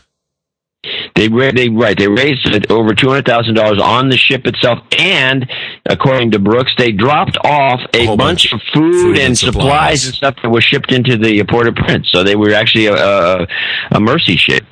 [1.15, 5.49] They they right they raised over two hundred thousand dollars on the ship itself, and
[5.85, 10.03] according to Brooks, they dropped off a, bunch, of food, food and and supplies.
[10.03, 10.05] supplies.
[10.05, 12.09] and stuff that was shipped into the Port-au-Prince.
[12.09, 13.47] So they were actually a, a,
[13.91, 14.63] a mercy ship.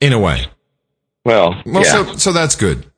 [0.00, 0.46] In a way.
[1.24, 2.04] Well, Well, yeah.
[2.04, 2.89] so, so that's good.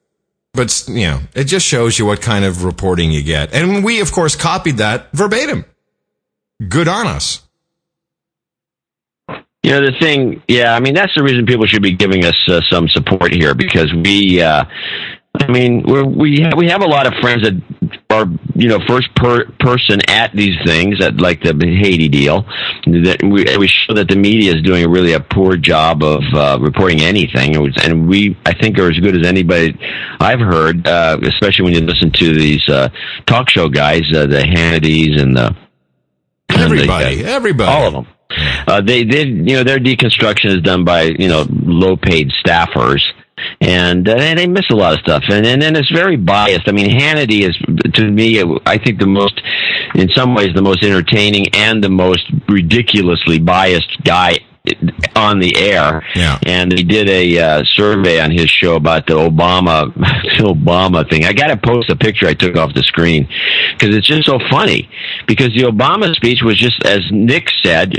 [0.54, 3.54] But, you know, it just shows you what kind of reporting you get.
[3.54, 5.64] And we, of course, copied that verbatim.
[6.68, 7.42] Good on us.
[9.62, 10.74] You know the thing, yeah.
[10.74, 13.92] I mean, that's the reason people should be giving us uh, some support here because
[13.94, 14.64] we, uh,
[15.40, 17.81] I mean, we ha- we have a lot of friends that
[18.12, 22.42] are you know first per- person at these things, at like the Haiti deal.
[22.86, 26.22] That we we show that the media is doing a really a poor job of
[26.34, 29.76] uh, reporting anything, and we- and we I think are as good as anybody
[30.20, 32.88] I've heard, uh, especially when you listen to these uh,
[33.26, 35.46] talk show guys, uh, the Hannitys and the
[36.48, 37.70] and the, Everybody, uh, everybody.
[37.72, 38.06] all of them.
[38.66, 43.00] Uh, they they you know their deconstruction is done by you know low paid staffers.
[43.60, 46.68] And uh, they miss a lot of stuff, and and it's very biased.
[46.68, 47.56] I mean, Hannity is
[47.94, 49.40] to me, I think the most,
[49.94, 54.38] in some ways, the most entertaining and the most ridiculously biased guy
[55.16, 56.04] on the air.
[56.14, 56.38] Yeah.
[56.46, 61.24] And they did a uh, survey on his show about the Obama the Obama thing.
[61.24, 63.28] I got to post a picture I took off the screen
[63.72, 64.88] because it's just so funny.
[65.26, 67.94] Because the Obama speech was just as Nick said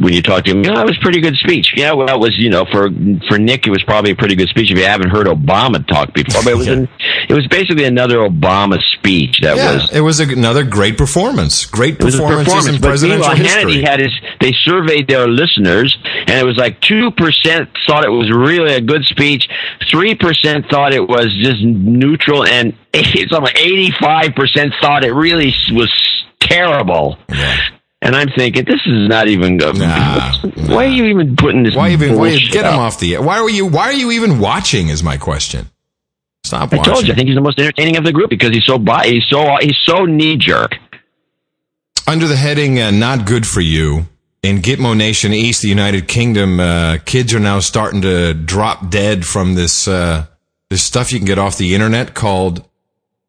[0.00, 0.64] when you talked to him.
[0.64, 1.74] You know, it was a pretty good speech.
[1.76, 2.88] Yeah, well, it was you know for
[3.28, 6.14] for Nick it was probably a pretty good speech if you haven't heard Obama talk
[6.14, 6.42] before.
[6.42, 6.88] But it was an,
[7.28, 11.66] it was basically another Obama speech that yeah, was it was a, another great performance.
[11.66, 12.76] Great it was a performances performance.
[12.76, 13.72] in presidential history.
[13.74, 14.12] Hannity had his.
[14.40, 18.80] They surveyed their listeners, and it was like two percent thought it was really a
[18.80, 19.48] good speech,
[19.90, 25.54] three percent thought it was just neutral, and something like eighty-five percent thought it really
[25.72, 25.90] was
[26.40, 27.18] terrible.
[28.02, 29.58] And I'm thinking, this is not even.
[29.58, 29.78] good.
[30.68, 31.76] why are you even putting this?
[31.76, 33.18] Why even why get him off the?
[33.18, 34.88] Why are you Why are you even watching?
[34.88, 35.70] Is my question.
[36.44, 36.92] Stop I watching.
[36.92, 39.24] told you, I think he's the most entertaining of the group because he's so he's
[39.28, 40.76] so he's so knee jerk.
[42.06, 44.06] Under the heading uh, "Not Good for You"
[44.42, 49.26] in Gitmo Nation East, the United Kingdom, uh, kids are now starting to drop dead
[49.26, 50.26] from this uh,
[50.70, 52.64] this stuff you can get off the internet called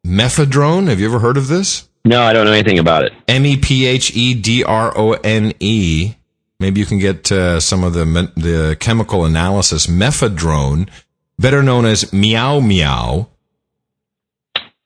[0.05, 0.87] mephedrone.
[0.87, 1.87] Have you ever heard of this?
[2.05, 3.13] No, I don't know anything about it.
[3.27, 6.15] M e p h e d r o n e.
[6.59, 8.05] Maybe you can get uh, some of the
[8.35, 9.87] the chemical analysis.
[9.87, 10.89] Mephedrone,
[11.37, 13.27] better known as meow meow,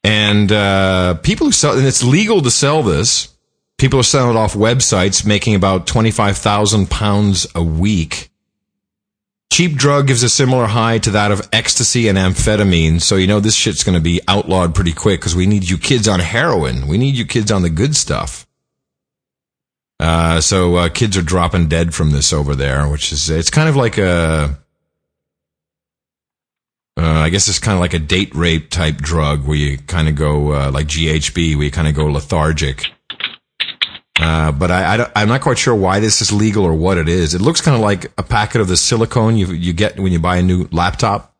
[0.04, 3.35] and uh, people who sell and it's legal to sell this.
[3.78, 8.30] People are selling it off websites, making about twenty five thousand pounds a week.
[9.52, 13.40] Cheap drug gives a similar high to that of ecstasy and amphetamine, so you know
[13.40, 16.88] this shit's going to be outlawed pretty quick because we need you kids on heroin.
[16.88, 18.46] We need you kids on the good stuff.
[20.00, 23.70] Uh, so uh, kids are dropping dead from this over there, which is it's kind
[23.70, 24.58] of like a,
[26.98, 30.10] uh, I guess it's kind of like a date rape type drug where you kind
[30.10, 32.88] of go uh, like GHB, where you kind of go lethargic.
[34.20, 37.10] Uh, but I, I am not quite sure why this is legal or what it
[37.10, 37.34] is.
[37.34, 40.20] It looks kind of like a packet of the silicone you you get when you
[40.20, 41.36] buy a new laptop.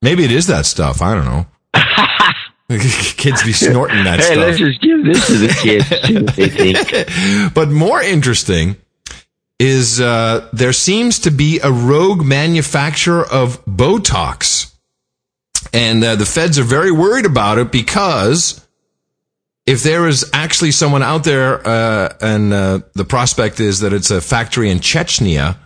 [0.00, 1.02] Maybe it is that stuff.
[1.02, 1.46] I don't know.
[3.16, 4.36] kids be snorting that hey, stuff.
[4.38, 5.88] let's just give this to the kids.
[6.06, 7.54] see what they think.
[7.54, 8.76] but more interesting
[9.58, 14.74] is uh, there seems to be a rogue manufacturer of Botox,
[15.72, 18.66] and uh, the feds are very worried about it because
[19.66, 24.10] if there is actually someone out there, uh, and uh, the prospect is that it's
[24.10, 25.56] a factory in Chechnya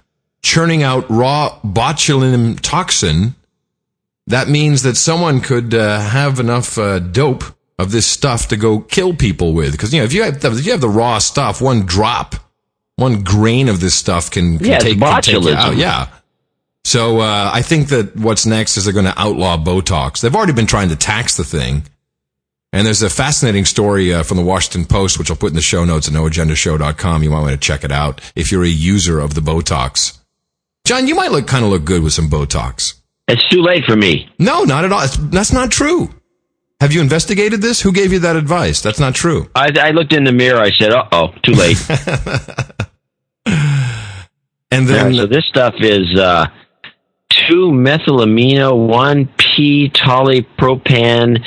[0.43, 3.35] churning out raw botulinum toxin,
[4.27, 7.45] that means that someone could uh, have enough uh, dope
[7.79, 9.73] of this stuff to go kill people with.
[9.73, 12.37] Because you know, if you have if you have the raw stuff, one drop,
[12.97, 15.77] one grain of this stuff can, can Yeah, take, can take you out.
[15.77, 16.09] Yeah.
[16.85, 20.21] So uh, I think that what's next is they're going to outlaw Botox.
[20.21, 21.83] They've already been trying to tax the thing.
[22.77, 25.63] And there's a fascinating story uh, from the Washington Post, which I'll put in the
[25.63, 27.23] show notes at noagendashow.com.
[27.23, 30.19] You might want to check it out if you're a user of the Botox.
[30.85, 33.01] John, you might look kind of look good with some Botox.
[33.29, 34.29] It's too late for me.
[34.39, 35.01] No, not at all.
[35.01, 36.11] It's, that's not true.
[36.79, 37.81] Have you investigated this?
[37.81, 38.83] Who gave you that advice?
[38.83, 39.49] That's not true.
[39.55, 40.61] I, I looked in the mirror.
[40.61, 41.79] I said, "Uh oh, too late."
[44.71, 46.45] and then so this stuff is uh,
[47.31, 51.43] two methylamino one p polypropan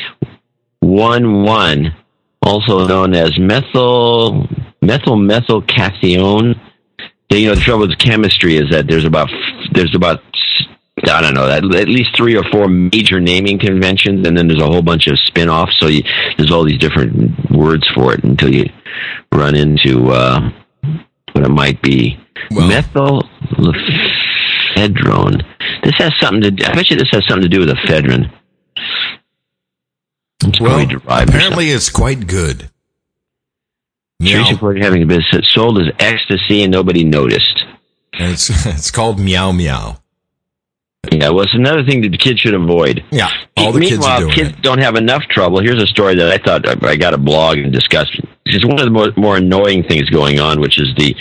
[0.79, 1.95] one one,
[2.41, 4.47] also known as methyl
[4.81, 6.59] methyl methylcation.
[7.31, 9.29] You know the trouble with chemistry is that there's about
[9.71, 10.21] there's about
[11.07, 14.65] I don't know at least three or four major naming conventions, and then there's a
[14.65, 15.77] whole bunch of spin-offs.
[15.79, 16.03] So you,
[16.37, 18.65] there's all these different words for it until you
[19.31, 20.51] run into uh,
[21.33, 22.19] what it might be.
[22.51, 23.23] Methyl
[24.75, 25.43] ephedrone.
[25.83, 26.69] This has something to.
[26.69, 28.31] I bet you this has something to do with ephedrine.
[30.45, 32.69] It's well, apparently it's quite good.
[34.51, 37.63] Reported having been sold as ecstasy and nobody noticed.
[38.13, 39.97] And it's it's called meow meow.
[41.11, 43.03] Yeah, well, it's another thing that the kids should avoid.
[43.09, 45.61] Yeah, all the kids Meanwhile, doing kids don't have enough trouble.
[45.61, 48.19] Here's a story that I thought I got a blog and discussed.
[48.45, 51.15] It's one of the more, more annoying things going on, which is the,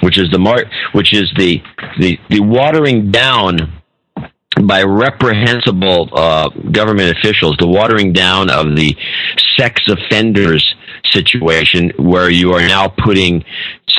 [0.00, 1.62] which is the mar, which is the
[2.00, 3.79] the the watering down
[4.62, 8.96] by reprehensible uh, government officials, the watering down of the
[9.56, 10.74] sex offenders
[11.04, 13.44] situation, where you are now putting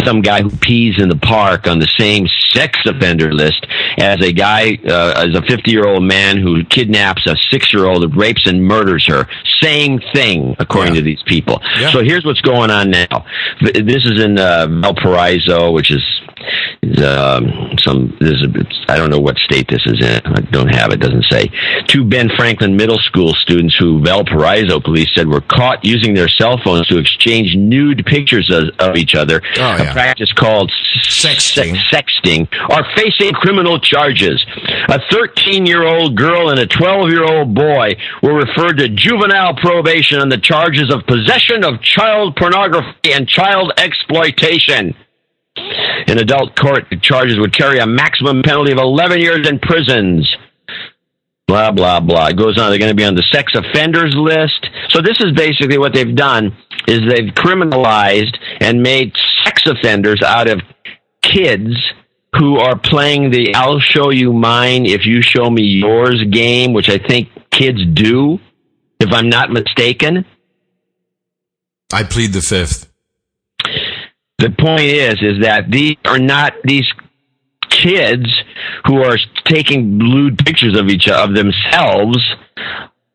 [0.06, 3.66] some guy who pees in the park on the same sex offender list
[3.98, 7.86] as a guy, uh, as a 50 year old man who kidnaps a six year
[7.86, 9.28] old, rapes and murders her.
[9.62, 11.62] Same thing, according to these people.
[11.92, 13.26] So here's what's going on now.
[13.62, 16.02] This is in uh, Valparaiso, which is
[17.06, 18.48] um, some this is
[18.88, 20.22] I don't know what state this is in.
[20.26, 21.00] I don't have it.
[21.00, 21.50] Doesn't say.
[21.88, 26.58] Two Ben Franklin Middle School students who Valparaiso police said were caught using their cell
[26.64, 29.90] phones to exchange nude pictures of, of each other, Oh, yeah.
[29.90, 30.72] a practice called
[31.08, 31.76] sexting.
[31.92, 34.44] sexting, are facing criminal charges.
[34.90, 40.94] A 13-year-old girl and a 12-year-old boy were referred to juvenile probation on the charges
[40.94, 44.96] of possession of child pornography and child exploitation.
[46.08, 50.36] In adult court, the charges would carry a maximum penalty of 11 years in prisons.
[51.52, 52.28] Blah, blah, blah.
[52.28, 52.70] It goes on.
[52.70, 54.68] They're going to be on the sex offenders list.
[54.88, 56.56] So this is basically what they've done
[56.88, 59.14] is they've criminalized and made
[59.44, 60.62] sex offenders out of
[61.22, 61.76] kids
[62.38, 66.88] who are playing the I'll show you mine if you show me yours game, which
[66.88, 68.40] I think kids do,
[69.02, 70.24] if I'm not mistaken.
[71.92, 72.90] I plead the fifth.
[74.38, 76.90] the point is is that these are not these
[77.72, 78.28] kids
[78.86, 82.20] who are taking lewd pictures of each of themselves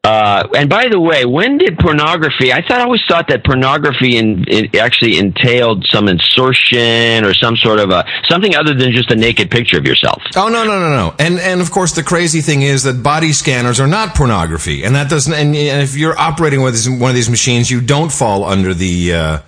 [0.06, 2.52] uh, and by the way, when did pornography?
[2.52, 7.56] I thought I always thought that pornography in, it actually entailed some insertion or some
[7.56, 10.22] sort of a something other than just a naked picture of yourself.
[10.36, 11.14] Oh no no no no!
[11.18, 14.94] And and of course the crazy thing is that body scanners are not pornography, and
[14.94, 15.34] that doesn't.
[15.34, 19.12] And, and if you're operating with one of these machines, you don't fall under the
[19.12, 19.38] uh,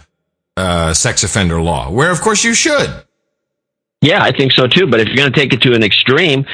[0.57, 2.91] uh, sex offender law, where of course you should.
[4.01, 4.87] Yeah, I think so too.
[4.87, 6.47] But if you're going to take it to an extreme,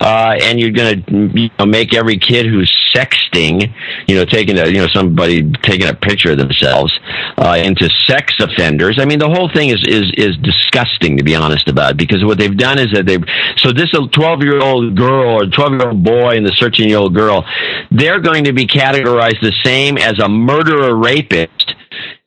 [0.00, 3.72] uh, and you're going to you know, make every kid who's sexting,
[4.06, 6.92] you know, taking a, you know, somebody taking a picture of themselves,
[7.38, 8.98] uh, into sex offenders.
[9.00, 12.36] I mean, the whole thing is, is, is disgusting to be honest about because what
[12.36, 13.24] they've done is that they've,
[13.56, 16.98] so this 12 year old girl or 12 year old boy and the 13 year
[16.98, 17.46] old girl,
[17.90, 21.74] they're going to be categorized the same as a murderer rapist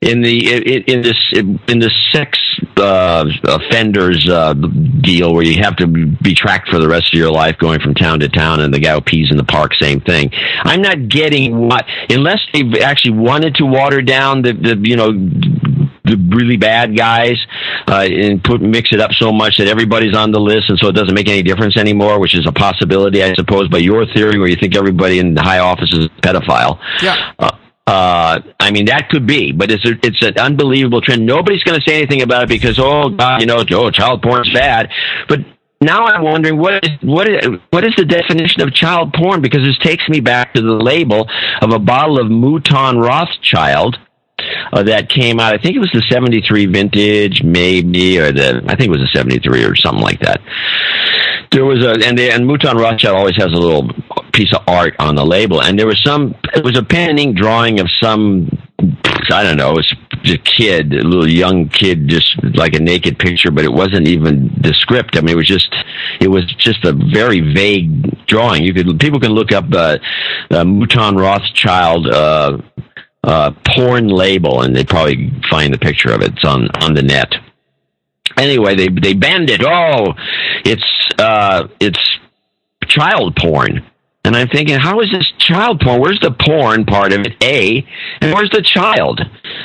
[0.04, 2.38] in the in, in this in the sex
[2.78, 7.32] uh, offenders uh, deal where you have to be tracked for the rest of your
[7.32, 10.02] life going from town to town and the guy who pees in the park same
[10.02, 10.30] thing.
[10.64, 15.12] I'm not getting what unless they've actually wanted to water down the, the you know
[16.06, 17.38] the really bad guys
[17.88, 20.90] uh, and put mix it up so much that everybody's on the list and so
[20.90, 23.70] it doesn't make any difference anymore which is a possibility i suppose.
[23.70, 26.80] By your theory where you think everybody in the high office is a pedophile.
[27.02, 27.34] Yeah.
[27.40, 31.26] uh, uh, I mean, that could be, but it's a, it's an unbelievable trend.
[31.26, 34.52] Nobody's going to say anything about it because, oh, God, you know, oh, child porn's
[34.54, 34.90] bad.
[35.28, 35.40] But
[35.82, 39.42] now I'm wondering what is what is what is the definition of child porn?
[39.42, 41.30] Because this takes me back to the label
[41.62, 43.98] of a bottle of Mouton Rothschild.
[44.72, 45.54] Uh, that came out.
[45.54, 49.18] I think it was the '73 vintage, maybe, or the I think it was a
[49.18, 50.42] '73 or something like that.
[51.52, 53.90] There was a and the, and Mouton Rothschild always has a little
[54.34, 56.36] piece of art on the label, and there was some.
[56.56, 58.50] It was a pen and ink drawing of some.
[59.32, 59.72] I don't know.
[59.72, 59.96] It was
[60.26, 64.54] a kid, a little young kid, just like a naked picture, but it wasn't even
[64.60, 65.18] the script.
[65.18, 65.74] I mean, it was just,
[66.20, 68.64] it was just a very vague drawing.
[68.64, 69.98] You could, people can look up uh,
[70.52, 72.58] uh, Mouton Rothschild uh,
[73.24, 76.34] uh, porn label, and they probably find the picture of it.
[76.34, 77.34] It's on on the net.
[78.38, 79.64] Anyway, they they banned it.
[79.64, 80.14] Oh,
[80.66, 80.86] it's
[81.20, 82.00] uh, it's
[82.88, 83.86] child porn.
[84.26, 86.00] And I'm thinking, how is this child porn?
[86.00, 87.34] Where's the porn part of it?
[87.44, 87.86] A,
[88.22, 89.20] and where's the child?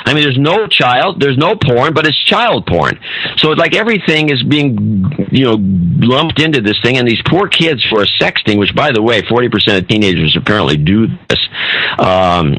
[0.05, 2.99] I mean, there's no child, there's no porn, but it's child porn.
[3.37, 5.57] So it's like everything is being, you know,
[6.05, 9.79] lumped into this thing, and these poor kids are sexting, which, by the way, 40%
[9.79, 11.49] of teenagers apparently do this.
[12.01, 12.59] Um,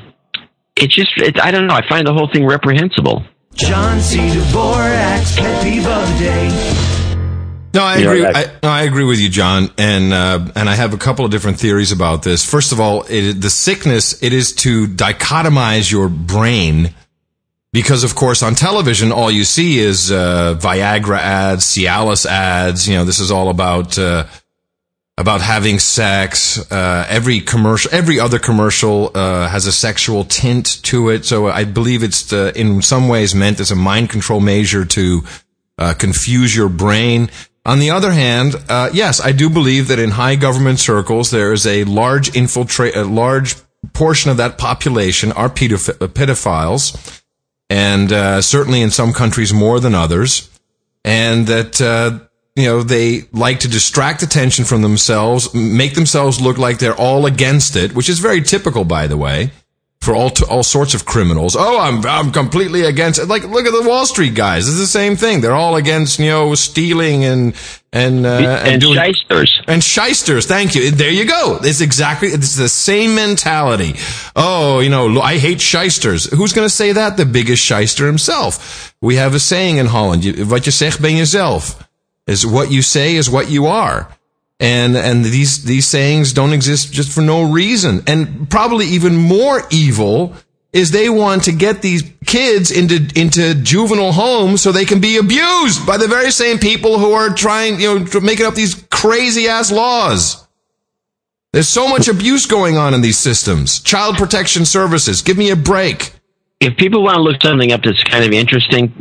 [0.81, 1.73] it's just, it, I don't know.
[1.75, 3.23] I find the whole thing reprehensible.
[3.55, 4.17] John C.
[4.19, 6.85] Dvorak's pet peeve of the day.
[7.73, 8.25] No, I agree.
[8.25, 11.23] I- I, no, I agree with you, John, and uh, and I have a couple
[11.25, 12.43] of different theories about this.
[12.43, 16.95] First of all, it, the sickness it is to dichotomize your brain,
[17.71, 22.87] because of course on television all you see is uh, Viagra ads, Cialis ads.
[22.89, 24.25] You know, this is all about uh,
[25.19, 26.71] about having sex.
[26.71, 31.25] Uh, every commercial, every other commercial uh, has a sexual tint to it.
[31.25, 35.23] So I believe it's uh, in some ways meant as a mind control measure to
[35.77, 37.29] uh, confuse your brain.
[37.65, 41.51] On the other hand, uh, yes, I do believe that in high government circles there
[41.51, 43.57] is a large infiltrate, a large
[43.91, 47.21] portion of that population are pedoph- pedophiles,
[47.69, 50.49] and uh, certainly in some countries more than others,
[51.03, 52.25] and that uh,
[52.55, 57.25] you know they like to distract attention from themselves, make themselves look like they're all
[57.25, 59.51] against it, which is very typical, by the way
[60.01, 61.57] for all t- all sorts of criminals.
[61.59, 63.25] Oh, I'm I'm completely against it.
[63.27, 64.65] Like look at the Wall Street guys.
[64.65, 65.41] It's the same thing.
[65.41, 67.53] They're all against you know stealing and
[67.91, 69.61] and uh, And shysters.
[69.67, 70.45] and shysters.
[70.45, 70.91] Thank you.
[70.91, 71.59] There you go.
[71.61, 73.95] It's exactly it's the same mentality.
[74.37, 76.31] Oh, you know, I hate shysters.
[76.31, 77.17] Who's going to say that?
[77.17, 78.93] The biggest shyster himself.
[79.01, 81.75] We have a saying in Holland: "Je- "Wat je zegt ben jezelf."
[82.29, 84.07] Is what you say is what you are.
[84.59, 88.03] And, and these, these sayings don't exist just for no reason.
[88.05, 90.35] And probably even more evil
[90.71, 95.17] is they want to get these kids into into juvenile homes so they can be
[95.17, 99.47] abused by the very same people who are trying, you know, making up these crazy
[99.47, 100.45] ass laws.
[101.51, 103.79] There's so much abuse going on in these systems.
[103.79, 105.23] Child protection services.
[105.23, 106.13] Give me a break.
[106.59, 108.91] If people want to look something up that's kind of interesting,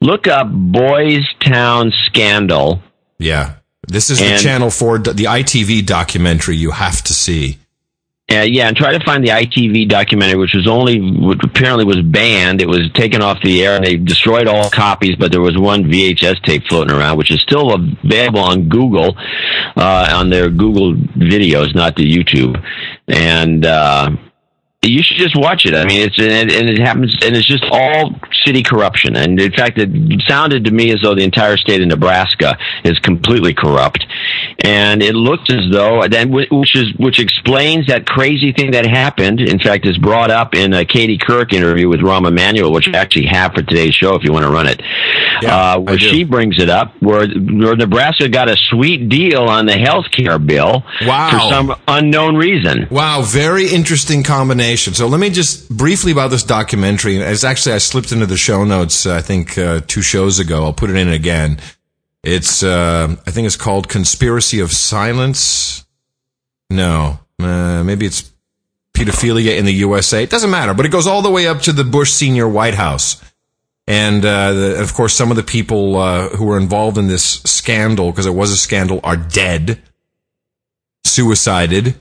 [0.00, 2.82] look up Boys Town Scandal.
[3.18, 3.54] Yeah.
[3.88, 7.56] This is And- the Channel 4, the ITV documentary you have to see.
[8.32, 12.00] Uh, yeah, and try to find the ITV documentary, which was only which apparently was
[12.00, 12.60] banned.
[12.60, 15.16] It was taken off the air, and they destroyed all copies.
[15.16, 19.16] But there was one VHS tape floating around, which is still available on Google,
[19.76, 22.62] uh, on their Google videos, not the YouTube.
[23.08, 24.10] And uh,
[24.82, 25.74] you should just watch it.
[25.74, 28.14] I mean, it's and, and it happens, and it's just all
[28.46, 29.14] city corruption.
[29.14, 29.90] And in fact, it
[30.26, 34.02] sounded to me as though the entire state of Nebraska is completely corrupt.
[34.64, 39.40] And it looks as though then, which is which explains that crazy thing that happened.
[39.40, 42.96] In fact, is brought up in a Katie Couric interview with Rahm Emanuel, which I
[42.96, 44.14] actually have for today's show.
[44.14, 44.80] If you want to run it,
[45.46, 49.76] uh, where she brings it up, where, where Nebraska got a sweet deal on the
[49.76, 51.30] health care bill Wow.
[51.30, 52.86] for some unknown reason.
[52.90, 54.69] Wow, very interesting combination.
[54.76, 57.16] So let me just briefly about this documentary.
[57.16, 59.06] It's actually I slipped into the show notes.
[59.06, 60.64] uh, I think uh, two shows ago.
[60.64, 61.58] I'll put it in again.
[62.22, 65.84] It's uh, I think it's called "Conspiracy of Silence."
[66.68, 68.30] No, uh, maybe it's
[68.94, 70.22] pedophilia in the USA.
[70.22, 72.74] It doesn't matter, but it goes all the way up to the Bush senior White
[72.74, 73.22] House.
[73.86, 77.42] And uh, the, of course, some of the people uh, who were involved in this
[77.42, 79.82] scandal, because it was a scandal, are dead,
[81.04, 81.96] suicided.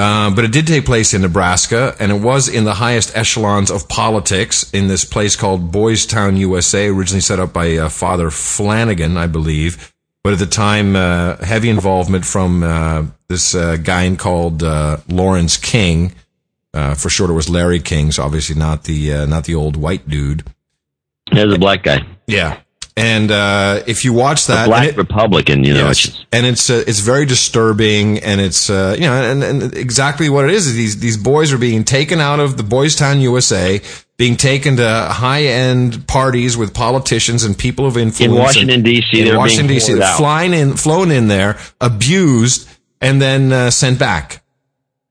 [0.00, 3.70] Uh, but it did take place in Nebraska, and it was in the highest echelons
[3.70, 8.30] of politics in this place called Boys Town, USA, originally set up by uh, Father
[8.30, 9.92] Flanagan, I believe.
[10.24, 15.58] But at the time, uh, heavy involvement from uh, this uh, guy called uh, Lawrence
[15.58, 16.14] King.
[16.72, 19.76] Uh, for short, it was Larry King, so obviously not the uh, not the old
[19.76, 20.44] white dude.
[21.30, 22.06] There's a black guy.
[22.26, 22.60] Yeah.
[23.00, 26.04] And uh, if you watch that, a black it- Republican, you know, Yes.
[26.06, 30.28] it's and it's uh, it's very disturbing, and it's uh, you know, and, and exactly
[30.28, 33.20] what it is is these these boys are being taken out of the Boys Town,
[33.20, 33.80] USA,
[34.18, 39.28] being taken to high end parties with politicians and people of influence in Washington, D.C.,
[39.28, 42.68] In Washington being D.C., flying in, flown in there, abused,
[43.00, 44.42] and then uh, sent back.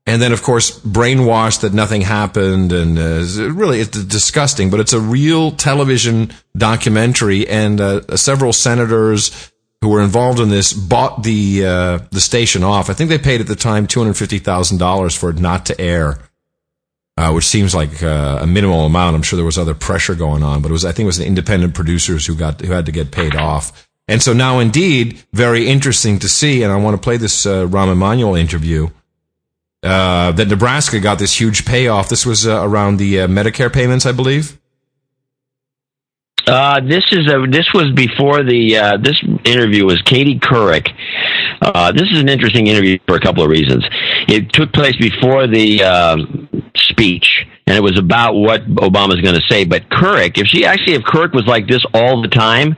[0.09, 4.71] And then, of course, brainwashed that nothing happened, and uh, really it's disgusting.
[4.71, 10.73] But it's a real television documentary, and uh, several senators who were involved in this
[10.73, 12.89] bought the uh, the station off.
[12.89, 15.67] I think they paid at the time two hundred fifty thousand dollars for it not
[15.67, 16.17] to air,
[17.15, 19.15] uh, which seems like uh, a minimal amount.
[19.15, 21.19] I'm sure there was other pressure going on, but it was I think it was
[21.19, 23.87] the independent producers who got who had to get paid off.
[24.07, 26.63] And so now, indeed, very interesting to see.
[26.63, 28.89] And I want to play this uh, Rahm Emanuel interview
[29.83, 32.09] uh, that Nebraska got this huge payoff.
[32.09, 34.59] This was uh, around the uh, Medicare payments, I believe.
[36.49, 40.89] Uh, this is a, this was before the uh, this interview was Katie Couric.
[41.61, 43.85] Uh, this is an interesting interview for a couple of reasons.
[44.27, 46.17] It took place before the uh,
[46.75, 49.63] speech, and it was about what Obama's going to say.
[49.63, 52.75] But Couric, if she actually if Couric was like this all the time,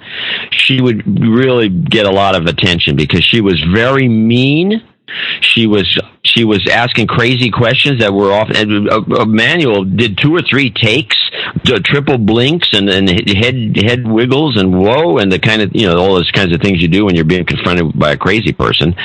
[0.52, 4.82] she would really get a lot of attention because she was very mean.
[5.42, 5.98] She was
[6.32, 8.50] she was asking crazy questions that were off.
[8.50, 11.18] And uh, Emanuel did two or three takes,
[11.84, 15.98] triple blinks, and, and head head wiggles, and whoa, and the kind of you know
[15.98, 18.96] all those kinds of things you do when you're being confronted by a crazy person.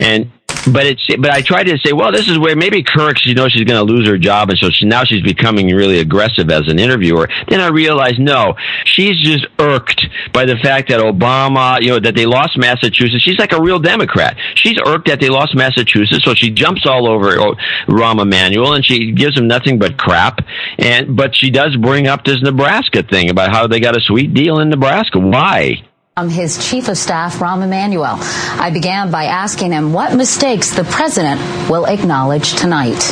[0.00, 0.30] And
[0.72, 3.52] but it's but I tried to say, well, this is where maybe Kirk, she knows
[3.52, 6.68] she's going to lose her job, and so she, now she's becoming really aggressive as
[6.68, 7.28] an interviewer.
[7.48, 8.54] Then I realized, no,
[8.84, 13.22] she's just irked by the fact that Obama, you know, that they lost Massachusetts.
[13.22, 14.36] She's like a real Democrat.
[14.54, 17.54] She's irked that they lost Massachusetts, so she jumps all over oh,
[17.86, 20.40] Rahm Emanuel and she gives him nothing but crap.
[20.78, 24.32] And but she does bring up this Nebraska thing about how they got a sweet
[24.32, 25.18] deal in Nebraska.
[25.18, 25.84] Why?
[26.16, 28.18] I'm his chief of staff, Rahm Emanuel.
[28.20, 33.02] I began by asking him what mistakes the president will acknowledge tonight.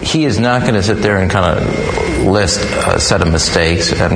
[0.00, 2.58] he is not going to sit there and kind of list
[2.88, 4.14] a set of mistakes, and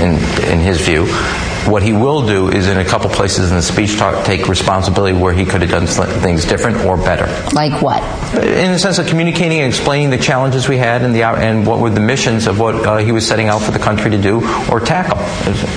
[0.00, 0.14] in
[0.50, 1.04] in his view,
[1.66, 5.16] what he will do is in a couple places in the speech talk take responsibility
[5.16, 7.26] where he could have done things different or better.
[7.54, 8.02] Like what?
[8.34, 11.80] In the sense of communicating and explaining the challenges we had and the and what
[11.80, 14.40] were the missions of what uh, he was setting out for the country to do
[14.70, 15.18] or tackle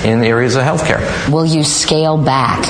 [0.08, 1.02] in the areas of healthcare.
[1.30, 2.66] Will you scale back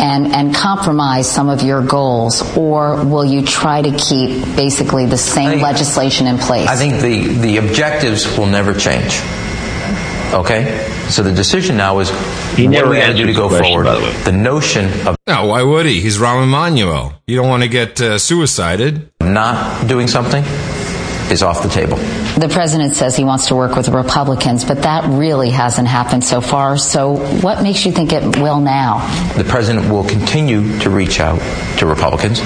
[0.00, 5.18] and, and compromise some of your goals, or will you try to keep basically the
[5.18, 6.68] same legislation in place?
[6.68, 9.20] I think the, the objectives will never change.
[10.34, 10.86] Okay?
[11.08, 12.10] So the decision now is
[12.56, 13.84] He what never are we going to do to go question, forward.
[13.84, 14.12] by the way.
[14.24, 16.00] The notion of No, why would he?
[16.00, 17.14] He's Rahm Emanuel.
[17.26, 19.10] You don't want to get uh, suicided.
[19.20, 20.44] not doing something
[21.30, 21.96] is off the table.
[22.38, 26.40] The president says he wants to work with Republicans, but that really hasn't happened so
[26.40, 26.76] far.
[26.76, 28.98] So what makes you think it will now?
[29.36, 31.40] The president will continue to reach out
[31.78, 32.40] to Republicans,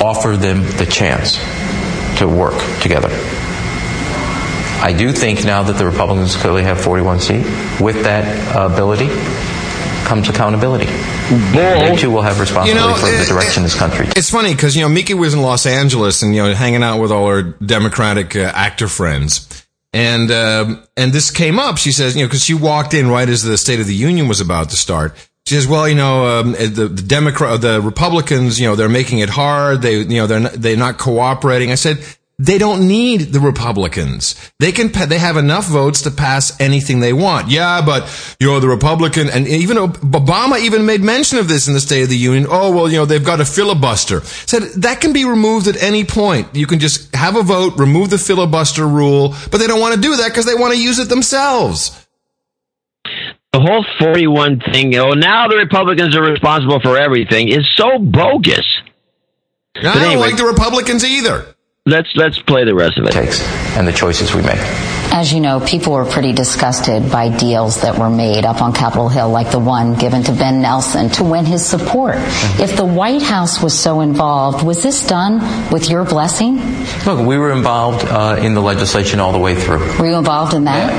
[0.00, 1.36] offer them the chance
[2.18, 3.08] to work together.
[4.82, 7.48] I do think now that the Republicans clearly have 41 seats,
[7.80, 8.24] with that
[8.54, 9.06] uh, ability
[10.04, 10.86] comes accountability.
[11.52, 14.06] They too will have responsibility You know, for the it- direction this country.
[14.16, 17.00] It's funny because you know Miki was in Los Angeles and you know hanging out
[17.00, 21.78] with all her Democratic uh, actor friends, and um and this came up.
[21.78, 24.28] She says, you know, because she walked in right as the State of the Union
[24.28, 25.14] was about to start.
[25.46, 29.18] She says, well, you know, um, the, the Democrat, the Republicans, you know, they're making
[29.18, 29.82] it hard.
[29.82, 31.70] They, you know, they're not, they're not cooperating.
[31.70, 31.98] I said,
[32.38, 34.34] they don't need the Republicans.
[34.58, 37.48] They can, they have enough votes to pass anything they want.
[37.48, 41.74] Yeah, but, you're the Republican, and even Ob- Obama even made mention of this in
[41.74, 42.46] the State of the Union.
[42.50, 44.20] Oh, well, you know, they've got a filibuster.
[44.22, 46.48] Said that can be removed at any point.
[46.54, 50.00] You can just have a vote, remove the filibuster rule, but they don't want to
[50.00, 52.00] do that because they want to use it themselves.
[53.52, 58.66] The whole 41 thing, oh, now the Republicans are responsible for everything is so bogus.
[59.76, 61.53] I don't anyway- like the Republicans either.
[61.86, 63.12] Let's let's play the rest of it.
[63.12, 63.42] Takes
[63.76, 64.56] and the choices we make.
[65.12, 69.10] As you know, people were pretty disgusted by deals that were made up on Capitol
[69.10, 72.14] Hill, like the one given to Ben Nelson to win his support.
[72.58, 75.40] If the White House was so involved, was this done
[75.70, 76.56] with your blessing?
[77.04, 79.80] Look, we were involved uh, in the legislation all the way through.
[79.98, 80.90] Were you involved in that?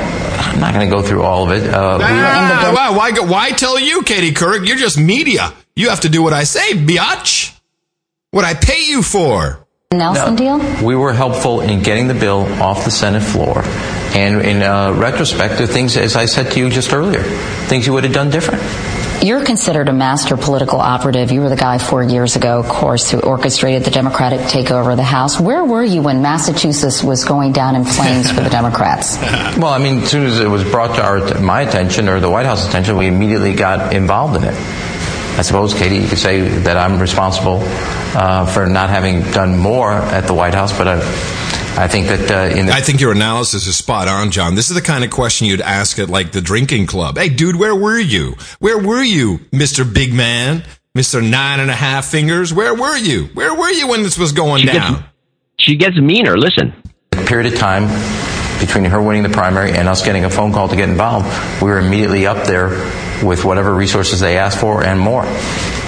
[0.54, 1.68] I'm not going to go through all of it.
[1.68, 4.64] Uh, we- Ah, why, why, why tell you, Katie Couric?
[4.68, 5.52] You're just media.
[5.74, 7.58] You have to do what I say, biatch.
[8.30, 9.65] What I pay you for.
[9.94, 10.58] Nelson deal?
[10.84, 13.62] We were helpful in getting the bill off the Senate floor.
[14.16, 17.22] And in uh, retrospect, the things, as I said to you just earlier,
[17.68, 18.64] things you would have done different.
[19.24, 21.30] You're considered a master political operative.
[21.30, 24.96] You were the guy four years ago, of course, who orchestrated the Democratic takeover of
[24.96, 25.38] the House.
[25.38, 29.18] Where were you when Massachusetts was going down in flames for the Democrats?
[29.56, 32.28] Well, I mean, as soon as it was brought to our, my attention or the
[32.28, 34.54] White House attention, we immediately got involved in it.
[35.38, 39.92] I suppose, Katie, you could say that I'm responsible uh, for not having done more
[39.92, 40.94] at the White House, but I,
[41.78, 44.54] I think that uh, in the I think your analysis is spot on, John.
[44.54, 47.18] This is the kind of question you'd ask at like the drinking club.
[47.18, 48.36] Hey, dude, where were you?
[48.60, 49.84] Where were you, Mr.
[49.90, 50.62] Big Man?
[50.96, 51.22] Mr.
[51.22, 52.54] Nine and a Half Fingers?
[52.54, 53.26] Where were you?
[53.34, 55.04] Where were you when this was going She gets- down?
[55.58, 56.38] She gets meaner.
[56.38, 56.72] Listen.
[57.26, 57.84] period of time
[58.60, 61.26] between her winning the primary and us getting a phone call to get involved,
[61.62, 62.68] we were immediately up there
[63.24, 65.24] with whatever resources they asked for and more.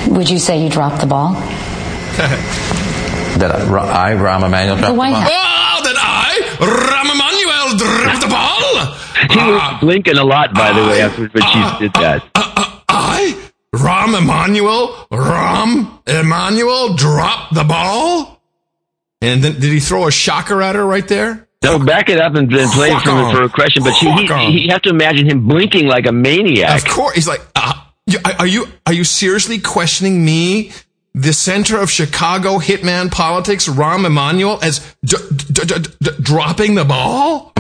[0.09, 1.35] Would you say you dropped the ball?
[3.39, 5.23] That I, Rahm Emanuel, dropped The White ball.
[5.23, 8.99] Oh, that I, Rahm Emanuel, dropped the ball.
[9.31, 9.79] He was ah.
[9.81, 12.25] blinking a lot, by the way, after when she ah, did that.
[12.35, 18.41] Ah, I, Rahm Emanuel, Rahm Emanuel, dropped the ball.
[19.21, 21.48] And then did he throw a shocker at her right there?
[21.63, 23.35] No, back it up and then play it Fuck for, on.
[23.35, 23.83] for a question.
[23.83, 26.83] But she, he, he, you have to imagine him blinking like a maniac.
[26.85, 27.75] Of course, he's like, uh,
[28.39, 30.71] are you are you seriously questioning me,
[31.15, 35.17] the center of Chicago hitman politics, Rahm Emanuel, as d-
[35.53, 37.53] d- d- d- dropping the ball?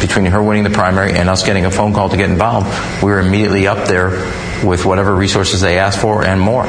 [0.00, 2.66] Between her winning the primary and us getting a phone call to get involved,
[3.04, 4.10] we were immediately up there
[4.66, 6.64] with whatever resources they asked for and more.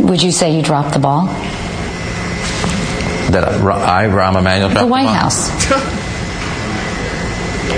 [0.00, 1.28] Would you say you dropped the ball?
[3.32, 5.08] That I, Rahm Emanuel, dropped The White.
[5.08, 5.50] House.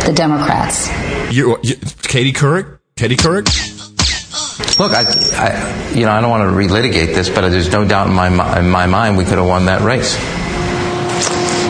[0.05, 0.89] The Democrats.
[1.35, 3.47] You, you Katie Couric, Katie Couric.
[4.79, 5.05] Look, I,
[5.37, 8.59] I, you know, I don't want to relitigate this, but there's no doubt in my
[8.59, 10.17] in my mind we could have won that race.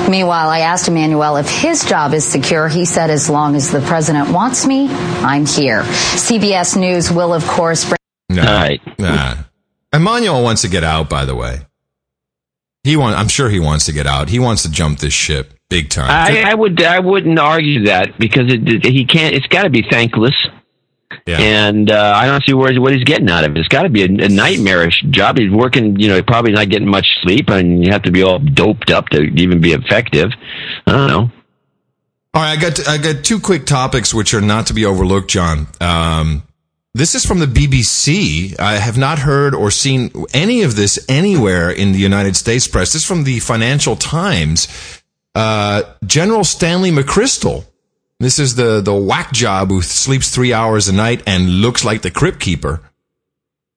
[0.08, 2.68] Meanwhile, I asked Emanuel if his job is secure.
[2.68, 5.82] He said, as long as the president wants me, I'm here.
[5.82, 7.98] CBS News will, of course, bring.
[8.30, 9.36] No, nah.
[9.92, 11.08] Emanuel wants to get out.
[11.10, 11.60] By the way,
[12.84, 13.16] he want.
[13.16, 14.28] I'm sure he wants to get out.
[14.28, 16.08] He wants to jump this ship big time.
[16.10, 19.34] I, I would I wouldn't argue that because it, it- he can't.
[19.34, 20.34] It's got to be thankless.
[21.26, 21.38] Yeah.
[21.40, 23.58] And uh, I don't see where what he's getting out of it.
[23.58, 25.38] It's got to be a, a nightmarish job.
[25.38, 28.38] He's working, you know, probably not getting much sleep, and you have to be all
[28.38, 30.30] doped up to even be effective.
[30.86, 31.30] I don't know.
[32.34, 35.30] All right, I got I got two quick topics which are not to be overlooked,
[35.30, 35.66] John.
[35.80, 36.42] Um,
[36.94, 38.58] this is from the BBC.
[38.58, 42.92] I have not heard or seen any of this anywhere in the United States press.
[42.92, 44.68] This is from the Financial Times.
[45.34, 47.64] Uh, General Stanley McChrystal.
[48.20, 52.02] This is the the whack job who sleeps three hours a night and looks like
[52.02, 52.80] the crypt keeper.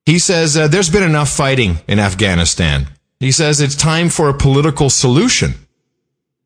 [0.04, 2.88] He says uh, there's been enough fighting in Afghanistan.
[3.20, 5.54] He says it's time for a political solution.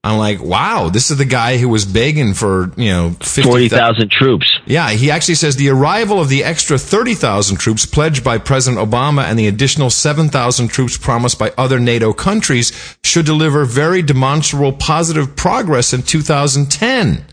[0.07, 4.09] I'm like, wow, this is the guy who was begging for, you know, 50, 40,000
[4.09, 4.47] troops.
[4.65, 9.24] Yeah, he actually says the arrival of the extra 30,000 troops pledged by President Obama
[9.24, 15.35] and the additional 7,000 troops promised by other NATO countries should deliver very demonstrable positive
[15.35, 17.24] progress in 2010.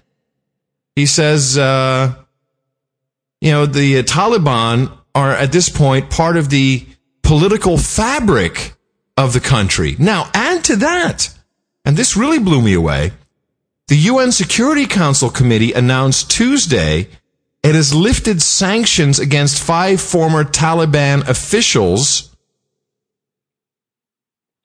[0.96, 2.16] He says, uh,
[3.40, 6.88] you know, the Taliban are at this point part of the
[7.22, 8.74] political fabric
[9.16, 9.96] of the country.
[10.00, 11.30] Now, add to that,
[11.86, 13.12] and this really blew me away.
[13.88, 17.10] The UN Security Council Committee announced Tuesday
[17.64, 22.30] it has lifted sanctions against five former Taliban officials.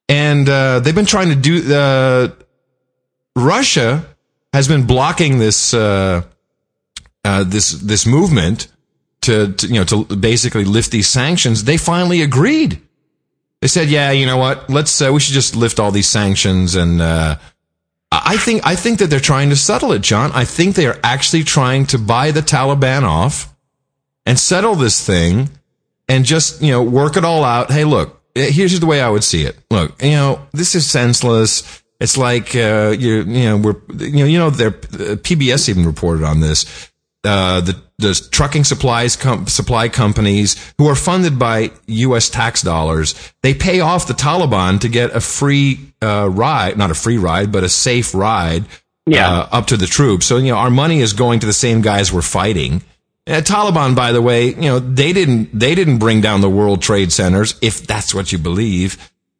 [0.08, 1.74] And uh, they've been trying to do.
[1.74, 2.28] Uh,
[3.36, 4.04] Russia
[4.52, 6.22] has been blocking this uh,
[7.24, 8.66] uh this this movement
[9.20, 11.64] to, to, you know to basically lift these sanctions.
[11.64, 12.80] They finally agreed.
[13.60, 14.70] They said, "Yeah, you know what?
[14.70, 17.36] Let's uh, we should just lift all these sanctions and." Uh,
[18.10, 20.30] I think I think that they're trying to settle it, John.
[20.32, 23.54] I think they are actually trying to buy the Taliban off
[24.24, 25.50] and settle this thing
[26.08, 27.70] and just, you know, work it all out.
[27.70, 29.56] Hey, look, here's the way I would see it.
[29.70, 31.82] Look, you know, this is senseless.
[32.00, 35.84] It's like uh, you, you know, we're, you know, you know, their uh, PBS even
[35.84, 36.90] reported on this.
[37.24, 42.28] Uh, the the trucking supplies com- supply companies who are funded by U.S.
[42.28, 46.94] tax dollars, they pay off the Taliban to get a free uh, ride, not a
[46.94, 48.64] free ride, but a safe ride
[49.06, 49.28] yeah.
[49.28, 50.26] uh, up to the troops.
[50.26, 52.82] So you know, our money is going to the same guys we're fighting.
[53.26, 56.80] Uh, Taliban, by the way, you know they didn't they didn't bring down the World
[56.80, 58.96] Trade Centers, if that's what you believe.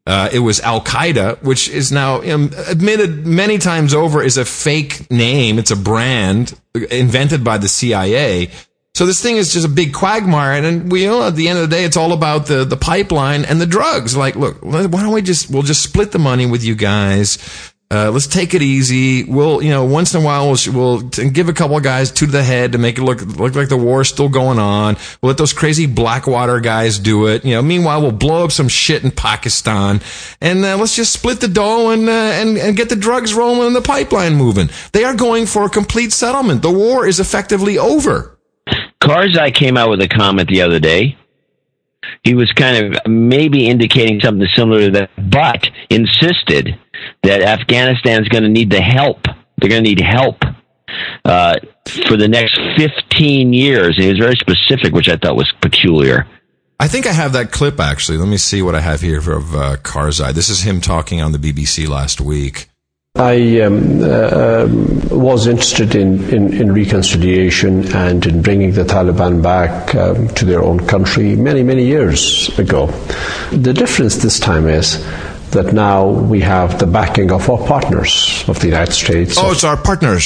[0.09, 5.11] Uh, it was Al Qaeda, which is now admitted many times over is a fake
[5.11, 5.59] name.
[5.59, 6.59] It's a brand
[6.91, 8.51] invented by the CIA.
[8.95, 10.53] So this thing is just a big quagmire.
[10.53, 12.77] And we, you know, at the end of the day, it's all about the, the
[12.77, 14.17] pipeline and the drugs.
[14.17, 17.37] Like, look, why don't we just, we'll just split the money with you guys.
[17.91, 19.25] Uh, let's take it easy.
[19.25, 22.27] We'll, you know, once in a while, we'll, we'll give a couple of guys two
[22.27, 24.97] to the head to make it look, look like the war is still going on.
[25.23, 27.47] We'll let those crazy Blackwater guys do it.
[27.47, 30.03] You know, meanwhile, we'll blow up some shit in Pakistan
[30.43, 33.69] and uh, let's just split the dough and, uh, and, and get the drugs rolling
[33.69, 34.69] and the pipeline moving.
[34.93, 36.61] They are going for a complete settlement.
[36.61, 38.39] The war is effectively over.
[39.03, 41.17] Karzai came out with a comment the other day
[42.23, 46.79] he was kind of maybe indicating something similar to that, but insisted
[47.23, 49.25] that Afghanistan is going to need the help.
[49.57, 50.43] They're going to need help
[51.25, 51.57] uh,
[52.07, 53.97] for the next 15 years.
[53.97, 56.27] And he was very specific, which I thought was peculiar.
[56.81, 58.19] I think I have that clip actually.
[58.19, 60.33] Let me see what I have here of uh, Karzai.
[60.33, 62.69] This is him talking on the BBC last week.
[63.17, 64.69] I um, uh,
[65.11, 70.63] was interested in, in, in, reconciliation and in bringing the Taliban back um, to their
[70.63, 72.87] own country many, many years ago.
[73.51, 75.05] The difference this time is
[75.53, 79.37] that now we have the backing of our partners of the United States.
[79.39, 80.25] Oh, it's our partners.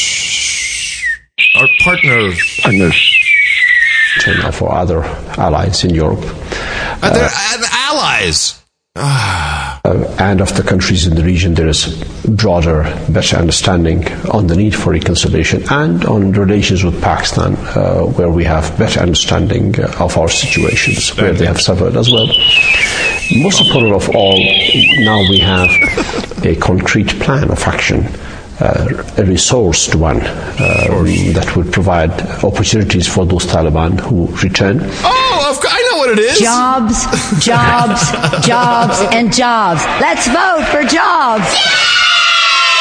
[1.56, 2.60] Our partners.
[2.62, 3.18] Partners.
[4.26, 5.04] And for other
[5.38, 6.20] allies in Europe.
[7.02, 8.62] Uh, they're uh, allies.
[9.84, 14.54] Uh, and of the countries in the region, there is broader, better understanding on the
[14.54, 20.16] need for reconciliation and on relations with Pakistan, uh, where we have better understanding of
[20.16, 22.28] our situations, where they have suffered as well.
[23.36, 24.38] Most important of all,
[25.00, 25.70] now we have
[26.44, 28.06] a concrete plan of action.
[28.60, 28.86] Uh,
[29.16, 30.86] a resourced one uh,
[31.32, 32.12] that would provide
[32.44, 34.78] opportunities for those Taliban who return.
[35.02, 35.74] Oh, of course.
[35.74, 36.40] I know what it is.
[36.40, 37.04] Jobs,
[37.44, 38.10] jobs,
[38.46, 39.82] jobs, and jobs.
[40.00, 41.46] Let's vote for jobs.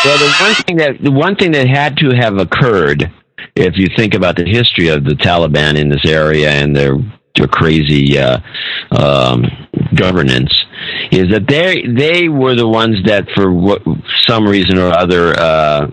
[0.04, 3.12] Well, the one thing that the one thing that had to have occurred,
[3.56, 6.98] if you think about the history of the Taliban in this area and their
[7.36, 8.40] their crazy uh,
[8.90, 9.46] um,
[9.94, 10.52] governance,
[11.12, 13.84] is that they they were the ones that, for what,
[14.28, 15.92] some reason or other, uh,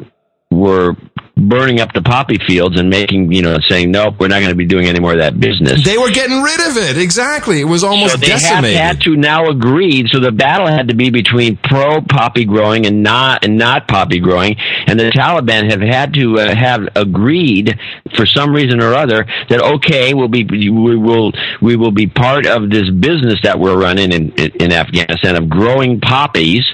[0.51, 0.97] were
[1.39, 4.56] burning up the poppy fields and making, you know, saying, nope, we're not going to
[4.56, 5.85] be doing any more of that business.
[5.85, 6.98] They were getting rid of it.
[6.98, 7.60] Exactly.
[7.60, 8.77] It was almost so they decimated.
[8.77, 10.06] Have, had to now agree.
[10.09, 14.20] So the battle had to be between pro poppy growing and not, and not poppy
[14.20, 14.56] growing.
[14.86, 17.78] And the Taliban have had to uh, have agreed
[18.16, 22.47] for some reason or other that, okay, we'll be, we will, we will be part
[22.47, 26.65] of this business that we're running in, in Afghanistan of growing poppies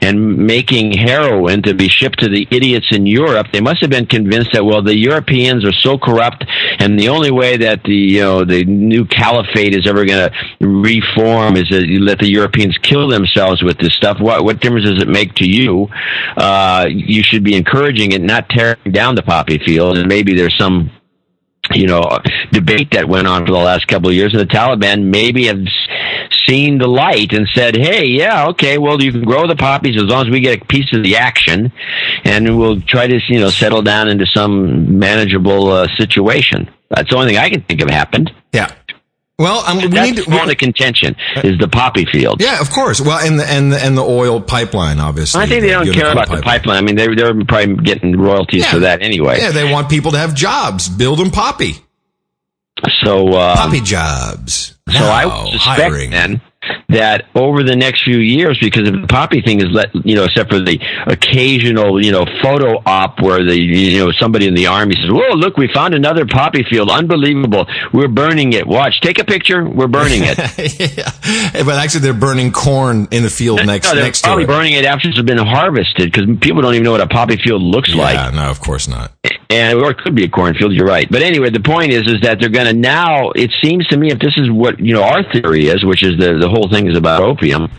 [0.00, 3.48] and making heroin to be shipped to the idiots in Europe.
[3.52, 6.44] They must have been been convinced that well, the Europeans are so corrupt,
[6.78, 10.66] and the only way that the you know the new caliphate is ever going to
[10.66, 14.20] reform is that you let the Europeans kill themselves with this stuff.
[14.20, 15.88] What what difference does it make to you?
[16.36, 19.98] Uh, you should be encouraging it, not tearing down the poppy field.
[19.98, 20.90] And maybe there's some
[21.74, 22.02] you know
[22.52, 25.60] debate that went on for the last couple of years, and the Taliban maybe have
[26.46, 30.04] seen the light and said, "Hey, yeah, okay, well, you can grow the poppies as
[30.04, 31.72] long as we get a piece of the action,
[32.24, 37.16] and we'll try to you know settle down into some manageable uh, situation." That's the
[37.16, 38.32] only thing I can think of happened.
[38.52, 38.72] Yeah.
[39.38, 42.40] Well, um, we That's need to, the only contention is the poppy field.
[42.42, 43.00] Yeah, of course.
[43.00, 45.40] Well, and the and the, and the oil pipeline, obviously.
[45.40, 46.76] I think they the don't care about the pipeline.
[46.78, 49.38] I mean, they're they're probably getting royalties for that anyway.
[49.38, 50.88] Yeah, they want people to have jobs.
[50.88, 51.74] Build them poppy.
[53.04, 54.76] So uh, poppy jobs.
[54.90, 56.10] So I Now, would suspect hiring.
[56.10, 56.40] then
[56.88, 60.24] that over the next few years, because of the poppy thing is let you know,
[60.24, 64.66] except for the occasional you know photo op where the you know somebody in the
[64.66, 67.66] army says, "Whoa, look, we found another poppy field, unbelievable!
[67.92, 68.66] We're burning it.
[68.66, 69.68] Watch, take a picture.
[69.68, 70.38] We're burning it."
[70.98, 74.44] Yeah, but actually, they're burning corn in the field next no, they're next to probably
[74.44, 74.48] it.
[74.48, 77.62] burning it after it's been harvested because people don't even know what a poppy field
[77.62, 78.14] looks like.
[78.14, 79.12] Yeah, no, of course not.
[79.50, 80.72] and or it could be a cornfield.
[80.72, 83.30] You're right, but anyway, the point is, is that they're going to now.
[83.30, 86.18] It seems to me, if this is what you know, our theory is, which is
[86.18, 87.70] the the whole thing is about opium.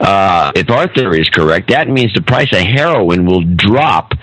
[0.00, 4.14] Uh, if our theory is correct, that means the price of heroin will drop.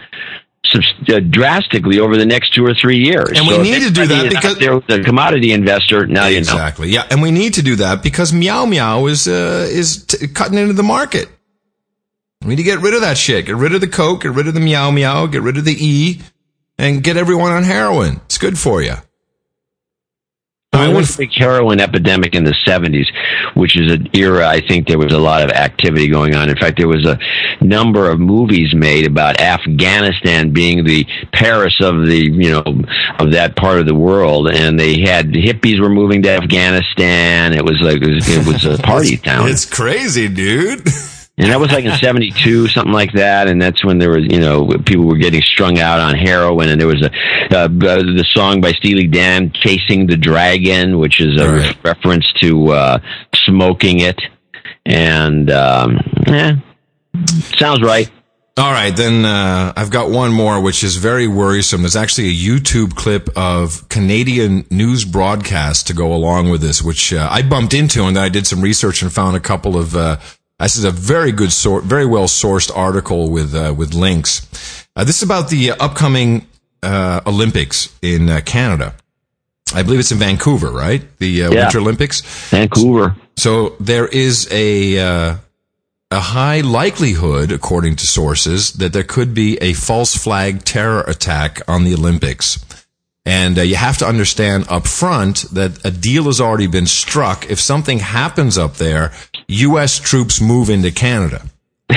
[0.73, 3.91] uh, Drastically over the next two or three years, And we So if need to
[3.91, 6.05] do that because- there with a commodity investor.
[6.07, 6.39] Now you know.
[6.39, 6.89] Exactly.
[6.89, 10.57] Yeah, and we need to do that because Meow Meow is uh, is t- cutting
[10.57, 11.29] into the market.
[12.41, 13.45] We need to get rid of that shit.
[13.45, 14.23] Get rid of the coke.
[14.23, 15.27] Get rid of the Meow Meow.
[15.27, 16.19] Get rid of the E,
[16.77, 18.19] and get everyone on heroin.
[18.25, 18.95] It's good for you.
[20.77, 23.05] There was a big heroin epidemic in the 70s,
[23.55, 26.49] which is an era I think there was a lot of activity going on.
[26.49, 27.17] In fact, there was a
[27.63, 32.63] number of movies made about Afghanistan being the Paris of the, you know,
[33.19, 34.49] of that part of the world.
[34.49, 37.53] And they had hippies were moving to Afghanistan.
[37.53, 39.49] It was like, it was, it was a party town.
[39.49, 40.87] It's crazy, dude.
[41.37, 43.47] And that was like in '72, something like that.
[43.49, 46.69] And that's when there was, you know, people were getting strung out on heroin.
[46.69, 47.11] And there was a
[47.55, 51.77] uh, uh, the song by Steely Dan, "Chasing the Dragon," which is a Right.
[51.83, 52.99] reference to uh,
[53.33, 54.21] smoking it.
[54.85, 56.53] And um, yeah,
[57.57, 58.09] sounds right.
[58.57, 61.81] All right, then uh, I've got one more, which is very worrisome.
[61.81, 67.11] There's actually a YouTube clip of Canadian news broadcast to go along with this, which
[67.11, 69.95] uh, I bumped into, and then I did some research and found a couple of.
[69.97, 70.17] Uh,
[70.59, 74.47] this is a very good, sor- very well sourced article with uh, with links.
[74.95, 76.47] Uh, this is about the upcoming
[76.81, 78.95] uh, Olympics in uh, Canada.
[79.73, 81.01] I believe it's in Vancouver, right?
[81.17, 81.63] The uh, Yeah.
[81.63, 82.21] Winter Olympics.
[82.49, 83.15] Vancouver.
[83.35, 85.35] So there is a uh,
[86.11, 91.61] a high likelihood, according to sources, that there could be a false flag terror attack
[91.67, 92.63] on the Olympics.
[93.27, 97.49] And uh, you have to understand up front that a deal has already been struck.
[97.49, 99.11] If something happens up there,
[99.47, 99.99] U.S.
[99.99, 101.43] troops move into Canada.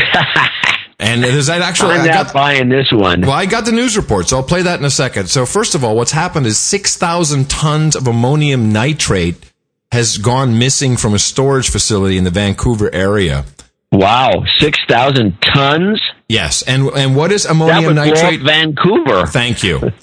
[1.01, 1.95] and there's that actually.
[1.95, 3.23] I'm I not got- buying this one.
[3.23, 5.29] well, I got the news report, so I'll play that in a second.
[5.29, 9.53] So first of all, what's happened is 6,000 tons of ammonium nitrate
[9.93, 13.45] has gone missing from a storage facility in the Vancouver area.
[13.91, 15.99] Wow, six thousand tons.
[16.29, 18.43] Yes, and and what is ammonium nitrate?
[18.43, 19.27] Vancouver.
[19.27, 19.93] Thank you.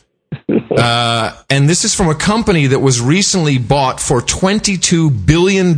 [0.77, 5.77] Uh, and this is from a company that was recently bought for $22 billion.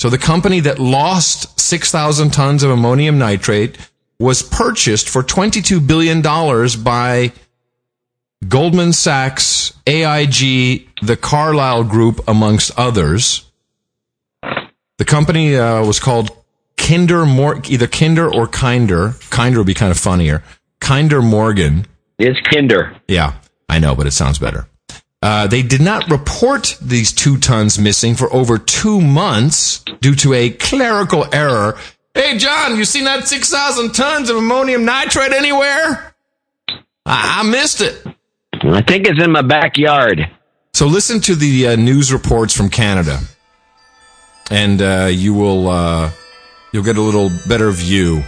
[0.00, 3.76] So the company that lost 6,000 tons of ammonium nitrate
[4.18, 6.22] was purchased for $22 billion
[6.82, 7.32] by
[8.48, 13.44] Goldman Sachs, AIG, the Carlyle Group, amongst others.
[14.40, 16.30] The company uh, was called
[16.78, 19.16] Kinder Mor- either Kinder or Kinder.
[19.28, 20.42] Kinder would be kind of funnier.
[20.80, 21.86] Kinder Morgan.
[22.18, 22.96] It's Kinder.
[23.06, 23.34] Yeah,
[23.68, 24.66] I know, but it sounds better.
[25.22, 30.32] Uh, they did not report these two tons missing for over two months due to
[30.32, 31.78] a clerical error.
[32.14, 36.14] Hey, John, you seen that 6,000 tons of ammonium nitrate anywhere?
[37.04, 38.02] I, I missed it.
[38.62, 40.30] I think it's in my backyard.
[40.72, 43.18] So listen to the uh, news reports from Canada,
[44.50, 46.10] and uh, you will uh,
[46.72, 48.22] you'll get a little better view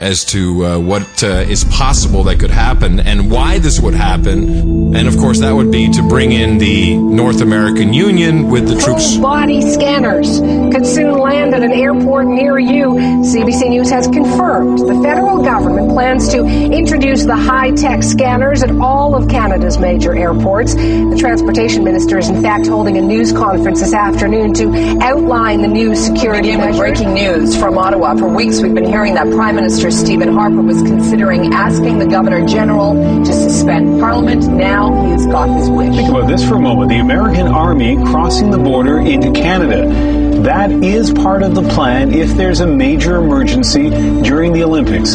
[0.00, 4.94] as to uh, what uh, is possible that could happen and why this would happen.
[4.94, 8.74] And of course, that would be to bring in the North American Union with the
[8.80, 9.12] troops.
[9.12, 12.88] Full body scanners could soon land at an airport near you.
[13.22, 18.70] CBC News has confirmed the federal government plans to introduce the high tech scanners at
[18.80, 20.74] all of Canada's major airports.
[20.74, 25.68] The transportation minister is, in fact, holding a news conference this afternoon to outline the
[25.68, 28.16] new security Begin with breaking news from Ottawa.
[28.16, 32.46] For weeks, we've been hearing that Prime Minister Stephen Harper was considering asking the Governor
[32.46, 32.94] General
[33.24, 34.46] to suspend Parliament.
[34.46, 35.94] Now he's got his wish.
[35.94, 36.90] Think about this for a moment.
[36.90, 40.19] The American Army crossing the border into Canada.
[40.44, 43.90] That is part of the plan if there's a major emergency
[44.22, 45.14] during the Olympics.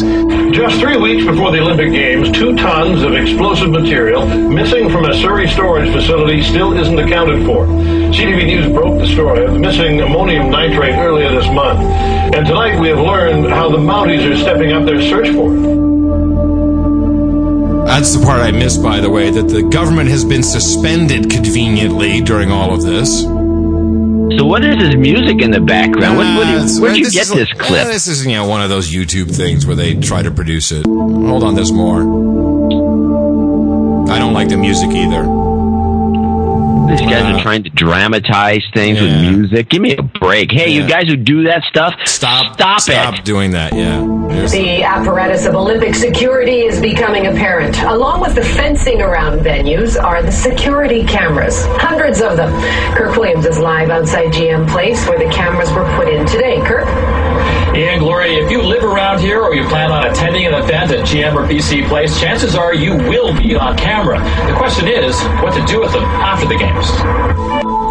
[0.54, 5.14] Just three weeks before the Olympic Games, two tons of explosive material missing from a
[5.14, 7.66] Surrey storage facility still isn't accounted for.
[7.66, 11.80] CTV News broke the story of the missing ammonium nitrate earlier this month.
[11.80, 15.86] And tonight we have learned how the Mounties are stepping up their search for it.
[17.86, 22.20] That's the part I missed, by the way, that the government has been suspended conveniently
[22.20, 23.24] during all of this.
[24.38, 26.16] So what is this music in the background?
[26.18, 27.86] what, what, Uh, where'd you this get is- this clip?
[27.86, 30.84] this is, you know, one of those YouTube things where they try to produce it.
[30.84, 32.00] Hold on, there's more.
[34.10, 35.24] I don't like the music either.
[36.88, 39.68] These guys are trying to dramatize things with music.
[39.68, 40.50] Give me a break.
[40.52, 44.04] Hey, you guys who do that stuff, stop, stop, Stop doing that, yeah.
[44.28, 47.80] There's- The apparatus of Olympic security is becoming apparent.
[47.82, 51.66] Along with the fencing around venues are the security cameras.
[51.78, 52.52] Hundreds of them.
[52.94, 56.60] Kirk Williams is live outside GM Place where the cameras were put in today.
[56.64, 56.86] Kirk?
[57.76, 61.04] And Gloria, if you live around here or you plan on attending an event at
[61.04, 64.18] GM or BC Place, chances are you will be on camera.
[64.50, 66.88] The question is what to do with them after the games.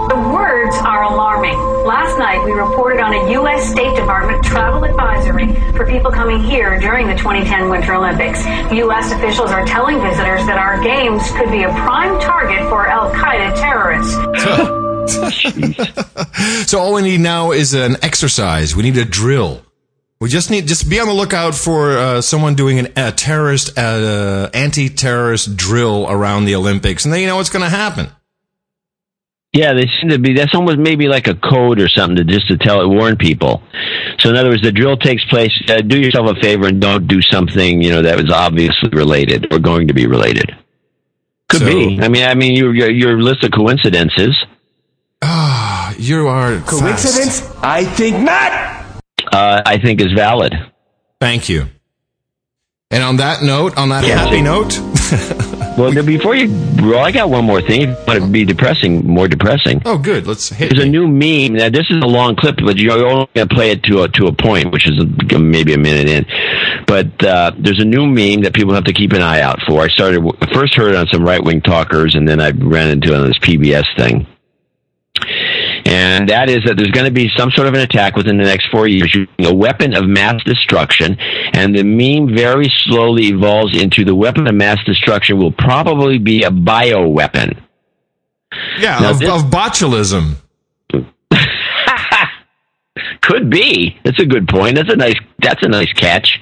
[0.10, 1.56] The words are alarming.
[1.86, 3.70] Last night, we reported on a U.S.
[3.70, 8.44] State Department travel advisory for people coming here during the 2010 Winter Olympics.
[8.72, 9.12] U.S.
[9.12, 13.54] officials are telling visitors that our games could be a prime target for Al Qaeda
[13.62, 14.16] terrorists.
[16.72, 18.76] so all we need now is an exercise.
[18.76, 19.62] We need a drill.
[20.20, 23.78] We just need just be on the lookout for uh, someone doing an, a terrorist,
[23.78, 28.10] uh, anti-terrorist drill around the Olympics, and then you know what's going to happen.
[29.52, 30.34] Yeah, they seem to be.
[30.34, 33.62] That's almost maybe like a code or something to just to tell it warn people.
[34.20, 35.52] So in other words, the drill takes place.
[35.68, 39.54] Uh, do yourself a favor and don't do something you know that was obviously related
[39.54, 40.56] or going to be related.
[41.50, 42.00] Could be.
[42.02, 44.36] I mean, I mean, your your, your list of coincidences.
[45.22, 47.50] Ah, you are Coincidence?
[47.62, 48.75] I think not.
[49.36, 50.54] Uh, I think is valid.
[51.20, 51.68] Thank you.
[52.90, 54.80] And on that note, on that happy note,
[55.78, 56.50] Well, before you,
[56.82, 57.96] well, I got one more thing.
[58.06, 59.82] But it'd be depressing, more depressing.
[59.86, 60.26] oh, good.
[60.26, 60.70] Let's hit.
[60.70, 61.58] There's a new meme.
[61.58, 64.08] Now, this is a long clip, but you're only going to play it to a,
[64.10, 66.26] to a point, which is a, maybe a minute in.
[66.88, 69.82] But uh, there's a new meme that people have to keep an eye out for.
[69.82, 72.90] I started I first heard it on some right wing talkers, and then I ran
[72.90, 74.28] into it on this PBS thing.
[75.86, 78.44] And that is that there's going to be some sort of an attack within the
[78.44, 81.16] next four years using a weapon of mass destruction.
[81.20, 86.42] And the meme very slowly evolves into the weapon of mass destruction will probably be
[86.44, 87.62] a bioweapon.
[88.80, 90.38] yeah, Now of, this- of botulism.
[93.22, 93.98] Could be.
[94.06, 94.76] That's a good point.
[94.76, 95.16] That's a nice.
[95.40, 96.40] That's a nice catch.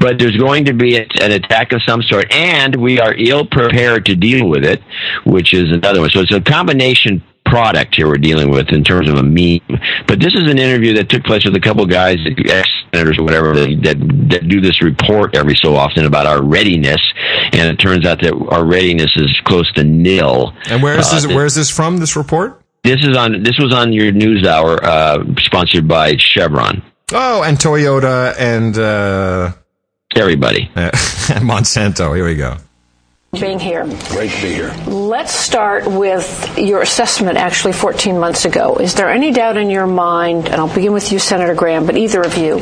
[0.00, 3.46] But there's going to be a, an attack of some sort, and we are ill
[3.46, 4.80] prepared to deal with it,
[5.24, 6.10] which is another one.
[6.10, 9.60] So it's a combination product here we're dealing with in terms of a meme.
[10.06, 12.16] But this is an interview that took place with a couple guys,
[12.48, 16.42] ex senators or whatever, that, that that do this report every so often about our
[16.42, 17.00] readiness,
[17.52, 20.54] and it turns out that our readiness is close to nil.
[20.70, 21.26] And where is Uh, this?
[21.26, 21.98] Where is this from?
[21.98, 22.60] This report?
[22.84, 23.42] This is on.
[23.42, 26.82] This was on your news hour, uh, sponsored by Chevron.
[27.12, 29.52] Oh, and Toyota and uh,
[30.16, 30.70] everybody.
[31.42, 32.14] Monsanto.
[32.16, 32.56] Here we go.
[33.40, 33.84] Being here.
[34.10, 34.76] Great to be here.
[34.86, 38.76] Let's start with your assessment actually 14 months ago.
[38.76, 41.96] Is there any doubt in your mind, and I'll begin with you, Senator Graham, but
[41.96, 42.58] either of you,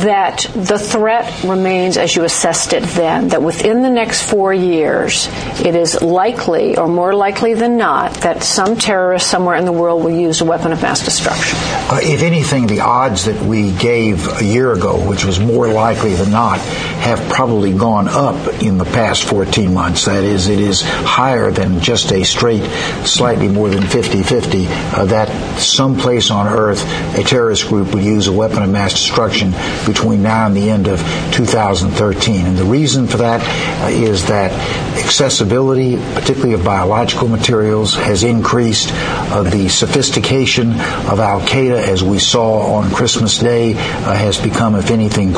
[0.00, 5.28] that the threat remains as you assessed it then, that within the next four years,
[5.64, 10.02] it is likely, or more likely than not, that some terrorist somewhere in the world
[10.02, 11.56] will use a weapon of mass destruction?
[11.62, 16.14] Uh, if anything, the odds that we gave a year ago, which was more likely
[16.14, 20.07] than not, have probably gone up in the past 14 months.
[20.08, 22.64] That is, it is higher than just a straight,
[23.04, 25.28] slightly more than 50 50, uh, that
[25.60, 26.82] someplace on Earth
[27.14, 29.52] a terrorist group would use a weapon of mass destruction
[29.84, 30.98] between now and the end of
[31.32, 32.46] 2013.
[32.46, 33.42] And the reason for that
[33.84, 34.50] uh, is that
[34.98, 38.90] accessibility, particularly of biological materials, has increased.
[39.28, 44.74] Uh, the sophistication of Al Qaeda, as we saw on Christmas Day, uh, has become,
[44.74, 45.34] if anything,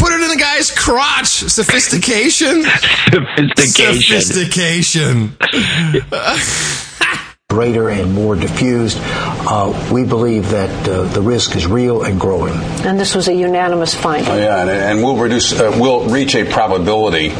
[0.00, 1.44] put it in the guy's crotch.
[1.50, 2.62] Sophistication.
[3.12, 3.89] Sophistication.
[3.94, 5.36] Sophistication.
[7.50, 8.96] greater and more diffused.
[9.02, 12.54] Uh, we believe that uh, the risk is real and growing.
[12.84, 14.32] And this was a unanimous finding.
[14.32, 17.30] Oh, yeah, and, and we'll reduce, uh, we'll reach a probability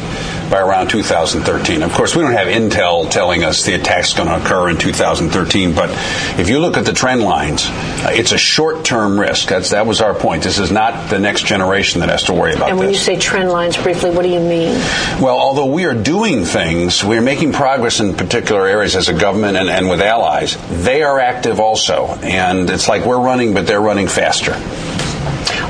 [0.51, 1.83] by around 2013.
[1.83, 5.75] Of course, we don't have intel telling us the attack's going to occur in 2013,
[5.75, 5.91] but
[6.39, 9.49] if you look at the trend lines, uh, it's a short-term risk.
[9.49, 10.43] That's, that was our point.
[10.43, 12.99] This is not the next generation that has to worry about And when this.
[12.99, 14.75] you say trend lines briefly, what do you mean?
[15.21, 19.15] Well, although we are doing things, we are making progress in particular areas as a
[19.15, 20.57] government and, and with allies.
[20.85, 24.55] They are active also, and it's like we're running, but they're running faster.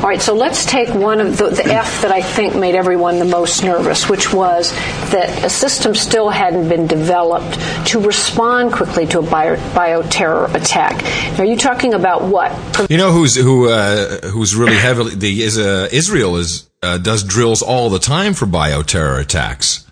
[0.01, 3.19] All right, so let's take one of the, the F that I think made everyone
[3.19, 4.73] the most nervous, which was
[5.11, 7.59] that a system still hadn't been developed
[7.89, 11.03] to respond quickly to a bio, bioterror attack.
[11.37, 12.51] Now, are you talking about what?
[12.91, 17.23] You know who's who uh, who's really heavily the is uh, Israel is uh, does
[17.23, 19.87] drills all the time for bioterror attacks.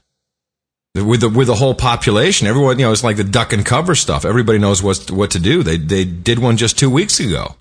[0.94, 3.94] With the with the whole population, everyone you know it's like the duck and cover
[3.94, 4.24] stuff.
[4.24, 5.62] Everybody knows what what to do.
[5.62, 7.56] They they did one just two weeks ago.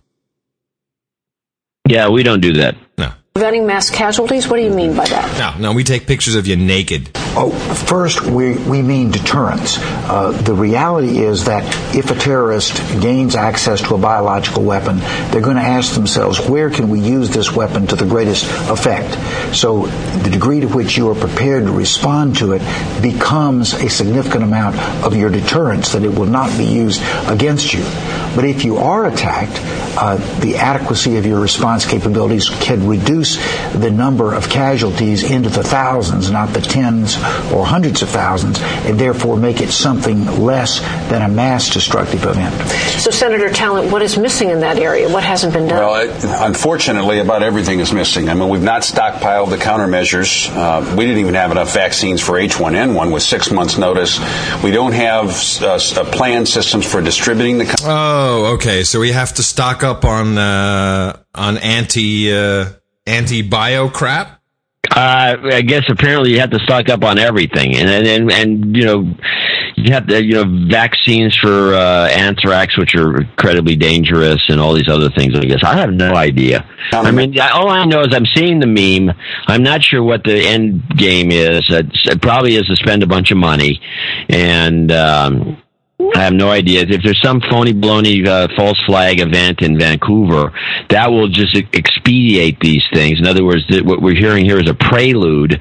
[1.87, 2.75] Yeah, we don't do that.
[2.97, 3.11] No.
[3.33, 4.47] Preventing mass casualties?
[4.47, 5.57] What do you mean by that?
[5.59, 7.09] No, no, we take pictures of you naked.
[7.39, 9.77] Oh, first, we, we mean deterrence.
[9.77, 11.63] Uh, the reality is that
[11.95, 14.97] if a terrorist gains access to a biological weapon,
[15.29, 19.55] they're going to ask themselves, where can we use this weapon to the greatest effect?
[19.55, 22.63] So the degree to which you are prepared to respond to it
[23.03, 27.83] becomes a significant amount of your deterrence that it will not be used against you.
[28.35, 29.59] But if you are attacked,
[29.99, 33.37] uh, the adequacy of your response capabilities can reduce
[33.73, 37.15] the number of casualties into the thousands, not the tens
[37.53, 40.79] or hundreds of thousands, and therefore make it something less
[41.09, 42.53] than a mass destructive event.
[42.99, 45.09] So, Senator Talent, what is missing in that area?
[45.09, 45.77] What hasn't been done?
[45.77, 48.29] Well, it, unfortunately, about everything is missing.
[48.29, 50.49] I mean, we've not stockpiled the countermeasures.
[50.49, 54.19] Uh, we didn't even have enough vaccines for H1N1 with six months' notice.
[54.63, 55.29] We don't have
[55.61, 55.79] uh,
[56.11, 57.81] planned systems for distributing the.
[57.83, 58.83] Oh, okay.
[58.83, 62.69] So we have to stock up on uh, on anti uh,
[63.05, 64.36] anti bio crap.
[64.97, 68.75] Uh, I guess apparently you have to stock up on everything, and and and, and
[68.75, 69.15] you know
[69.75, 74.73] you have to you know vaccines for uh, anthrax, which are incredibly dangerous, and all
[74.73, 75.35] these other things.
[75.37, 76.67] I guess I have no idea.
[76.91, 79.15] I mean, all I know is I'm seeing the meme.
[79.45, 81.61] I'm not sure what the end game is.
[81.69, 83.79] It's, It probably is to spend a bunch of money,
[84.29, 84.91] and.
[84.91, 85.61] Um,
[85.99, 86.81] I have no idea.
[86.87, 90.51] If there's some phony baloney uh, false flag event in Vancouver,
[90.89, 93.17] that will just expedite these things.
[93.17, 95.59] In other words, what we're hearing here is a prelude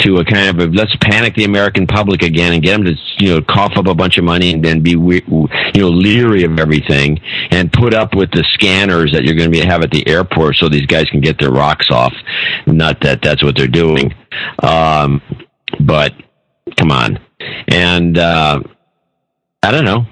[0.00, 2.94] to a kind of a let's panic the American public again and get them to
[3.18, 6.44] you know cough up a bunch of money and then be we- you know leery
[6.44, 7.18] of everything
[7.50, 10.68] and put up with the scanners that you're going to have at the airport so
[10.68, 12.12] these guys can get their rocks off.
[12.66, 14.14] Not that that's what they're doing,
[14.62, 15.22] um,
[15.80, 16.12] but
[16.76, 17.18] come on
[17.68, 18.18] and.
[18.18, 18.60] Uh,
[19.62, 20.06] I don't know.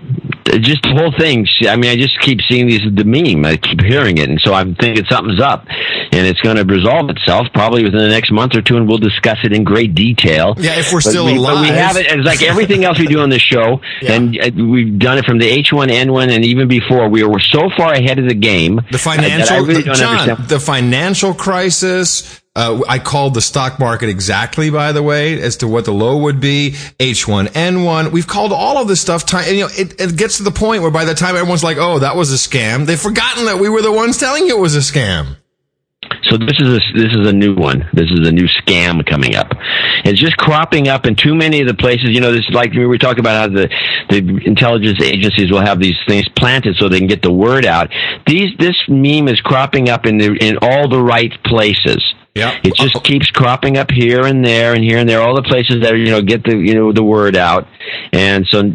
[0.58, 1.46] Just the whole thing.
[1.68, 3.44] I mean, I just keep seeing these the meme.
[3.44, 7.10] I keep hearing it, and so I'm thinking something's up, and it's going to resolve
[7.10, 10.54] itself probably within the next month or two, and we'll discuss it in great detail.
[10.56, 11.56] Yeah, if we're but still we, alive.
[11.56, 12.06] But we have it.
[12.06, 14.12] It's like everything else we do on this show, Yeah.
[14.12, 17.08] and uh, we've done it from the H1N1, and even before.
[17.08, 18.76] We were so far ahead of the game.
[18.90, 20.48] The uh, financial, really don't John, understand.
[20.48, 22.40] the financial crisis.
[22.56, 26.16] Uh, I called the stock market exactly, by the way, as to what the low
[26.22, 26.70] would be.
[26.98, 28.12] H1N1.
[28.12, 29.26] We've called all of this stuff.
[29.26, 31.76] Time, you know, it, it gets to the point where by the time everyone's like,
[31.78, 34.60] "Oh, that was a scam," they've forgotten that we were the ones telling you it
[34.60, 35.36] was a scam.
[36.22, 37.88] So this is a, this is a new one.
[37.92, 39.48] This is a new scam coming up.
[40.04, 42.10] It's just cropping up in too many of the places.
[42.10, 43.68] You know, this is like we were talking about how the
[44.08, 47.90] the intelligence agencies will have these things planted so they can get the word out.
[48.26, 52.02] These this meme is cropping up in the in all the right places.
[52.36, 52.60] Yeah.
[52.62, 55.80] It just keeps cropping up here and there and here and there, all the places
[55.80, 57.66] that you know get the you know the word out,
[58.12, 58.72] and so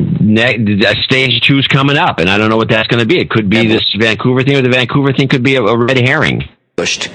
[0.00, 3.20] ne- uh, stage two's coming up, and I don't know what that's going to be.
[3.20, 5.98] It could be this Vancouver thing, or the Vancouver thing could be a, a red
[5.98, 6.48] herring.
[6.74, 7.10] Pushed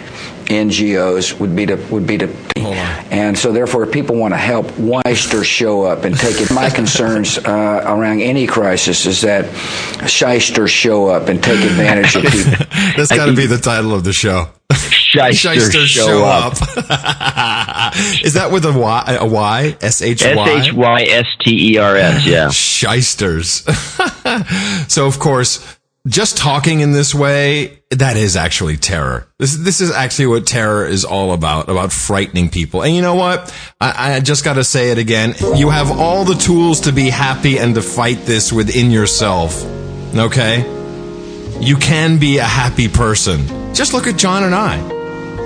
[0.52, 2.28] NGOs would be to would be to,
[3.10, 6.52] and so therefore, if people want to help, Weister show up and take it.
[6.52, 9.46] My concerns uh, around any crisis is that
[10.08, 12.66] shysters show up and take advantage of people.
[12.98, 14.50] That's got to be the title of the show.
[14.74, 16.54] Shysters show up.
[18.24, 19.18] Is that with a Y?
[19.20, 19.78] A Y?
[19.82, 20.62] S H S Y?
[20.62, 22.26] H Y S T E R S.
[22.26, 22.50] Yeah.
[22.52, 23.66] Shysters.
[24.88, 29.28] so of course, just talking in this way, that is actually terror.
[29.38, 32.82] This, this is actually what terror is all about, about frightening people.
[32.84, 33.54] And you know what?
[33.80, 35.36] I, I just gotta say it again.
[35.56, 39.64] You have all the tools to be happy and to fight this within yourself.
[40.16, 40.62] Okay?
[41.60, 43.76] You can be a happy person.
[43.76, 44.82] Just look at John and I.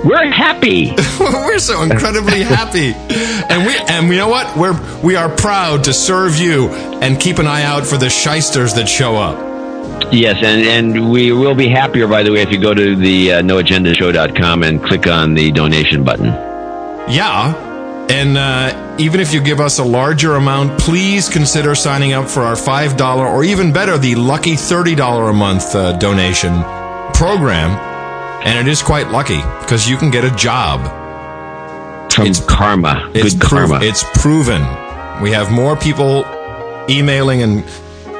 [0.04, 0.92] We're happy.
[1.20, 2.92] We're so incredibly happy.
[2.94, 4.56] And we and you know what?
[4.56, 8.74] We're we are proud to serve you and keep an eye out for the shysters
[8.74, 9.55] that show up.
[10.12, 13.32] Yes, and, and we will be happier, by the way, if you go to the
[13.32, 16.26] uh, noagendashow.com and click on the donation button.
[17.08, 17.54] Yeah.
[18.08, 22.42] And uh even if you give us a larger amount, please consider signing up for
[22.42, 26.62] our $5 or even better, the lucky $30 a month uh, donation
[27.12, 27.70] program.
[28.46, 30.80] And it is quite lucky because you can get a job.
[32.10, 33.10] From it's, karma.
[33.12, 33.80] It's Good karma.
[33.82, 34.62] It's proven.
[35.22, 36.24] We have more people
[36.88, 37.64] emailing and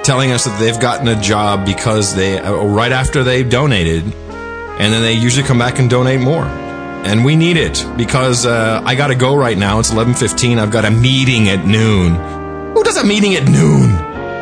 [0.07, 4.93] telling us that they've gotten a job because they, uh, right after they've donated, and
[4.93, 6.47] then they usually come back and donate more
[7.07, 9.78] and we need it because uh, I got to go right now.
[9.78, 10.59] It's eleven fifteen.
[10.59, 12.15] I've got a meeting at noon.
[12.74, 13.91] Who does a meeting at noon?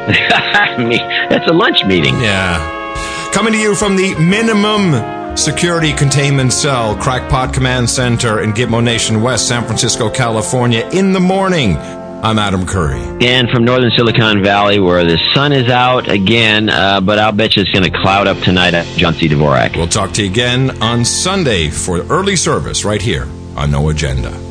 [0.76, 2.14] It's a lunch meeting.
[2.14, 3.30] Yeah.
[3.32, 9.22] Coming to you from the minimum security containment cell, Crackpot Command Center in Gitmo Nation
[9.22, 11.76] West, San Francisco, California, in the morning.
[12.24, 13.02] I'm Adam Curry.
[13.20, 17.54] And from northern Silicon Valley, where the sun is out again, uh, but I'll bet
[17.54, 19.28] you it's going to cloud up tonight at John C.
[19.28, 19.76] Dvorak.
[19.76, 24.43] We'll talk to you again on Sunday for early service right here on No Agenda.